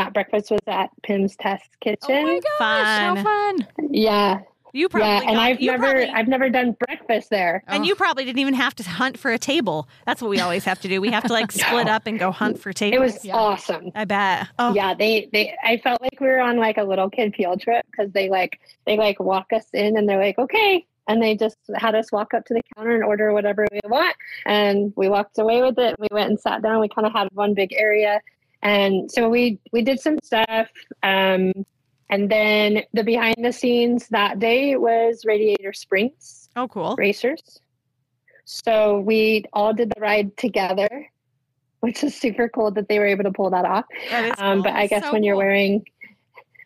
That 0.06 0.14
breakfast 0.14 0.49
was 0.52 0.60
at 0.68 0.89
Pym's 1.04 1.36
Test 1.36 1.70
Kitchen. 1.80 1.97
Oh 2.10 2.24
my 2.24 2.39
gosh, 2.39 2.58
Fun. 2.58 3.18
how 3.18 3.24
fun. 3.24 3.68
yeah, 3.91 4.39
You 4.74 4.88
probably 4.89 5.08
yeah, 5.10 5.18
and 5.20 5.36
got- 5.36 5.39
I've 5.39 5.60
never 5.62 5.84
probably- 5.84 6.10
I've 6.10 6.28
never 6.28 6.49
done 6.49 6.76
breakfast 6.88 7.30
there. 7.30 7.64
and 7.68 7.84
Oh. 7.84 7.86
you 7.86 7.93
probably 7.95 8.24
didn't 8.26 8.39
even 8.39 8.54
have 8.54 8.74
to 8.76 8.84
hunt 8.84 9.20
for 9.20 9.30
a 9.32 9.38
table. 9.38 9.88
That's 10.06 10.22
what 10.22 10.30
we 10.30 10.39
always 10.39 10.64
have 10.66 10.80
to 10.82 10.88
do. 10.88 11.02
We 11.02 11.10
have 11.12 11.24
to 11.26 11.34
like 11.34 11.52
split 11.64 11.88
up 11.89 12.08
and 12.08 12.18
go 12.18 12.32
hunt 12.32 12.58
for 12.60 12.72
tables. 12.74 12.95
It 12.95 12.99
was 13.02 13.26
Yeah. 13.26 13.36
awesome. 13.36 13.91
I 13.95 14.06
bet. 14.06 14.47
Oh, 14.60 14.74
yeah 14.74 14.93
they 14.93 15.30
they 15.34 15.54
i 15.64 15.78
felt 15.78 16.02
like 16.02 16.20
we 16.20 16.28
were 16.28 16.39
on 16.39 16.58
like 16.58 16.78
a 16.78 16.84
little 16.84 17.10
kid 17.10 17.36
field 17.36 17.62
trip 17.62 17.86
because 17.91 18.12
they 18.14 18.30
like 18.30 18.60
they 18.86 18.97
like 18.97 19.20
walk 19.20 19.52
us 19.54 19.66
in 19.74 19.97
and 19.97 20.08
they're 20.08 20.20
like 20.20 20.39
okay 20.39 20.86
and 21.08 21.22
they 21.22 21.36
just 21.36 21.58
had 21.76 21.93
us 21.95 22.12
walk 22.12 22.34
up 22.34 22.45
to 22.45 22.54
the 22.54 22.62
counter 22.76 22.91
and 22.95 23.04
order 23.04 23.34
whatever 23.34 23.68
we 23.72 23.80
want 23.89 24.16
and 24.45 24.93
we 24.95 25.10
walked 25.10 25.38
away 25.39 25.62
with 25.62 25.78
it 25.80 25.95
we 25.99 26.08
went 26.12 26.30
and 26.30 26.39
sat 26.39 26.62
down 26.62 26.80
we 26.80 26.88
kind 26.88 27.06
of 27.08 27.12
had 27.14 27.28
one 27.34 27.54
big 27.54 27.74
area 27.74 28.22
and 28.64 29.12
so 29.12 29.30
we 29.30 29.59
we 29.72 29.82
did 29.82 29.99
some 29.99 30.18
stuff 30.24 30.70
um 31.03 31.51
and 32.09 32.30
then 32.30 32.84
the 32.93 33.03
behind 33.03 33.38
the 33.43 33.51
scenes 33.53 34.07
that 34.09 34.39
day 34.39 34.76
was 34.76 35.24
radiator 35.26 35.72
springs 35.74 36.41
oh, 36.55 36.68
cool. 36.68 36.95
racers. 36.97 37.41
So 38.45 38.99
we 38.99 39.45
all 39.53 39.74
did 39.74 39.91
the 39.95 40.01
ride 40.01 40.36
together, 40.38 41.07
which 41.80 42.03
is 42.03 42.16
super 42.16 42.49
cool 42.49 42.72
that 42.72 42.89
they 42.89 42.99
were 42.99 43.05
able 43.05 43.24
to 43.24 43.32
pull 43.32 43.49
that 43.51 43.66
off. 43.66 43.86
That 44.09 44.39
Um, 44.39 44.62
but. 44.62 44.74
I 44.74 44.88
guess 44.88 45.05
So 45.05 45.14
when 45.14 45.24
you're 45.24 45.36
cool. 45.36 45.39
wearing 45.39 45.86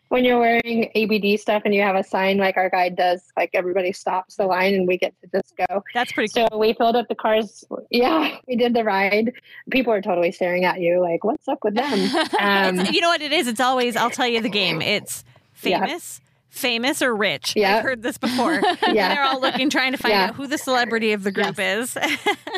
when 0.08 0.24
you're 0.24 0.38
wearing 0.38 0.90
ABD 0.94 1.38
stuff 1.40 1.62
and 1.64 1.74
you 1.74 1.82
have 1.82 1.96
a 1.96 2.04
sign 2.04 2.38
like 2.38 2.56
our 2.56 2.70
guide 2.70 2.96
does, 2.96 3.22
like 3.36 3.50
everybody 3.54 3.92
stops 3.92 4.36
the 4.36 4.46
line 4.46 4.74
and 4.74 4.86
we 4.86 4.96
get 4.98 5.12
to 5.22 5.28
just 5.40 5.54
go. 5.68 5.82
That's 5.94 6.12
pretty 6.12 6.32
cool. 6.32 6.48
So 6.50 6.58
we 6.58 6.74
filled 6.74 6.94
up 6.96 7.08
the 7.08 7.14
cars. 7.16 7.64
Yeah, 7.90 8.36
we 8.46 8.54
did 8.56 8.72
the 8.74 8.84
ride. 8.84 9.32
People 9.70 9.92
are 9.92 10.00
totally 10.02 10.30
staring 10.32 10.64
at 10.64 10.80
you 10.80 11.00
like, 11.00 11.24
"What's 11.24 11.48
up 11.48 11.58
with 11.64 11.74
them?" 11.76 11.98
Um, 12.38 12.86
you 12.92 13.00
know 13.00 13.08
what 13.08 13.20
it 13.22 13.32
is? 13.32 13.48
It's 13.48 13.60
always, 13.60 13.96
I'll 13.96 14.10
tell 14.10 14.28
you 14.28 14.40
the 14.40 14.48
game. 14.48 14.80
It's 14.82 15.24
Yeah. 15.62 15.80
famous, 15.80 16.20
famous 16.50 17.02
or 17.02 17.14
rich. 17.16 17.54
Yeah. 17.56 17.78
I've 17.78 17.82
heard 17.82 18.02
this 18.02 18.18
before. 18.18 18.60
Yeah. 18.92 19.08
They're 19.14 19.24
all 19.24 19.40
looking, 19.40 19.70
trying 19.70 19.92
to 19.92 19.98
find 19.98 20.12
Yeah. 20.12 20.26
out 20.26 20.34
who 20.36 20.46
the 20.46 20.58
celebrity 20.58 21.12
of 21.12 21.22
the 21.24 21.32
group 21.32 21.58
is. 21.58 21.96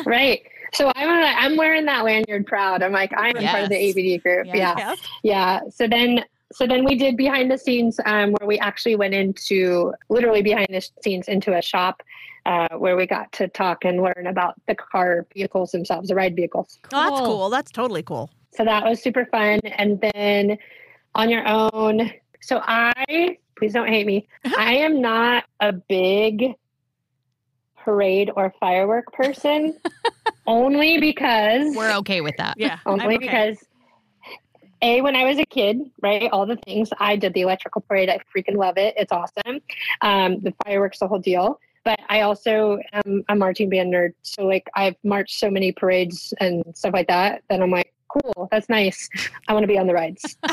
right. 0.05 0.41
So 0.73 0.91
I'm 0.95 1.09
I'm 1.51 1.57
wearing 1.57 1.85
that 1.85 2.03
lanyard 2.05 2.45
proud. 2.45 2.83
I'm 2.83 2.91
like 2.91 3.11
I'm 3.17 3.33
part 3.33 3.63
of 3.63 3.69
the 3.69 3.75
ABD 3.77 4.21
group. 4.21 4.45
Yes. 4.47 4.55
Yeah. 4.77 4.95
Yeah. 5.23 5.59
So 5.71 5.87
then, 5.87 6.23
so 6.51 6.65
then 6.65 6.83
we 6.83 6.95
did 6.95 7.15
behind 7.15 7.51
the 7.51 7.57
scenes 7.57 7.99
um, 8.05 8.31
where 8.33 8.47
we 8.47 8.57
actually 8.59 8.95
went 8.95 9.13
into 9.13 9.93
literally 10.09 10.41
behind 10.41 10.67
the 10.69 10.87
scenes 11.03 11.27
into 11.27 11.55
a 11.55 11.61
shop 11.61 12.01
uh, 12.45 12.69
where 12.77 12.95
we 12.95 13.05
got 13.05 13.31
to 13.33 13.47
talk 13.47 13.85
and 13.85 14.01
learn 14.01 14.27
about 14.27 14.55
the 14.67 14.75
car 14.75 15.27
vehicles 15.33 15.71
themselves, 15.71 16.09
the 16.09 16.15
ride 16.15 16.35
vehicles. 16.35 16.79
Oh, 16.93 17.03
that's 17.03 17.19
Cool. 17.19 17.25
cool. 17.27 17.49
That's 17.49 17.71
totally 17.71 18.03
cool. 18.03 18.29
So 18.51 18.65
that 18.65 18.83
was 18.83 19.01
super 19.01 19.25
fun. 19.25 19.59
And 19.59 20.01
then 20.13 20.57
on 21.15 21.29
your 21.29 21.43
own. 21.47 22.11
So 22.41 22.61
I, 22.63 23.37
please 23.57 23.73
don't 23.73 23.87
hate 23.87 24.07
me. 24.07 24.27
I 24.57 24.75
am 24.77 25.01
not 25.01 25.43
a 25.59 25.73
big 25.73 26.55
parade 27.77 28.31
or 28.35 28.53
firework 28.59 29.11
person, 29.13 29.77
only 30.47 30.99
because 30.99 31.75
We're 31.75 31.95
okay 31.97 32.21
with 32.21 32.35
that. 32.37 32.55
Yeah. 32.57 32.79
Only 32.85 33.15
okay. 33.15 33.17
because 33.17 33.57
a 34.81 35.01
when 35.01 35.15
i 35.15 35.23
was 35.25 35.37
a 35.39 35.45
kid 35.45 35.79
right 36.01 36.29
all 36.31 36.45
the 36.45 36.55
things 36.57 36.89
i 36.99 37.15
did 37.15 37.33
the 37.33 37.41
electrical 37.41 37.81
parade 37.81 38.09
i 38.09 38.19
freaking 38.35 38.55
love 38.57 38.77
it 38.77 38.93
it's 38.97 39.11
awesome 39.11 39.59
um, 40.01 40.39
the 40.41 40.53
fireworks 40.65 40.99
the 40.99 41.07
whole 41.07 41.19
deal 41.19 41.59
but 41.83 41.99
i 42.09 42.21
also 42.21 42.79
am 42.93 43.23
a 43.29 43.35
marching 43.35 43.69
band 43.69 43.93
nerd 43.93 44.13
so 44.21 44.45
like 44.45 44.69
i've 44.75 44.95
marched 45.03 45.37
so 45.39 45.49
many 45.49 45.71
parades 45.71 46.33
and 46.39 46.63
stuff 46.75 46.93
like 46.93 47.07
that 47.07 47.43
that 47.49 47.61
i'm 47.61 47.71
like 47.71 47.93
cool 48.07 48.47
that's 48.51 48.67
nice 48.69 49.07
i 49.47 49.53
want 49.53 49.61
to 49.63 49.67
be 49.67 49.77
on 49.77 49.85
the 49.85 49.93
rides 49.93 50.35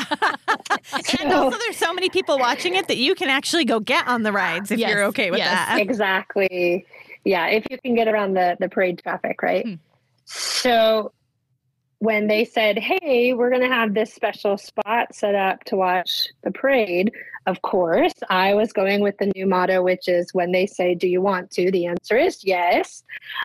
and 1.19 1.31
also, 1.33 1.57
there's 1.57 1.75
so 1.77 1.91
many 1.93 2.07
people 2.09 2.37
watching 2.37 2.75
it 2.75 2.87
that 2.87 2.97
you 2.97 3.15
can 3.15 3.29
actually 3.29 3.65
go 3.65 3.79
get 3.79 4.07
on 4.07 4.21
the 4.23 4.31
rides 4.31 4.69
if 4.71 4.77
Yes, 4.79 4.91
you're 4.91 5.03
okay 5.05 5.31
with 5.31 5.39
yes. 5.39 5.49
that. 5.49 5.79
exactly 5.79 6.85
yeah 7.23 7.47
if 7.47 7.65
you 7.71 7.77
can 7.79 7.95
get 7.95 8.07
around 8.07 8.33
the 8.35 8.55
the 8.59 8.69
parade 8.69 8.99
traffic 9.01 9.41
right 9.41 9.65
Hmm. 9.65 9.73
so 10.25 11.11
when 11.99 12.27
they 12.27 12.45
said 12.45 12.77
hey 12.77 13.33
we're 13.33 13.49
going 13.49 13.61
to 13.61 13.67
have 13.67 13.93
this 13.93 14.13
special 14.13 14.57
spot 14.57 15.13
set 15.15 15.33
up 15.33 15.63
to 15.63 15.75
watch 15.75 16.27
the 16.43 16.51
parade 16.51 17.11
of 17.47 17.61
course 17.63 18.13
i 18.29 18.53
was 18.53 18.71
going 18.71 19.01
with 19.01 19.17
the 19.17 19.31
new 19.35 19.47
motto 19.47 19.81
which 19.81 20.07
is 20.07 20.33
when 20.33 20.51
they 20.51 20.65
say 20.65 20.93
do 20.93 21.07
you 21.07 21.21
want 21.21 21.49
to 21.49 21.71
the 21.71 21.85
answer 21.85 22.15
is 22.15 22.43
yes 22.43 23.03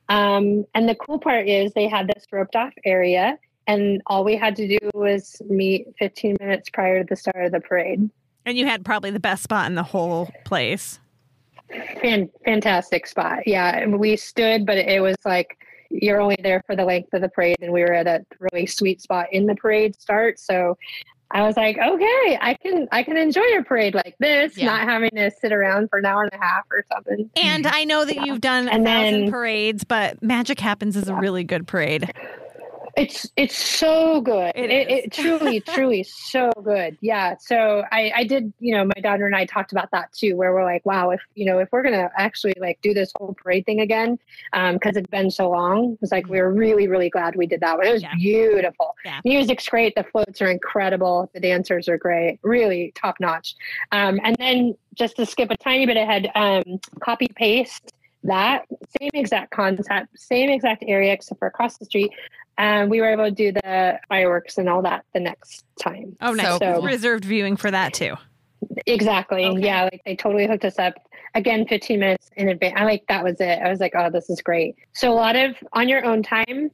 um, 0.09 0.65
and 0.75 0.89
the 0.89 0.95
cool 0.95 1.19
part 1.19 1.49
is 1.49 1.73
they 1.73 1.89
had 1.89 2.07
this 2.09 2.27
roped 2.31 2.57
off 2.57 2.73
area 2.85 3.39
and 3.67 4.03
all 4.07 4.25
we 4.25 4.37
had 4.37 4.57
to 4.57 4.67
do 4.67 4.79
was 4.93 5.41
meet 5.49 5.87
15 5.99 6.37
minutes 6.41 6.69
prior 6.71 7.03
to 7.03 7.07
the 7.09 7.17
start 7.17 7.47
of 7.47 7.53
the 7.53 7.61
parade 7.61 8.11
And 8.45 8.59
you 8.59 8.67
had 8.67 8.85
probably 8.85 9.11
the 9.11 9.21
best 9.21 9.45
spot 9.45 9.67
in 9.67 9.77
the 9.77 9.83
whole 9.83 10.31
place. 10.45 10.99
Fan, 12.03 12.29
fantastic 12.45 13.07
spot. 13.07 13.47
Yeah, 13.47 13.87
we 13.87 14.17
stood, 14.17 14.67
but 14.67 14.77
it 14.77 15.01
was 15.01 15.17
like 15.25 15.57
you're 15.93 16.20
only 16.20 16.36
there 16.43 16.62
for 16.66 16.74
the 16.74 16.84
length 16.84 17.12
of 17.12 17.20
the 17.22 17.28
parade, 17.28 17.57
and 17.61 17.72
we 17.72 17.82
were 17.82 17.93
at 17.93 18.07
a 18.07 18.24
really 18.38 18.66
sweet 18.66 19.01
spot 19.03 19.26
in 19.32 19.47
the 19.47 19.55
parade 19.55 20.01
start. 20.01 20.40
So 20.40 20.76
I 21.34 21.43
was 21.47 21.57
like, 21.57 21.78
okay, 21.78 22.38
I 22.40 22.57
can 22.62 22.88
I 22.93 23.03
can 23.03 23.16
enjoy 23.16 23.40
a 23.59 23.62
parade 23.62 23.95
like 23.95 24.14
this, 24.18 24.57
Yeah. 24.57 24.66
not 24.66 24.80
having 24.82 25.11
to 25.16 25.30
sit 25.30 25.51
around 25.53 25.88
for 25.88 25.99
an 25.99 26.05
hour 26.05 26.22
and 26.24 26.32
a 26.32 26.36
half 26.45 26.64
or 26.70 26.84
something. 26.93 27.30
And 27.36 27.66
I 27.66 27.84
know 27.84 28.05
that 28.05 28.26
you've 28.26 28.40
done 28.43 28.68
a 28.68 28.72
And 28.72 28.84
thousand 28.84 29.20
then- 29.22 29.30
parades, 29.30 29.84
but 29.84 30.22
Magic 30.22 30.61
Happens 30.61 30.97
is 30.97 31.09
a 31.09 31.14
really 31.14 31.45
good 31.45 31.66
parade. 31.66 32.12
It's 32.97 33.30
it's 33.36 33.57
so 33.57 34.20
good. 34.20 34.53
It 34.55 34.70
It, 34.70 35.12
truly, 35.12 35.61
truly 35.61 36.03
so 36.03 36.51
good. 36.62 36.99
Yeah. 37.01 37.36
So 37.38 37.84
I, 37.90 38.12
I 38.16 38.24
did, 38.24 38.53
you 38.61 38.74
know, 38.74 38.84
my 38.84 39.01
daughter 39.03 39.26
and 39.26 39.34
I 39.34 39.47
talked 39.47 39.72
about 39.72 39.90
that 39.93 40.12
too, 40.12 40.36
where 40.36 40.53
we're 40.53 40.64
like, 40.64 40.84
wow, 40.84 41.11
if 41.11 41.20
you 41.34 41.47
know, 41.47 41.59
if 41.59 41.68
we're 41.72 41.82
gonna 41.82 42.11
actually 42.16 42.55
like 42.61 42.78
do 42.82 42.93
this 42.93 43.11
whole 43.18 43.34
parade 43.34 43.64
thing 43.66 43.80
again, 43.80 44.18
um, 44.53 44.74
because 44.74 44.97
it's 44.97 45.07
been 45.09 45.30
so 45.30 45.51
long, 45.51 45.97
it's 46.03 46.12
like 46.12 46.28
we 46.28 46.38
are 46.38 46.51
really, 46.53 46.88
really 46.88 47.09
glad 47.11 47.34
we 47.36 47.47
did 47.47 47.61
that 47.61 47.78
one. 47.78 47.86
It 47.86 47.93
was 47.93 48.03
Yeah. 48.03 48.14
beautiful. 48.16 48.95
Yeah. 49.05 49.20
Music's 49.24 49.68
great. 49.68 49.95
The 49.95 50.05
floats 50.05 50.43
are 50.43 50.51
incredible. 50.51 51.30
The 51.34 51.40
dancers 51.40 51.88
are 51.88 51.99
great. 51.99 52.38
Really 52.43 52.93
top 52.95 53.16
notch. 53.20 53.55
Um, 53.93 54.20
and 54.22 54.36
then 54.36 54.74
just 54.95 55.16
to 55.16 55.26
skip 55.26 55.51
a 55.51 55.57
tiny 55.57 55.86
bit 55.86 55.97
ahead, 55.97 56.30
um, 56.34 56.62
copy 57.01 57.28
paste 57.34 57.93
that 58.24 58.64
same 59.01 59.11
exact 59.14 59.51
concept, 59.51 60.07
same 60.16 60.49
exact 60.49 60.84
area, 60.86 61.12
except 61.12 61.40
for 61.40 61.49
across 61.49 61.78
the 61.78 61.84
street. 61.84 62.12
And 62.59 62.91
we 62.91 63.01
were 63.01 63.11
able 63.11 63.25
to 63.25 63.31
do 63.31 63.53
the 63.53 63.99
fireworks 64.09 64.59
and 64.59 64.69
all 64.69 64.83
that 64.83 65.05
the 65.15 65.21
next 65.21 65.65
time. 65.81 66.17
Oh, 66.21 66.33
nice. 66.33 66.59
So 66.59 66.75
cool. 66.75 66.83
Reserved 66.83 67.25
viewing 67.25 67.57
for 67.57 67.71
that 67.71 67.95
too. 67.95 68.15
Exactly. 68.87 69.45
Okay. 69.45 69.65
Yeah, 69.65 69.85
like 69.85 70.03
they 70.05 70.15
totally 70.17 70.47
hooked 70.47 70.65
us 70.65 70.79
up. 70.79 70.95
Again, 71.35 71.67
15 71.67 71.99
minutes 71.99 72.31
in 72.37 72.49
advance. 72.51 72.75
I 72.77 72.85
like 72.85 73.05
that 73.09 73.25
was 73.25 73.41
it. 73.41 73.59
I 73.59 73.71
was 73.71 73.81
like, 73.81 73.93
oh, 73.97 74.11
this 74.11 74.29
is 74.29 74.43
great. 74.43 74.77
So 74.93 75.11
a 75.11 75.15
lot 75.15 75.35
of 75.35 75.57
on 75.73 75.89
your 75.89 76.05
own 76.05 76.23
time, 76.23 76.71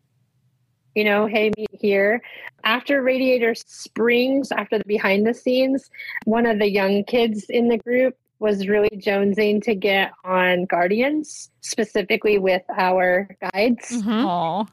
you 0.95 1.05
know, 1.05 1.27
hey, 1.27 1.53
meet 1.57 1.71
here. 1.73 2.21
After 2.65 3.01
Radiator 3.03 3.55
Springs, 3.55 4.51
after 4.51 4.79
the 4.79 4.85
behind 4.85 5.27
the 5.27 5.33
scenes, 5.33 5.89
one 6.25 6.45
of 6.45 6.59
the 6.59 6.69
young 6.69 7.05
kids 7.05 7.47
in 7.49 7.69
the 7.69 7.79
group 7.79 8.17
was 8.41 8.67
really 8.69 8.91
jonesing 8.97 9.63
to 9.63 9.75
get 9.75 10.13
on 10.25 10.65
Guardians, 10.65 11.51
specifically 11.61 12.39
with 12.39 12.63
our 12.77 13.29
guides. 13.53 13.91
Mhm. 13.91 14.69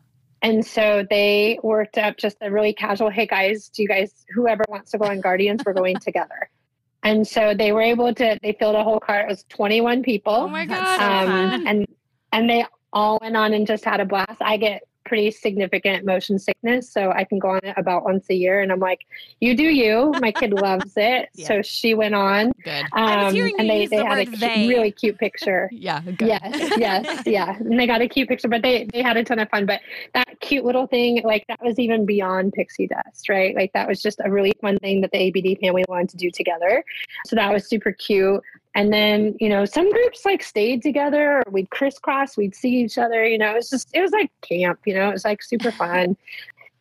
And 0.46 0.64
so 0.64 1.04
they 1.10 1.58
worked 1.64 1.98
up 1.98 2.18
just 2.18 2.38
a 2.42 2.52
really 2.52 2.72
casual, 2.72 3.10
hey 3.10 3.26
guys, 3.26 3.68
do 3.70 3.82
you 3.82 3.88
guys, 3.88 4.24
whoever 4.32 4.64
wants 4.70 4.92
to 4.92 5.00
go 5.00 5.06
on 5.06 5.20
Guardians, 5.20 5.64
we're 5.66 5.74
going 5.74 5.98
together. 5.98 6.50
And 7.04 7.28
so 7.28 7.54
they 7.54 7.72
were 7.72 7.84
able 7.84 8.16
to, 8.16 8.40
they 8.42 8.54
filled 8.54 8.74
a 8.74 8.84
whole 8.84 9.00
car. 9.00 9.20
It 9.20 9.28
was 9.28 9.46
21 9.50 10.02
people. 10.02 10.34
Oh 10.34 10.48
my 10.48 10.66
god. 10.66 11.28
um, 11.28 11.68
and, 11.68 11.88
and 12.32 12.50
they 12.50 12.66
all 12.94 13.20
went 13.22 13.38
on 13.38 13.54
and 13.54 13.68
just 13.68 13.86
had 13.86 14.00
a 14.00 14.06
blast. 14.06 14.42
I 14.42 14.58
get 14.58 14.82
pretty 15.06 15.32
significant 15.32 16.06
motion 16.06 16.38
sickness. 16.40 16.92
So 16.92 17.12
I 17.12 17.24
can 17.24 17.40
go 17.40 17.50
on 17.52 17.60
it 17.64 17.74
about 17.78 18.04
once 18.04 18.26
a 18.30 18.34
year. 18.34 18.62
And 18.62 18.72
I'm 18.72 18.80
like, 18.80 19.06
you 19.40 19.56
do 19.56 19.64
you. 19.64 20.12
My 20.20 20.32
kid 20.32 20.52
loves 20.68 20.94
it. 20.98 21.30
Yeah. 21.36 21.48
So 21.48 21.62
she 21.62 21.94
went 21.94 22.16
on. 22.16 22.52
Good. 22.64 22.86
I 22.94 23.18
was 23.18 23.28
Um, 23.28 23.34
hearing 23.36 23.54
and 23.60 23.68
you 23.68 23.74
they, 23.74 23.86
they 23.88 23.98
the 23.98 24.06
had 24.06 24.14
a 24.14 24.16
word 24.22 24.28
cu- 24.32 24.38
they. 24.38 24.68
really 24.68 24.92
cute 24.92 25.18
picture. 25.18 25.70
Yeah. 25.86 26.02
Good. 26.02 26.28
Yes, 26.28 26.72
yes, 26.78 27.24
yeah. 27.26 27.56
And 27.58 27.80
they 27.80 27.86
got 27.88 28.02
a 28.02 28.08
cute 28.08 28.28
picture, 28.28 28.48
but 28.48 28.62
they 28.64 28.88
they 28.92 29.02
had 29.04 29.18
a 29.18 29.24
ton 29.24 29.40
of 29.40 29.50
fun. 29.50 29.66
But 29.66 29.82
that 30.14 30.40
cute 30.40 30.66
little 30.66 30.88
thing, 30.88 31.22
like 31.24 31.46
that 31.48 31.60
was 31.64 31.78
even 31.80 32.06
beyond 32.06 32.54
pixie 32.54 32.88
dust, 32.88 33.30
right? 33.30 33.56
Like 33.56 33.72
that 33.74 33.88
was 33.88 34.02
just 34.02 34.20
a 34.26 34.32
really 34.32 34.54
fun 34.62 34.78
thing 34.80 35.02
that 35.02 35.12
the 35.12 35.28
ABD 35.28 35.60
family 35.60 35.86
wanted 35.88 36.10
to 36.10 36.18
do 36.18 36.32
together. 36.32 36.84
So 37.28 37.36
that 37.36 37.52
was 37.54 37.68
super 37.68 37.92
cute. 37.92 38.42
And 38.76 38.92
then, 38.92 39.36
you 39.40 39.48
know, 39.48 39.64
some 39.64 39.90
groups 39.90 40.26
like 40.26 40.44
stayed 40.44 40.82
together 40.82 41.38
or 41.38 41.44
we'd 41.50 41.70
crisscross, 41.70 42.36
we'd 42.36 42.54
see 42.54 42.82
each 42.82 42.98
other, 42.98 43.26
you 43.26 43.38
know, 43.38 43.52
it 43.52 43.56
was 43.56 43.70
just 43.70 43.90
it 43.94 44.02
was 44.02 44.12
like 44.12 44.30
camp, 44.42 44.82
you 44.86 44.94
know, 44.94 45.10
it 45.10 45.14
was 45.14 45.26
like 45.26 45.42
super 45.42 45.72
fun. 45.72 46.16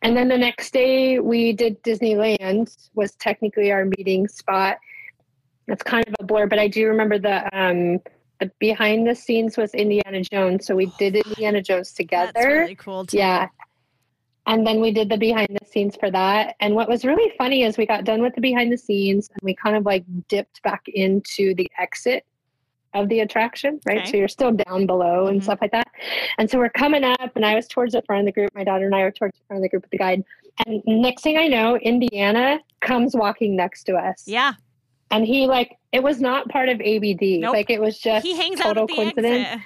And 0.01 0.15
then 0.15 0.27
the 0.27 0.37
next 0.37 0.71
day 0.71 1.19
we 1.19 1.51
did 1.51 1.81
Disneyland 1.81 2.89
was 2.93 3.15
technically 3.15 3.71
our 3.71 3.85
meeting 3.85 4.27
spot. 4.27 4.77
That's 5.67 5.81
kind 5.81 6.07
of 6.07 6.13
a 6.19 6.23
blur, 6.23 6.45
but 6.45 6.59
I 6.59 6.67
do 6.67 6.87
remember 6.87 7.17
the 7.17 7.57
um 7.57 7.99
the 8.39 8.51
behind 8.59 9.07
the 9.07 9.15
scenes 9.15 9.57
was 9.57 9.73
Indiana 9.73 10.21
Jones. 10.21 10.67
So 10.67 10.75
we 10.75 10.91
did 10.99 11.15
Indiana 11.15 11.59
Jones 11.59 11.91
together. 11.91 12.33
That's 12.35 12.45
really 12.45 12.75
cool 12.75 13.05
too. 13.07 13.17
Yeah. 13.17 13.47
And 14.47 14.65
then 14.65 14.79
we 14.79 14.91
did 14.91 15.09
the 15.09 15.17
behind 15.17 15.47
the 15.59 15.65
scenes 15.65 15.95
for 15.95 16.11
that. 16.11 16.55
And 16.59 16.75
what 16.75 16.87
was 16.87 17.03
really 17.03 17.33
funny 17.37 17.63
is 17.63 17.77
we 17.77 17.85
got 17.85 18.03
done 18.03 18.21
with 18.21 18.35
the 18.35 18.41
behind 18.41 18.71
the 18.71 18.77
scenes 18.77 19.29
and 19.33 19.39
we 19.43 19.55
kind 19.55 19.75
of 19.75 19.85
like 19.85 20.03
dipped 20.27 20.61
back 20.61 20.83
into 20.87 21.55
the 21.55 21.69
exit 21.79 22.25
of 22.93 23.09
the 23.09 23.21
attraction, 23.21 23.79
right? 23.85 23.99
Okay. 24.01 24.11
So 24.11 24.17
you're 24.17 24.27
still 24.27 24.51
down 24.51 24.85
below 24.85 25.27
and 25.27 25.41
Mhm. 25.41 25.43
stuff 25.43 25.59
like 25.61 25.71
that. 25.71 25.87
And 26.37 26.49
so 26.49 26.59
we're 26.59 26.69
coming 26.69 27.03
up 27.03 27.35
and 27.35 27.45
I 27.45 27.55
was 27.55 27.67
towards 27.67 27.93
the 27.93 28.01
front 28.03 28.21
of 28.21 28.25
the 28.27 28.31
group. 28.31 28.51
My 28.55 28.63
daughter 28.63 28.85
and 28.85 28.95
I 28.95 29.03
were 29.03 29.11
towards 29.11 29.37
the 29.37 29.43
front 29.47 29.59
of 29.59 29.63
the 29.63 29.69
group 29.69 29.83
with 29.83 29.91
the 29.91 29.97
guide. 29.97 30.23
And 30.65 30.81
next 30.85 31.21
thing 31.23 31.37
I 31.37 31.47
know, 31.47 31.75
Indiana 31.77 32.59
comes 32.81 33.15
walking 33.15 33.55
next 33.55 33.83
to 33.85 33.95
us. 33.95 34.23
Yeah. 34.27 34.53
And 35.11 35.25
he 35.25 35.45
like 35.47 35.75
it 35.91 36.03
was 36.03 36.21
not 36.21 36.47
part 36.49 36.69
of 36.69 36.79
ABD. 36.81 37.39
Nope. 37.39 37.53
Like 37.53 37.69
it 37.69 37.81
was 37.81 37.97
just 37.99 38.25
He 38.25 38.35
hangs 38.37 38.59
out 38.61 38.75
total 38.75 38.83
at 38.83 38.87
the 38.89 38.95
coincidence. 38.95 39.47
exit. 39.47 39.61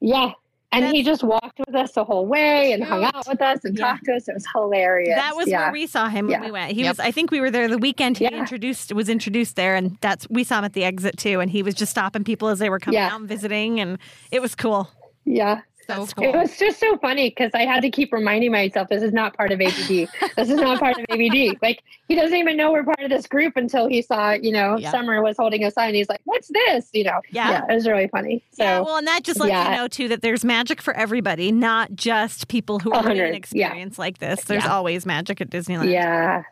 Yeah. 0.00 0.32
And 0.70 0.84
he 0.94 1.02
just 1.02 1.24
walked 1.24 1.58
with 1.58 1.74
us 1.74 1.92
the 1.92 2.04
whole 2.04 2.26
way 2.26 2.72
and 2.72 2.84
hung 2.84 3.02
out 3.02 3.26
with 3.26 3.40
us 3.40 3.64
and 3.64 3.76
Yeah. 3.76 3.86
talked 3.92 4.04
to 4.04 4.12
us. 4.14 4.28
It 4.28 4.34
was 4.34 4.46
hilarious. 4.54 5.16
That 5.16 5.34
was 5.34 5.48
yeah. 5.48 5.62
where 5.64 5.72
we 5.72 5.86
saw 5.86 6.08
him 6.08 6.26
when 6.26 6.40
Yeah. 6.40 6.44
we 6.44 6.50
went. 6.50 6.72
He 6.72 6.82
Yep. 6.82 6.90
was 6.90 7.00
I 7.00 7.10
think 7.10 7.30
we 7.30 7.40
were 7.40 7.50
there 7.50 7.68
the 7.68 7.78
weekend 7.78 8.18
he 8.18 8.26
introduced 8.26 8.92
was 8.92 9.08
introduced 9.08 9.56
there 9.56 9.74
and 9.76 9.96
that's 10.02 10.28
we 10.28 10.44
saw 10.44 10.58
him 10.58 10.64
at 10.66 10.74
the 10.74 10.84
exit 10.84 11.16
too 11.16 11.40
and 11.40 11.50
he 11.50 11.62
was 11.62 11.74
just 11.74 11.90
stopping 11.90 12.22
people 12.22 12.48
as 12.48 12.58
they 12.58 12.68
were 12.68 12.78
coming 12.78 13.00
out 13.00 13.18
and 13.18 13.28
visiting 13.28 13.80
and 13.80 13.98
it 14.30 14.42
was 14.42 14.54
cool. 14.54 14.90
yeah. 15.24 15.60
So 15.88 16.06
cool. 16.06 16.24
It 16.24 16.34
was 16.36 16.58
just 16.58 16.78
so 16.78 16.98
funny 16.98 17.30
because 17.30 17.50
I 17.54 17.64
had 17.64 17.80
to 17.80 17.90
keep 17.90 18.12
reminding 18.12 18.52
myself 18.52 18.88
this 18.88 19.02
is 19.02 19.12
not 19.12 19.34
part 19.36 19.52
of 19.52 19.60
ABD. 19.60 20.08
this 20.36 20.50
is 20.50 20.56
not 20.56 20.78
part 20.78 20.98
of 20.98 21.04
ABD. 21.08 21.56
Like 21.62 21.82
he 22.08 22.14
doesn't 22.14 22.36
even 22.36 22.56
know 22.58 22.72
we're 22.72 22.84
part 22.84 23.00
of 23.00 23.08
this 23.10 23.26
group 23.26 23.56
until 23.56 23.88
he 23.88 24.02
saw, 24.02 24.32
you 24.32 24.52
know, 24.52 24.76
Yeah. 24.76 24.90
Summer 24.90 25.22
was 25.22 25.36
holding 25.38 25.64
a 25.64 25.70
sign. 25.70 25.94
He's 25.94 26.08
like, 26.08 26.20
"What's 26.24 26.48
this?" 26.48 26.90
You 26.92 27.04
know. 27.04 27.20
Yeah. 27.30 27.64
it 27.68 27.74
was 27.74 27.86
really 27.88 28.08
funny. 28.08 28.44
So 28.52 28.64
yeah, 28.64 28.80
well, 28.80 28.96
and 28.96 29.06
that 29.06 29.24
just 29.24 29.40
lets 29.40 29.52
you 29.70 29.76
know 29.76 29.88
too 29.88 30.08
that 30.08 30.20
there's 30.20 30.44
magic 30.44 30.82
for 30.82 30.92
everybody, 30.94 31.50
not 31.52 31.94
just 31.94 32.48
people 32.48 32.78
who 32.80 32.92
are 32.92 33.10
in 33.10 33.18
an 33.20 33.32
yeah. 33.32 33.32
experience 33.32 33.98
like 33.98 34.18
this. 34.18 34.44
There's 34.44 34.64
Yeah. 34.64 34.74
always 34.74 35.06
magic 35.06 35.40
at 35.40 35.48
Disneyland. 35.50 35.90
Yeah. 35.90 36.42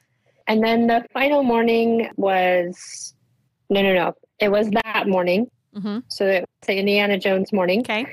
And 0.48 0.62
then 0.64 0.86
the 0.86 1.04
final 1.12 1.42
morning 1.42 2.08
was 2.16 3.14
no, 3.68 3.82
no, 3.82 3.92
no. 3.92 4.14
It 4.40 4.48
was 4.50 4.70
that 4.84 5.08
morning. 5.08 5.50
hmm 5.74 5.98
So 6.08 6.26
it 6.26 6.40
was 6.40 6.66
the 6.66 6.78
Indiana 6.78 7.18
Jones 7.18 7.52
morning. 7.52 7.80
Okay. 7.80 8.06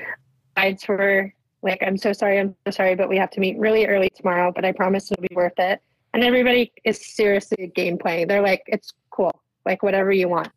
Guides 0.56 0.86
were 0.88 1.32
like, 1.62 1.82
I'm 1.82 1.96
so 1.96 2.12
sorry, 2.12 2.38
I'm 2.38 2.54
so 2.66 2.70
sorry, 2.70 2.94
but 2.94 3.08
we 3.08 3.16
have 3.16 3.30
to 3.30 3.40
meet 3.40 3.58
really 3.58 3.86
early 3.86 4.10
tomorrow, 4.14 4.52
but 4.54 4.64
I 4.64 4.72
promise 4.72 5.10
it'll 5.10 5.22
be 5.22 5.34
worth 5.34 5.58
it. 5.58 5.80
And 6.12 6.22
everybody 6.22 6.72
is 6.84 7.04
seriously 7.04 7.72
game 7.74 7.98
playing. 7.98 8.28
They're 8.28 8.42
like, 8.42 8.62
it's 8.66 8.92
cool, 9.10 9.32
like 9.64 9.82
whatever 9.82 10.12
you 10.12 10.28
want. 10.28 10.48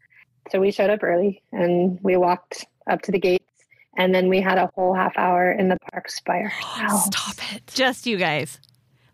So 0.52 0.60
we 0.60 0.72
showed 0.72 0.90
up 0.90 1.04
early 1.04 1.42
and 1.52 2.00
we 2.04 2.16
walked 2.18 2.66
up 2.90 3.02
to 3.04 3.12
the 3.12 3.20
gates. 3.20 3.44
And 3.98 4.14
then 4.14 4.30
we 4.30 4.40
had 4.40 4.60
a 4.60 4.70
whole 4.76 4.94
half 4.94 5.18
hour 5.18 5.52
in 5.52 5.70
the 5.70 5.78
parks 5.92 6.22
by 6.22 6.42
ourselves. 6.42 7.06
Stop 7.06 7.56
it. 7.56 7.66
Just 7.74 8.06
you 8.06 8.18
guys. 8.18 8.60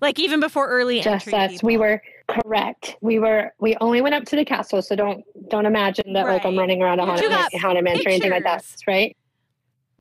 Like 0.01 0.19
even 0.19 0.41
before 0.41 0.67
early 0.67 0.99
just 0.99 1.27
entry. 1.27 1.39
us 1.39 1.51
people. 1.51 1.67
we 1.67 1.77
were 1.77 2.01
correct 2.27 2.95
we 3.01 3.19
were 3.19 3.53
we 3.59 3.75
only 3.81 4.01
went 4.01 4.15
up 4.15 4.23
to 4.23 4.35
the 4.35 4.45
castle 4.45 4.81
so 4.81 4.95
don't 4.95 5.23
don't 5.49 5.65
imagine 5.65 6.13
that 6.13 6.25
like 6.25 6.45
i'm 6.45 6.57
running 6.57 6.81
around 6.81 6.99
a 6.99 7.05
haunted, 7.05 7.29
got 7.29 7.53
haunted 7.55 7.83
mansion 7.83 8.07
or 8.07 8.09
anything 8.11 8.31
like 8.31 8.43
that 8.43 8.63
right 8.87 9.17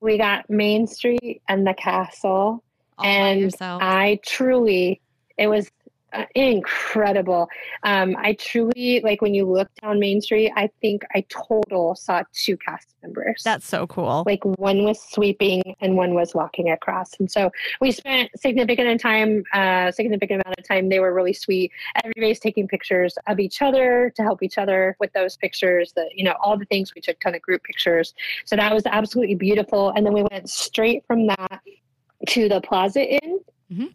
we 0.03 0.18
got 0.18 0.50
main 0.50 0.86
street 0.86 1.40
and 1.48 1.66
the 1.66 1.74
castle. 1.74 2.62
All 2.98 3.07
and 3.07 3.50
i 3.61 4.20
truly 4.22 5.00
it 5.38 5.46
was 5.46 5.70
incredible. 6.34 7.48
Um 7.82 8.16
i 8.18 8.34
truly 8.34 9.00
like 9.02 9.22
when 9.22 9.34
you 9.34 9.44
look 9.50 9.68
down 9.80 9.98
main 9.98 10.20
street 10.20 10.52
i 10.56 10.68
think 10.80 11.02
i 11.14 11.24
total 11.28 11.94
saw 11.94 12.22
two 12.32 12.56
cast 12.56 12.94
members. 13.02 13.42
That's 13.44 13.66
so 13.66 13.86
cool. 13.86 14.22
like 14.26 14.44
one 14.44 14.84
was 14.84 15.00
sweeping 15.00 15.62
and 15.80 15.96
one 15.96 16.14
was 16.14 16.34
walking 16.34 16.70
across. 16.70 17.12
And 17.18 17.30
so 17.30 17.50
we 17.80 17.90
spent 17.92 18.30
significant 18.36 19.00
time 19.00 19.42
uh 19.52 19.90
significant 19.90 20.42
amount 20.44 20.58
of 20.58 20.66
time. 20.68 20.88
They 20.88 21.00
were 21.00 21.12
really 21.12 21.32
sweet. 21.32 21.72
Everybody's 22.04 22.40
taking 22.40 22.68
pictures 22.68 23.16
of 23.26 23.40
each 23.40 23.62
other 23.62 24.12
to 24.16 24.22
help 24.22 24.42
each 24.42 24.58
other 24.58 24.96
with 25.00 25.12
those 25.12 25.36
pictures 25.36 25.92
that 25.96 26.08
you 26.14 26.24
know 26.24 26.34
all 26.42 26.56
the 26.56 26.64
things 26.66 26.94
we 26.94 27.00
took 27.00 27.18
ton 27.20 27.34
of 27.34 27.42
group 27.42 27.62
pictures. 27.64 28.14
So 28.44 28.56
that 28.56 28.72
was 28.72 28.84
absolutely 28.86 29.34
beautiful. 29.34 29.90
And 29.90 30.06
then 30.06 30.12
we 30.12 30.22
went 30.30 30.48
straight 30.48 31.04
from 31.06 31.26
that 31.26 31.60
to 32.28 32.48
the 32.48 32.60
plaza 32.60 33.02
inn. 33.02 33.40
Mhm. 33.72 33.94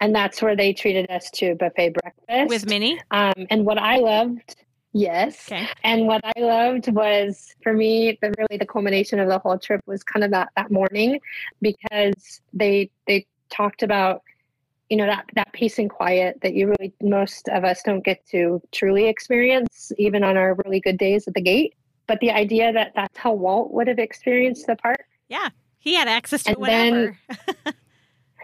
And 0.00 0.14
that's 0.14 0.42
where 0.42 0.54
they 0.56 0.72
treated 0.72 1.10
us 1.10 1.30
to 1.30 1.54
buffet 1.56 1.94
breakfast 1.94 2.48
With 2.48 2.68
Minnie. 2.68 3.00
um 3.10 3.32
and 3.50 3.64
what 3.64 3.78
i 3.78 3.96
loved 3.98 4.56
yes 4.92 5.46
Okay. 5.50 5.66
and 5.84 6.06
what 6.06 6.22
I 6.24 6.40
loved 6.40 6.90
was 6.92 7.54
for 7.62 7.72
me, 7.74 8.18
the 8.22 8.32
really 8.38 8.56
the 8.58 8.64
culmination 8.66 9.18
of 9.20 9.28
the 9.28 9.38
whole 9.38 9.58
trip 9.58 9.82
was 9.86 10.02
kind 10.02 10.24
of 10.24 10.30
that 10.30 10.48
that 10.56 10.70
morning 10.70 11.20
because 11.60 12.40
they 12.54 12.90
they 13.06 13.26
talked 13.50 13.82
about 13.82 14.22
you 14.88 14.96
know 14.96 15.04
that 15.06 15.24
that 15.34 15.52
peace 15.52 15.78
and 15.78 15.90
quiet 15.90 16.38
that 16.42 16.54
you 16.54 16.68
really 16.68 16.94
most 17.02 17.48
of 17.50 17.62
us 17.64 17.82
don't 17.82 18.04
get 18.04 18.24
to 18.28 18.62
truly 18.72 19.06
experience 19.06 19.92
even 19.98 20.24
on 20.24 20.36
our 20.38 20.54
really 20.64 20.80
good 20.80 20.96
days 20.96 21.28
at 21.28 21.34
the 21.34 21.42
gate. 21.42 21.74
But 22.06 22.20
the 22.20 22.30
idea 22.30 22.72
that 22.72 22.92
that's 22.94 23.18
how 23.18 23.32
Walt 23.34 23.72
would 23.72 23.88
have 23.88 23.98
experienced 23.98 24.66
the 24.66 24.76
park, 24.76 25.04
Yeah. 25.28 25.48
He 25.78 25.94
had 25.94 26.08
access 26.08 26.42
to 26.44 26.50
And 26.50 26.58
whatever. 26.58 27.18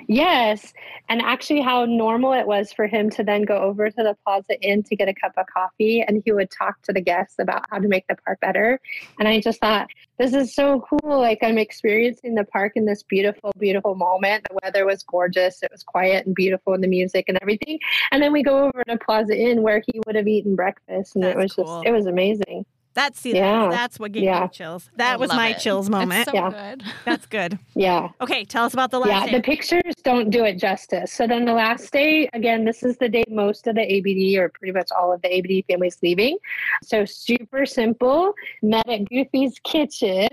Yes. 0.08 0.72
And 1.08 1.20
actually, 1.22 1.60
how 1.60 1.84
normal 1.84 2.32
it 2.32 2.46
was 2.46 2.72
for 2.72 2.86
him 2.86 3.10
to 3.10 3.24
then 3.24 3.42
go 3.42 3.56
over 3.56 3.90
to 3.90 3.96
the 3.96 4.16
Plaza 4.24 4.60
Inn 4.60 4.82
to 4.84 4.96
get 4.96 5.08
a 5.08 5.14
cup 5.14 5.32
of 5.36 5.46
coffee 5.46 6.02
and 6.02 6.22
he 6.24 6.32
would 6.32 6.50
talk 6.50 6.80
to 6.82 6.92
the 6.92 7.00
guests 7.00 7.36
about 7.38 7.64
how 7.70 7.78
to 7.78 7.88
make 7.88 8.06
the 8.08 8.16
park 8.24 8.40
better. 8.40 8.80
And 9.18 9.28
I 9.28 9.40
just 9.40 9.60
thought, 9.60 9.88
this 10.18 10.34
is 10.34 10.54
so 10.54 10.84
cool. 10.88 11.18
Like, 11.18 11.38
I'm 11.42 11.58
experiencing 11.58 12.34
the 12.34 12.44
park 12.44 12.72
in 12.76 12.84
this 12.84 13.02
beautiful, 13.02 13.52
beautiful 13.58 13.94
moment. 13.94 14.46
The 14.48 14.58
weather 14.62 14.86
was 14.86 15.02
gorgeous, 15.02 15.62
it 15.62 15.70
was 15.72 15.82
quiet 15.82 16.26
and 16.26 16.34
beautiful, 16.34 16.74
and 16.74 16.82
the 16.82 16.88
music 16.88 17.26
and 17.28 17.38
everything. 17.42 17.78
And 18.10 18.22
then 18.22 18.32
we 18.32 18.42
go 18.42 18.66
over 18.66 18.84
to 18.84 18.98
Plaza 18.98 19.36
Inn 19.36 19.62
where 19.62 19.82
he 19.86 20.00
would 20.06 20.14
have 20.16 20.28
eaten 20.28 20.54
breakfast. 20.54 21.16
And 21.16 21.24
That's 21.24 21.34
it 21.34 21.38
was 21.38 21.52
cool. 21.54 21.64
just, 21.64 21.86
it 21.86 21.92
was 21.92 22.06
amazing. 22.06 22.64
That's 22.94 23.20
see, 23.20 23.34
Yeah. 23.34 23.68
that's 23.70 23.98
what 23.98 24.12
gave 24.12 24.24
Yeah. 24.24 24.40
me 24.42 24.48
chills. 24.52 24.90
That 24.96 25.14
I 25.14 25.16
was 25.16 25.30
my 25.30 25.50
it. 25.50 25.58
chills 25.58 25.88
moment. 25.88 26.22
It's 26.28 26.30
so 26.30 26.34
Yeah. 26.36 26.50
good. 26.50 26.82
that's 27.06 27.26
good. 27.26 27.58
Yeah. 27.74 28.10
Okay, 28.20 28.44
tell 28.44 28.64
us 28.64 28.74
about 28.74 28.90
the 28.90 29.00
last 29.00 29.08
day. 29.08 29.14
yeah, 29.14 29.26
day. 29.26 29.32
the 29.38 29.42
pictures 29.42 29.94
don't 30.04 30.28
do 30.30 30.44
it 30.44 30.58
justice. 30.58 31.10
So 31.12 31.26
then 31.26 31.44
the 31.46 31.54
last 31.54 31.90
day, 31.92 32.28
again, 32.34 32.64
this 32.64 32.82
is 32.82 32.98
the 32.98 33.08
day 33.08 33.24
most 33.28 33.66
of 33.66 33.76
the 33.76 33.80
ABD 33.82 34.36
or 34.38 34.50
pretty 34.50 34.72
much 34.72 34.88
all 34.96 35.12
of 35.12 35.22
the 35.22 35.32
ABD 35.34 35.64
families 35.70 35.96
leaving. 36.02 36.36
So 36.82 37.04
super 37.06 37.64
simple. 37.64 38.34
Met 38.62 38.88
at 38.88 39.04
Goofy's 39.08 39.58
Kitchen, 39.64 40.28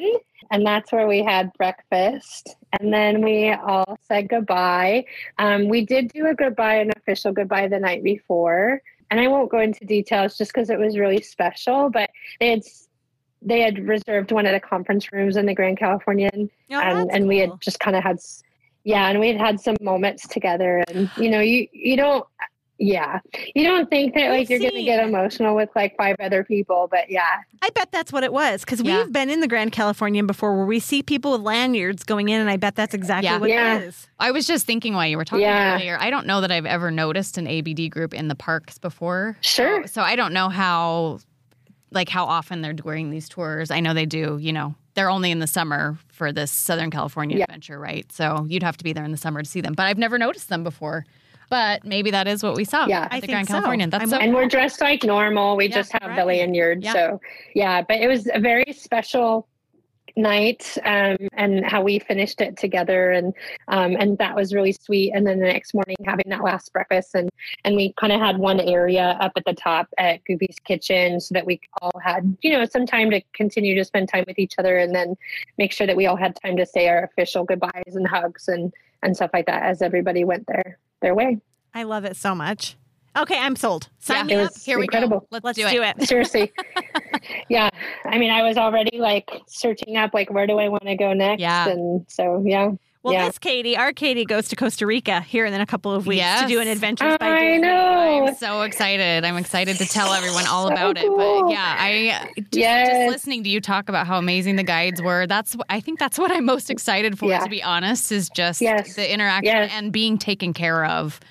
and 0.52 0.66
that's 0.66 0.92
where 0.92 1.08
we 1.08 1.24
had 1.24 1.54
breakfast. 1.54 2.56
And 2.80 2.94
then 2.94 3.22
we 3.22 3.52
all 3.52 3.98
said 4.08 4.28
goodbye. 4.30 5.06
Um, 5.38 5.70
we 5.70 5.86
did 5.86 6.12
do 6.12 6.28
a 6.28 6.34
goodbye, 6.36 6.76
an 6.76 6.92
official 6.98 7.32
goodbye 7.32 7.68
the 7.70 7.80
night 7.80 8.04
before. 8.04 8.82
And 9.12 9.20
I 9.20 9.28
won't 9.28 9.50
go 9.50 9.60
into 9.60 9.86
details 9.86 10.38
just 10.38 10.54
because 10.54 10.70
it 10.70 10.80
was 10.80 10.98
really 10.98 11.22
special, 11.22 11.90
but 11.90 12.10
they 12.40 12.52
had 12.52 12.62
they 13.42 13.62
had 13.62 13.88
reserved 13.88 14.32
one 14.32 14.46
of 14.46 14.52
the 14.52 14.60
conference 14.60 15.12
rooms 15.12 15.38
in 15.38 15.46
the 15.46 15.56
Grand 15.56 15.80
Californian 15.80 16.50
Oh, 16.72 16.80
and 16.80 17.10
and 17.12 17.28
we 17.28 17.38
had 17.38 17.52
just 17.62 17.80
kind 17.80 17.96
of 17.96 18.04
had 18.04 18.18
yeah 18.84 19.08
and 19.08 19.20
we 19.20 19.30
had 19.30 19.38
had 19.38 19.60
some 19.60 19.78
moments 19.82 20.28
together 20.28 20.84
and 20.90 21.10
you 21.18 21.30
know 21.30 21.40
you 21.40 21.68
you 21.72 21.96
don't 21.96 22.26
yeah 22.80 23.20
you 23.56 23.64
don't 23.66 23.90
think 23.90 24.16
that 24.16 24.30
like 24.30 24.50
you're 24.50 24.58
gonna 24.60 24.82
get 24.84 25.06
emotional 25.06 25.56
with 25.56 25.70
like 25.76 25.96
five 25.98 26.16
other 26.20 26.44
people 26.44 26.88
but 26.90 27.10
yeah 27.10 27.42
I 27.62 27.70
bet 27.72 27.92
that's 27.92 28.14
what 28.14 28.24
it 28.24 28.32
was 28.32 28.62
because 28.62 28.82
Yeah. 28.82 29.04
we've 29.04 29.12
been 29.12 29.30
in 29.30 29.42
the 29.42 29.48
Grand 29.48 29.74
Californian 29.74 30.26
before 30.28 30.56
where 30.56 30.66
we 30.66 30.80
see 30.80 31.04
people 31.04 31.34
with 31.34 31.42
lanyards 31.42 32.04
going 32.04 32.30
in, 32.30 32.40
and 32.40 32.50
I 32.50 32.56
bet 32.56 32.76
that's 32.76 32.94
exactly 32.94 33.26
Yeah. 33.30 33.38
what 33.38 33.50
Yeah. 33.50 33.78
it 33.80 33.84
is. 33.84 34.08
I 34.18 34.32
was 34.32 34.48
just 34.48 34.66
thinking 34.66 34.94
while 34.94 35.06
you 35.06 35.18
were 35.18 35.26
talking 35.26 35.42
Yeah. 35.42 35.76
earlier. 35.76 35.98
I 36.00 36.10
don't 36.10 36.26
know 36.26 36.40
that 36.40 36.52
I've 36.54 36.66
ever 36.66 36.90
noticed 36.90 37.38
an 37.38 37.48
ABD 37.48 37.90
group 37.90 38.14
in 38.14 38.30
the 38.30 38.36
parks 38.36 38.78
before. 38.78 39.36
Sure. 39.42 39.82
So, 39.88 39.88
so 39.88 40.02
I 40.04 40.16
don't 40.16 40.32
know 40.34 40.48
how, 40.48 41.20
like, 41.92 42.08
how 42.08 42.24
often 42.26 42.62
they're 42.62 42.72
doing 42.72 43.10
these 43.10 43.28
tours. 43.28 43.72
I 43.72 43.82
know 43.82 43.94
they 43.94 44.06
do. 44.06 44.38
You 44.40 44.54
know, 44.54 44.76
they're 44.94 45.10
only 45.10 45.30
in 45.32 45.40
the 45.40 45.48
summer 45.48 45.98
for 46.08 46.32
this 46.32 46.52
Southern 46.52 46.92
California 46.92 47.38
Yeah. 47.40 47.44
adventure, 47.44 47.78
right? 47.78 48.10
So 48.14 48.46
you'd 48.48 48.64
have 48.64 48.78
to 48.78 48.84
be 48.86 48.94
there 48.94 49.04
in 49.04 49.12
the 49.12 49.18
summer 49.18 49.42
to 49.44 49.50
see 49.50 49.60
them. 49.60 49.74
But 49.74 49.88
I've 49.88 49.98
never 49.98 50.18
noticed 50.18 50.48
them 50.48 50.64
before. 50.64 51.06
But 51.50 51.84
maybe 51.86 52.12
that 52.12 52.28
is 52.28 52.44
what 52.44 52.56
we 52.56 52.64
saw. 52.64 52.86
Yeah. 52.86 53.04
at 53.04 53.14
I 53.14 53.20
think 53.20 53.32
Grand 53.32 53.48
so. 53.48 53.54
Californian. 53.54 53.90
That's 53.90 54.04
I'm 54.04 54.10
so 54.10 54.18
with- 54.18 54.24
and 54.26 54.34
we're 54.36 54.48
dressed 54.48 54.82
like 54.82 55.04
normal 55.04 55.58
we 55.58 55.68
Yeah, 55.68 55.76
just 55.76 55.92
have 55.94 56.02
the 56.04 56.08
right. 56.26 56.28
lanyard 56.28 56.84
Yeah. 56.84 56.94
so 56.94 57.22
yeah 57.56 57.82
but 57.82 58.00
it 58.00 58.08
was 58.08 58.28
a 58.34 58.40
very 58.40 58.72
special 58.74 59.48
night 60.18 60.78
um, 60.86 61.16
and 61.34 61.64
how 61.66 61.82
we 61.82 62.00
finished 62.00 62.42
it 62.42 62.58
together 62.58 63.12
and 63.12 63.34
um, 63.70 63.96
and 63.98 64.18
that 64.18 64.36
was 64.36 64.54
really 64.54 64.74
sweet 64.74 65.12
and 65.14 65.26
then 65.26 65.40
the 65.40 65.46
next 65.46 65.74
morning 65.74 65.96
having 66.06 66.26
that 66.28 66.44
last 66.44 66.74
breakfast 66.74 67.16
and 67.16 67.30
and 67.64 67.76
we 67.76 67.94
kind 67.94 68.12
of 68.12 68.20
had 68.20 68.38
one 68.38 68.60
area 68.60 69.18
up 69.22 69.32
at 69.38 69.46
the 69.46 69.54
top 69.54 69.88
at 69.98 70.24
Goofy's 70.26 70.58
kitchen 70.66 71.20
so 71.22 71.34
that 71.34 71.46
we 71.46 71.62
all 71.82 71.92
had 72.04 72.36
you 72.42 72.52
know 72.52 72.66
some 72.66 72.86
time 72.86 73.10
to 73.12 73.22
continue 73.34 73.76
to 73.76 73.86
spend 73.86 74.10
time 74.10 74.26
with 74.28 74.40
each 74.40 74.56
other 74.58 74.78
and 74.78 74.94
then 74.94 75.16
make 75.58 75.72
sure 75.72 75.88
that 75.88 75.96
we 75.96 76.06
all 76.08 76.18
had 76.18 76.36
time 76.44 76.58
to 76.58 76.66
say 76.66 76.90
our 76.90 77.04
official 77.04 77.44
goodbyes 77.44 77.96
and 77.96 78.08
hugs 78.08 78.48
and 78.48 78.74
and 79.04 79.16
stuff 79.16 79.30
like 79.34 79.46
that 79.46 79.64
as 79.64 79.82
everybody 79.82 80.24
went 80.26 80.46
their 80.48 80.78
their 81.02 81.16
way 81.16 81.38
I 81.74 81.84
love 81.84 82.04
it 82.06 82.16
so 82.16 82.34
much. 82.34 82.76
Okay, 83.18 83.38
I'm 83.38 83.56
sold. 83.56 83.90
Sign 84.00 84.18
Yeah. 84.30 84.36
me 84.38 84.44
up. 84.44 84.54
was 84.54 84.64
Here 84.64 84.80
we 84.80 84.88
go. 84.88 85.26
Let's, 85.32 85.44
Let's 85.46 85.58
do, 85.60 85.66
it. 85.68 85.72
do 85.72 85.82
it. 85.84 86.08
seriously 86.08 86.52
yeah 87.50 87.70
i 88.06 88.18
mean 88.18 88.32
i 88.32 88.42
was 88.44 88.58
already 88.58 88.98
like 88.98 89.30
searching 89.48 89.98
up 89.98 90.14
like 90.14 90.30
where 90.32 90.48
do 90.48 90.58
i 90.58 90.68
want 90.70 90.84
to 90.84 90.96
go 90.96 91.14
next 91.14 91.42
Yeah. 91.42 91.68
and 91.70 92.06
so 92.10 92.42
yeah 92.46 92.72
Well, 93.02 93.14
Yeah. 93.14 93.28
this 93.28 93.40
Katie, 93.40 93.78
our 93.78 93.94
Katie 93.94 94.26
goes 94.26 94.50
to 94.50 94.58
Costa 94.58 94.86
Rica 94.86 95.22
here 95.22 95.46
in 95.46 95.54
a 95.54 95.66
couple 95.66 95.94
of 95.94 96.06
weeks 96.06 96.22
to 96.42 96.48
do 96.48 96.60
an 96.60 96.68
adventure. 96.68 97.06
Adventures 97.06 97.18
by 97.20 97.28
i 97.30 97.46
Disney. 97.54 97.62
know 97.62 98.26
I'm 98.28 98.36
so 98.36 98.62
excited. 98.64 99.24
I'm 99.24 99.38
excited 99.38 99.78
to 99.78 99.86
tell 99.86 100.12
everyone 100.14 100.46
all 100.48 100.68
So 100.68 100.74
about 100.74 100.98
it. 100.98 101.06
But 101.08 101.50
yeah, 101.50 101.78
I 101.80 102.28
just, 102.38 102.48
Yes. 102.56 102.88
just 102.90 103.12
listening 103.12 103.44
to 103.46 103.50
you 103.50 103.62
talk 103.62 103.88
about 103.88 104.06
how 104.06 104.18
amazing 104.18 104.58
the 104.58 104.64
guides 104.64 105.02
were. 105.02 105.28
That's 105.28 105.56
I 105.70 105.80
think 105.80 105.98
that's 105.98 106.20
what 106.20 106.30
I'm 106.30 106.44
most 106.44 106.70
excited 106.70 107.18
for. 107.18 107.30
Yeah. 107.30 107.40
To 107.40 107.50
be 107.50 107.64
honest, 107.64 108.12
is 108.12 108.30
just 108.30 108.60
Yes. 108.60 108.96
the 108.96 109.12
interaction 109.12 109.46
Yes. 109.56 109.72
and 109.74 109.94
being 109.94 110.18
taken 110.18 110.52
care 110.54 110.84
of. 110.84 111.22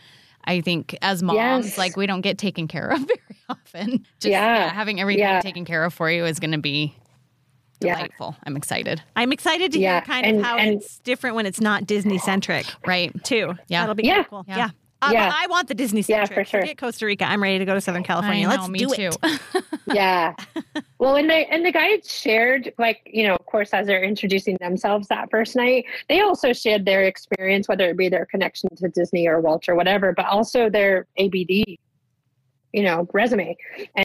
I 0.45 0.63
think 0.63 0.97
as 1.03 1.23
moms, 1.23 1.37
Yes. 1.37 1.77
like 1.77 1.99
we 1.99 2.07
don't 2.07 2.23
get 2.23 2.39
taken 2.39 2.67
care 2.67 2.89
of 2.89 3.01
very 3.07 3.37
often. 3.51 4.07
Just 4.21 4.31
Yeah. 4.31 4.73
having 4.73 5.01
everything 5.03 5.21
Yeah. 5.21 5.41
taken 5.43 5.67
care 5.67 5.85
of 5.85 5.93
for 5.93 6.11
you 6.11 6.25
is 6.25 6.41
going 6.41 6.53
to 6.53 6.59
be 6.59 6.95
Yeah. 7.81 7.95
delightful. 7.97 8.37
I'm 8.45 8.57
excited. 8.57 9.03
I'm 9.17 9.33
excited 9.33 9.73
to 9.73 9.79
Yeah, 9.79 9.95
hear 9.95 10.01
kind 10.03 10.27
and- 10.27 10.39
of 10.39 10.45
how 10.45 10.57
and- 10.59 10.81
it's 10.83 10.99
different 11.01 11.37
when 11.37 11.47
it's 11.47 11.61
not 11.61 11.87
Disney 11.87 12.19
centric 12.19 12.67
Right. 12.87 13.13
too. 13.25 13.55
Yeah. 13.69 13.81
That'll 13.83 13.95
be 13.95 14.05
Yeah. 14.05 14.25
cool. 14.25 14.45
Yeah. 14.49 14.57
Yeah. 14.57 14.71
Uh, 15.01 15.11
Yeah. 15.13 15.33
I 15.33 15.47
want 15.47 15.69
the 15.69 15.75
Disney 15.75 16.03
centric. 16.03 16.31
Yeah, 16.31 16.35
for 16.35 16.45
sure. 16.45 16.61
Forget 16.63 16.77
Costa 16.79 17.07
Rica. 17.07 17.25
I'm 17.25 17.41
ready 17.41 17.61
to 17.61 17.65
go 17.65 17.73
to 17.75 17.81
Southern 17.81 18.03
California. 18.03 18.49
Know, 18.49 18.51
Let's 18.55 18.69
me 18.69 18.81
do 18.81 18.89
too. 18.89 19.11
it. 19.23 19.41
yeah 19.95 20.35
well 20.99 21.17
and 21.17 21.31
they 21.31 21.47
and 21.47 21.65
the 21.65 21.73
guides 21.73 22.13
shared 22.15 22.75
like 22.79 23.01
you 23.07 23.27
know 23.27 23.35
of 23.37 23.47
course 23.47 23.73
as 23.73 23.87
they're 23.87 24.03
introducing 24.03 24.55
themselves 24.61 25.09
that 25.09 25.31
first 25.31 25.57
night 25.57 25.87
they 26.11 26.21
also 26.21 26.53
shared 26.53 26.85
their 26.85 27.05
experience 27.05 27.69
whether 27.69 27.89
it 27.89 27.97
be 27.97 28.07
their 28.11 28.27
connection 28.27 28.69
to 28.77 28.87
disney 28.89 29.27
or 29.27 29.41
walt 29.41 29.67
or 29.67 29.75
whatever 29.75 30.13
but 30.13 30.27
also 30.27 30.69
their 30.69 31.07
abd 31.19 31.79
you 32.73 32.83
know 32.83 33.07
resume 33.13 33.57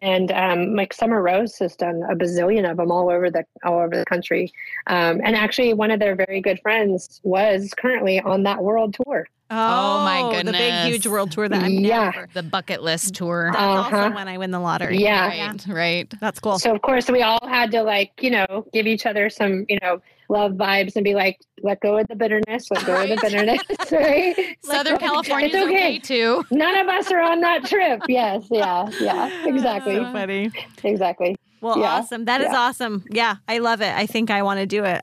and 0.01 0.31
um, 0.31 0.75
like 0.75 0.93
summer 0.93 1.21
rose 1.21 1.57
has 1.57 1.75
done 1.75 2.01
a 2.09 2.15
bazillion 2.15 2.69
of 2.69 2.77
them 2.77 2.91
all 2.91 3.09
over 3.09 3.29
the 3.29 3.43
all 3.65 3.79
over 3.79 3.97
the 3.97 4.05
country 4.05 4.51
um, 4.87 5.19
and 5.23 5.35
actually 5.35 5.73
one 5.73 5.91
of 5.91 5.99
their 5.99 6.15
very 6.15 6.39
good 6.41 6.59
friends 6.61 7.19
was 7.23 7.73
currently 7.77 8.19
on 8.21 8.43
that 8.43 8.63
world 8.63 8.95
tour 9.05 9.27
Oh, 9.55 10.03
my 10.03 10.31
goodness. 10.31 10.45
The 10.45 10.51
big, 10.57 10.71
goodness. 10.73 10.87
huge 10.87 11.05
world 11.07 11.31
tour 11.31 11.47
that 11.47 11.61
I'm 11.61 11.73
Yeah. 11.73 12.05
never. 12.09 12.27
The 12.33 12.41
bucket 12.41 12.81
list 12.81 13.13
tour. 13.13 13.51
That's 13.53 13.63
Uh-huh. 13.63 13.97
also 13.97 14.15
when 14.15 14.27
I 14.27 14.39
win 14.39 14.49
the 14.49 14.59
lottery. 14.59 14.97
Yeah. 14.97 15.27
Right. 15.27 15.67
Right. 15.67 16.13
That's 16.19 16.39
cool. 16.39 16.57
So 16.57 16.73
of 16.73 16.81
course 16.81 17.07
we 17.07 17.21
all 17.21 17.37
had 17.47 17.69
to 17.71 17.83
like, 17.83 18.13
you 18.19 18.31
know, 18.31 18.65
give 18.73 18.87
each 18.87 19.05
other 19.05 19.29
some, 19.29 19.67
you 19.69 19.77
know, 19.83 20.01
love 20.29 20.53
vibes 20.53 20.95
and 20.95 21.03
be 21.03 21.15
like, 21.15 21.39
let 21.61 21.79
go 21.79 21.97
of 21.97 22.07
the 22.07 22.15
bitterness, 22.15 22.69
let 22.71 22.85
go 22.85 22.93
of 23.01 23.09
the 23.09 23.17
bitterness, 23.17 23.61
right? 23.91 24.35
Southern 24.63 24.95
It's 24.95 25.03
California 25.03 25.47
is 25.49 25.55
okay. 25.55 25.63
okay 25.65 25.99
too. 25.99 26.45
None 26.51 26.75
of 26.77 26.87
us 26.87 27.11
are 27.11 27.21
on 27.21 27.41
that 27.41 27.65
trip. 27.69 28.01
Yes, 28.07 28.47
yeah, 28.51 28.89
yeah, 28.99 29.29
exactly, 29.45 29.95
So 29.95 30.11
funny. 30.11 30.51
exactly. 30.83 31.35
Well, 31.61 31.79
Yeah. 31.79 31.97
awesome. 31.99 32.25
That 32.25 32.41
is 32.41 32.51
Yeah. 32.51 32.59
awesome. 32.59 33.03
Yeah, 33.09 33.35
I 33.47 33.59
love 33.59 33.81
it. 33.81 33.93
I 33.93 34.05
think 34.05 34.29
I 34.31 34.41
want 34.41 34.59
to 34.59 34.65
do 34.65 34.83
it. 34.83 35.01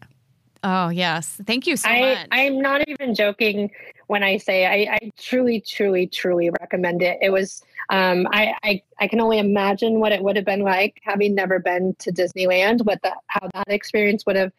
Oh 0.62 0.90
yes, 0.90 1.40
thank 1.46 1.66
you 1.66 1.76
so 1.76 1.88
I 1.88 2.00
much. 2.00 2.26
I'm 2.32 2.60
not 2.60 2.86
even 2.86 3.14
joking 3.14 3.70
when 4.08 4.22
I 4.22 4.36
say 4.36 4.66
I, 4.66 4.94
I 4.96 5.10
truly, 5.18 5.60
truly, 5.60 6.06
truly 6.06 6.50
recommend 6.60 7.00
it. 7.02 7.18
It 7.22 7.30
was 7.30 7.62
um, 7.88 8.28
I, 8.30 8.54
I 8.62 8.82
I 9.00 9.08
can 9.08 9.20
only 9.22 9.38
imagine 9.38 10.00
what 10.00 10.12
it 10.12 10.22
would 10.22 10.36
have 10.36 10.44
been 10.44 10.60
like 10.60 11.00
having 11.02 11.34
never 11.34 11.58
been 11.60 11.94
to 12.00 12.12
Disneyland, 12.12 12.84
what 12.84 13.00
that 13.02 13.18
how 13.28 13.48
that 13.54 13.68
experience 13.68 14.26
would 14.26 14.36
have 14.36 14.52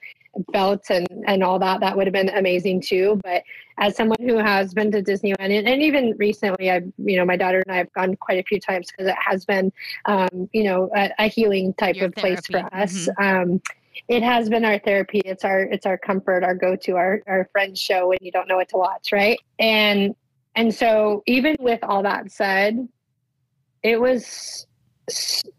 felt 0.53 0.89
and 0.89 1.07
and 1.27 1.43
all 1.43 1.59
that 1.59 1.79
that 1.81 1.95
would 1.95 2.07
have 2.07 2.13
been 2.13 2.29
amazing 2.29 2.81
too. 2.81 3.19
But 3.23 3.43
as 3.77 3.95
someone 3.95 4.17
who 4.21 4.37
has 4.37 4.73
been 4.73 4.91
to 4.91 5.01
disneyland 5.01 5.57
and, 5.57 5.67
and 5.67 5.81
even 5.81 6.15
recently 6.17 6.69
i 6.69 6.81
you 6.97 7.17
know 7.17 7.25
my 7.25 7.35
daughter 7.35 7.63
and 7.65 7.73
i 7.73 7.77
have 7.77 7.91
gone 7.93 8.15
quite 8.15 8.39
a 8.39 8.43
few 8.43 8.59
times 8.59 8.87
because 8.91 9.07
it 9.07 9.15
has 9.19 9.43
been 9.45 9.71
um, 10.05 10.49
you 10.53 10.63
know 10.63 10.89
a, 10.95 11.09
a 11.19 11.27
healing 11.27 11.73
type 11.73 11.95
Your 11.95 12.05
of 12.05 12.13
place 12.13 12.39
for 12.45 12.59
therapy. 12.59 12.75
us. 12.75 13.09
Um, 13.17 13.61
it 14.07 14.23
has 14.23 14.49
been 14.49 14.63
our 14.63 14.79
therapy. 14.79 15.21
It's 15.25 15.43
our 15.43 15.61
it's 15.61 15.85
our 15.85 15.97
comfort 15.97 16.43
our 16.43 16.55
go-to 16.55 16.95
our 16.95 17.21
our 17.27 17.49
friends 17.51 17.79
show 17.79 18.07
when 18.07 18.19
you 18.21 18.31
don't 18.31 18.47
know 18.47 18.55
what 18.55 18.69
to 18.69 18.77
watch 18.77 19.11
right? 19.11 19.39
And 19.59 20.15
and 20.55 20.73
so 20.73 21.23
even 21.27 21.55
with 21.59 21.79
all 21.83 22.03
that 22.03 22.31
said 22.31 22.87
it 23.83 23.99
was 23.99 24.67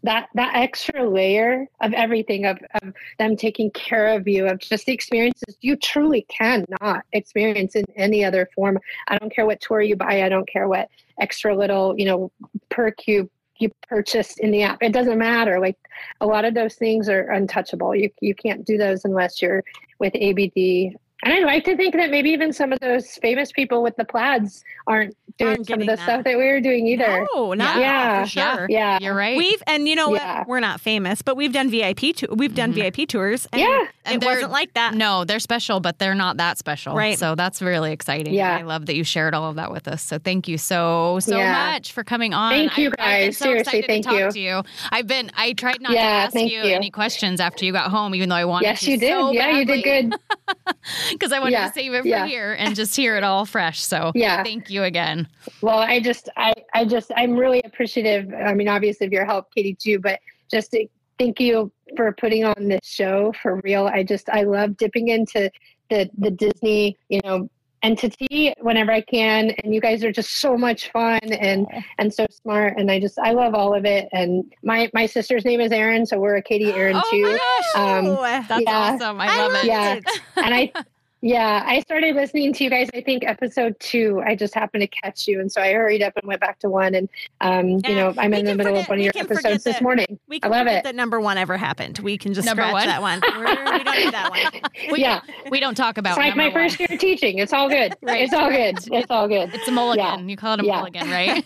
that 0.03 0.29
that 0.33 0.55
extra 0.55 1.07
layer 1.07 1.67
of 1.81 1.93
everything 1.93 2.45
of, 2.45 2.57
of 2.81 2.93
them 3.19 3.35
taking 3.35 3.69
care 3.71 4.07
of 4.15 4.27
you 4.27 4.47
of 4.47 4.59
just 4.59 4.85
the 4.85 4.93
experiences 4.93 5.57
you 5.61 5.75
truly 5.75 6.25
cannot 6.29 7.03
experience 7.11 7.75
in 7.75 7.85
any 7.95 8.23
other 8.23 8.49
form. 8.55 8.79
I 9.07 9.17
don't 9.17 9.33
care 9.33 9.45
what 9.45 9.61
tour 9.61 9.81
you 9.81 9.95
buy. 9.95 10.23
I 10.23 10.29
don't 10.29 10.47
care 10.47 10.67
what 10.67 10.89
extra 11.19 11.55
little 11.55 11.97
you 11.97 12.05
know 12.05 12.31
perk 12.69 13.07
you 13.07 13.29
you 13.59 13.71
purchased 13.87 14.39
in 14.39 14.51
the 14.51 14.63
app. 14.63 14.81
It 14.81 14.93
doesn't 14.93 15.17
matter. 15.17 15.59
Like 15.59 15.77
a 16.21 16.25
lot 16.25 16.45
of 16.45 16.53
those 16.53 16.75
things 16.75 17.07
are 17.09 17.31
untouchable. 17.31 17.95
You 17.95 18.09
you 18.21 18.33
can't 18.35 18.65
do 18.65 18.77
those 18.77 19.05
unless 19.05 19.41
you're 19.41 19.63
with 19.99 20.15
abd 20.15 20.97
And 21.23 21.33
I 21.33 21.39
like 21.39 21.63
to 21.65 21.75
think 21.77 21.95
that 21.95 22.11
maybe 22.11 22.29
even 22.31 22.51
some 22.53 22.73
of 22.73 22.79
those 22.79 23.15
famous 23.21 23.51
people 23.51 23.81
with 23.81 23.95
the 23.95 24.05
plaids 24.05 24.63
aren't 24.87 25.15
doing 25.39 25.51
Aren't 25.51 25.67
some 25.67 25.73
of 25.81 25.87
the 25.87 25.95
that. 25.95 25.99
stuff 26.03 26.23
that 26.25 26.37
we 26.37 26.43
were 26.45 26.59
doing 26.61 26.85
either. 26.85 27.25
No, 27.33 27.53
not 27.53 27.79
Yeah. 27.79 28.23
for 28.23 28.29
sure. 28.29 28.67
Yeah. 28.69 28.99
You're 29.01 29.15
right. 29.15 29.35
We've 29.37 29.63
and 29.65 29.87
you 29.87 29.95
know 29.95 30.13
Yeah. 30.13 30.39
what? 30.39 30.47
We're 30.47 30.59
not 30.59 30.79
famous, 30.81 31.21
but 31.23 31.35
we've 31.37 31.53
done 31.53 31.69
VIP. 31.71 32.13
To, 32.17 32.27
we've 32.35 32.53
done 32.53 32.73
mm-hmm. 32.73 32.91
VIP 32.91 33.07
tours. 33.07 33.47
And 33.51 33.61
Yeah. 33.61 33.85
And 34.05 34.21
it 34.21 34.25
wasn't 34.25 34.51
like 34.51 34.73
that. 34.73 34.93
No, 34.95 35.23
they're 35.23 35.39
special, 35.39 35.79
but 35.79 35.97
they're 35.97 36.13
not 36.13 36.37
that 36.37 36.57
special. 36.57 36.93
Right. 36.93 37.17
So 37.17 37.35
that's 37.35 37.61
really 37.61 37.93
exciting. 37.93 38.33
Yeah. 38.33 38.57
I 38.57 38.61
love 38.63 38.85
that 38.87 38.95
you 38.95 39.03
shared 39.05 39.33
all 39.33 39.49
of 39.49 39.55
that 39.55 39.71
with 39.71 39.87
us. 39.87 40.03
So 40.03 40.19
thank 40.19 40.47
you 40.49 40.57
so, 40.57 41.19
so 41.21 41.37
Yeah. 41.37 41.71
much 41.71 41.93
for 41.93 42.03
coming 42.03 42.33
on. 42.33 42.51
Thank 42.51 42.77
you, 42.77 42.87
I've- 42.89 42.95
I've 42.99 43.17
been 43.19 43.25
guys. 43.29 43.37
so 43.37 43.45
Seriously, 43.45 43.79
excited 43.79 43.87
thank 43.87 44.03
to 44.03 44.09
talk 44.09 44.19
you. 44.19 44.31
to 44.31 44.39
you. 44.39 44.63
I've 44.91 45.07
been, 45.07 45.31
I 45.37 45.53
tried 45.53 45.81
not 45.81 45.93
to 45.93 45.97
ask 45.99 46.35
you, 46.35 46.41
you. 46.45 46.63
any 46.75 46.91
questions 46.91 47.39
after 47.39 47.63
you 47.65 47.71
got 47.71 47.89
home, 47.89 48.13
even 48.13 48.27
though 48.29 48.35
I 48.35 48.45
wanted 48.45 48.65
Yes, 48.65 48.81
to 48.81 48.91
you 48.91 48.97
did. 48.97 49.09
so 49.09 49.31
yeah, 49.31 49.49
you 49.57 49.65
did 49.65 49.83
good. 49.83 50.15
Because 51.19 51.31
I 51.31 51.39
wanted 51.39 51.53
Yeah, 51.53 51.67
to 51.67 51.73
save 51.73 51.93
it 51.93 52.01
for 52.01 52.07
yeah. 52.07 52.25
here 52.27 52.53
and 52.53 52.75
just 52.75 52.95
hear 52.95 53.15
it 53.17 53.23
all 53.23 53.45
fresh. 53.45 53.81
So 53.81 54.11
Yeah. 54.15 54.43
thank 54.43 54.69
you 54.69 54.83
again. 54.83 55.27
Well, 55.61 55.79
I 55.79 55.99
just, 55.99 56.29
I, 56.37 56.53
I 56.73 56.85
just, 56.85 57.11
I'm 57.15 57.33
really 57.35 57.61
appreciative. 57.65 58.33
I 58.33 58.53
mean, 58.53 58.67
obviously, 58.67 59.07
of 59.07 59.13
your 59.13 59.25
help, 59.25 59.53
Katie, 59.55 59.75
too, 59.81 59.99
but 59.99 60.19
just 60.51 60.71
to, 60.71 60.87
thank 61.19 61.39
you 61.39 61.71
for 61.95 62.11
putting 62.13 62.43
on 62.43 62.67
this 62.67 62.81
show 62.83 63.33
for 63.41 63.61
real. 63.63 63.87
I 63.87 64.03
just, 64.03 64.29
I 64.29 64.43
love 64.43 64.75
dipping 64.77 65.09
into 65.09 65.49
the 65.89 66.09
the 66.17 66.31
Disney, 66.31 66.97
you 67.09 67.19
know, 67.23 67.49
entity 67.83 68.53
whenever 68.61 68.91
I 68.91 69.01
can. 69.01 69.51
And 69.63 69.73
you 69.75 69.81
guys 69.81 70.03
are 70.03 70.11
just 70.11 70.39
so 70.39 70.57
much 70.57 70.89
fun 70.91 71.19
and 71.21 71.67
and 71.97 72.13
so 72.13 72.25
smart. 72.41 72.75
And 72.77 72.89
I 72.89 72.99
just, 72.99 73.19
I 73.19 73.31
love 73.33 73.53
all 73.53 73.75
of 73.75 73.85
it. 73.85 74.07
And 74.11 74.45
my 74.63 74.89
my 74.93 75.05
sister's 75.05 75.45
name 75.45 75.59
is 75.61 75.71
Erin, 75.71 76.05
so 76.05 76.17
we're 76.19 76.35
a 76.37 76.41
Katie 76.41 76.71
Erin 76.73 76.95
Oh 76.95 77.09
too. 77.11 77.21
my 77.21 77.37
gosh. 77.37 77.75
Um, 77.75 78.45
That's 78.47 78.63
Yeah. 78.65 78.93
awesome. 78.95 79.21
I 79.21 79.37
love 79.37 79.51
it. 79.55 79.65
Yeah. 79.65 79.99
and 80.37 80.53
I, 80.55 80.71
yeah, 81.25 81.63
I 81.65 81.79
started 81.79 82.15
listening 82.15 82.51
to 82.53 82.63
you 82.65 82.69
guys. 82.69 82.89
I 82.93 82.99
think 83.01 83.23
episode 83.25 83.79
two. 83.79 84.21
I 84.25 84.35
just 84.35 84.53
happened 84.53 84.81
to 84.81 84.87
catch 84.87 85.25
you, 85.25 85.39
and 85.39 85.49
so 85.49 85.61
I 85.61 85.71
hurried 85.71 86.03
up 86.03 86.17
and 86.17 86.27
went 86.27 86.41
back 86.41 86.59
to 86.59 86.69
one. 86.69 86.93
And 86.93 87.07
um, 87.39 87.79
Yeah, 87.83 87.89
you 87.89 87.95
know, 87.95 88.13
I'm 88.17 88.33
in 88.33 88.43
the 88.45 88.55
middle 88.55 88.73
forget- 88.73 88.83
of 88.83 88.89
one 88.89 88.97
of 88.99 89.03
your 89.05 89.13
can 89.13 89.25
forget 89.27 89.45
episodes 89.45 89.63
this 89.63 89.75
that- 89.75 89.81
morning. 89.81 90.19
We 90.27 90.39
I 90.43 90.47
love 90.49 90.67
it. 90.67 90.83
that 90.83 90.95
number 90.95 91.21
one 91.21 91.37
ever 91.37 91.55
happened. 91.55 91.99
We 91.99 92.17
can 92.17 92.33
just 92.33 92.45
Number 92.45 92.63
scratch 92.63 92.73
one? 92.73 92.87
that 92.87 93.01
one. 93.01 93.21
We're, 93.37 93.77
we 93.77 93.83
don't 93.85 93.95
need 93.97 94.13
that 94.13 94.29
one. 94.31 94.91
We, 94.91 94.99
yeah, 94.99 95.21
We 95.49 95.59
don't 95.61 95.75
talk 95.75 95.97
about 95.97 96.11
it's 96.11 96.17
like 96.17 96.35
my 96.35 96.45
number 96.45 96.59
one. 96.59 96.69
first 96.69 96.79
year 96.79 96.97
teaching. 96.99 97.37
It's 97.39 97.53
all 97.53 97.69
good. 97.69 97.95
It's 98.03 98.33
all 98.33 98.49
good. 98.49 98.77
It's 98.91 99.09
all 99.11 99.27
good. 99.29 99.53
It's 99.53 99.67
a 99.67 99.71
mulligan. 99.71 100.27
You 100.29 100.35
call 100.35 100.55
it 100.55 100.59
a 100.61 100.65
Yeah. 100.65 100.75
mulligan, 100.77 101.09
right? 101.09 101.45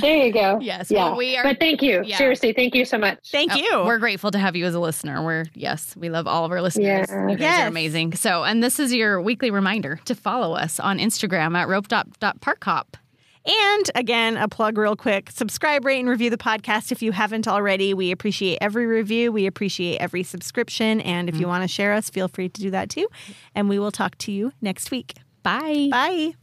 There 0.00 0.26
you 0.26 0.32
go. 0.32 0.58
yes. 0.60 0.90
Yeah. 0.90 1.06
Well, 1.06 1.16
we 1.16 1.36
are. 1.36 1.42
But 1.44 1.58
thank 1.60 1.80
you. 1.82 2.02
Yeah. 2.04 2.16
Seriously, 2.18 2.52
thank 2.52 2.74
you 2.74 2.84
so 2.84 2.98
much. 2.98 3.18
Thank 3.30 3.52
Oh, 3.52 3.56
you. 3.56 3.70
We're 3.86 3.98
grateful 3.98 4.30
to 4.32 4.38
have 4.38 4.56
you 4.56 4.64
as 4.66 4.74
a 4.74 4.80
listener. 4.80 5.22
We're 5.24 5.44
yes, 5.54 5.96
we 5.96 6.10
love 6.10 6.26
all 6.26 6.44
of 6.44 6.50
our 6.50 6.60
listeners. 6.60 7.06
Yeah. 7.08 7.22
You 7.28 7.36
guys 7.36 7.40
Yes. 7.40 7.60
are 7.62 7.68
amazing. 7.68 8.14
So, 8.14 8.44
and 8.44 8.62
this 8.62 8.78
is 8.80 8.92
your 8.92 9.20
weekly 9.20 9.50
reminder 9.50 10.00
to 10.06 10.14
follow 10.14 10.54
us 10.54 10.80
on 10.80 10.98
Instagram 10.98 11.56
at 11.56 11.68
rope.parkhop. 11.68 12.94
And 13.46 13.90
again, 13.94 14.36
a 14.36 14.48
plug 14.48 14.76
real 14.76 14.96
quick 14.96 15.30
subscribe, 15.30 15.84
rate, 15.84 16.00
and 16.00 16.08
review 16.08 16.28
the 16.28 16.36
podcast 16.36 16.92
if 16.92 17.00
you 17.00 17.12
haven't 17.12 17.48
already. 17.48 17.94
We 17.94 18.10
appreciate 18.10 18.58
every 18.60 18.86
review, 18.86 19.32
we 19.32 19.46
appreciate 19.46 19.98
every 19.98 20.22
subscription. 20.22 21.00
And 21.00 21.28
if 21.28 21.36
you 21.36 21.46
mm. 21.46 21.50
want 21.50 21.64
to 21.64 21.68
share 21.68 21.92
us, 21.92 22.10
feel 22.10 22.28
free 22.28 22.48
to 22.48 22.60
do 22.60 22.70
that 22.70 22.90
too. 22.90 23.08
And 23.54 23.68
we 23.68 23.78
will 23.78 23.92
talk 23.92 24.18
to 24.18 24.32
you 24.32 24.52
next 24.60 24.90
week. 24.90 25.14
Bye. 25.42 25.88
Bye. 25.90 26.34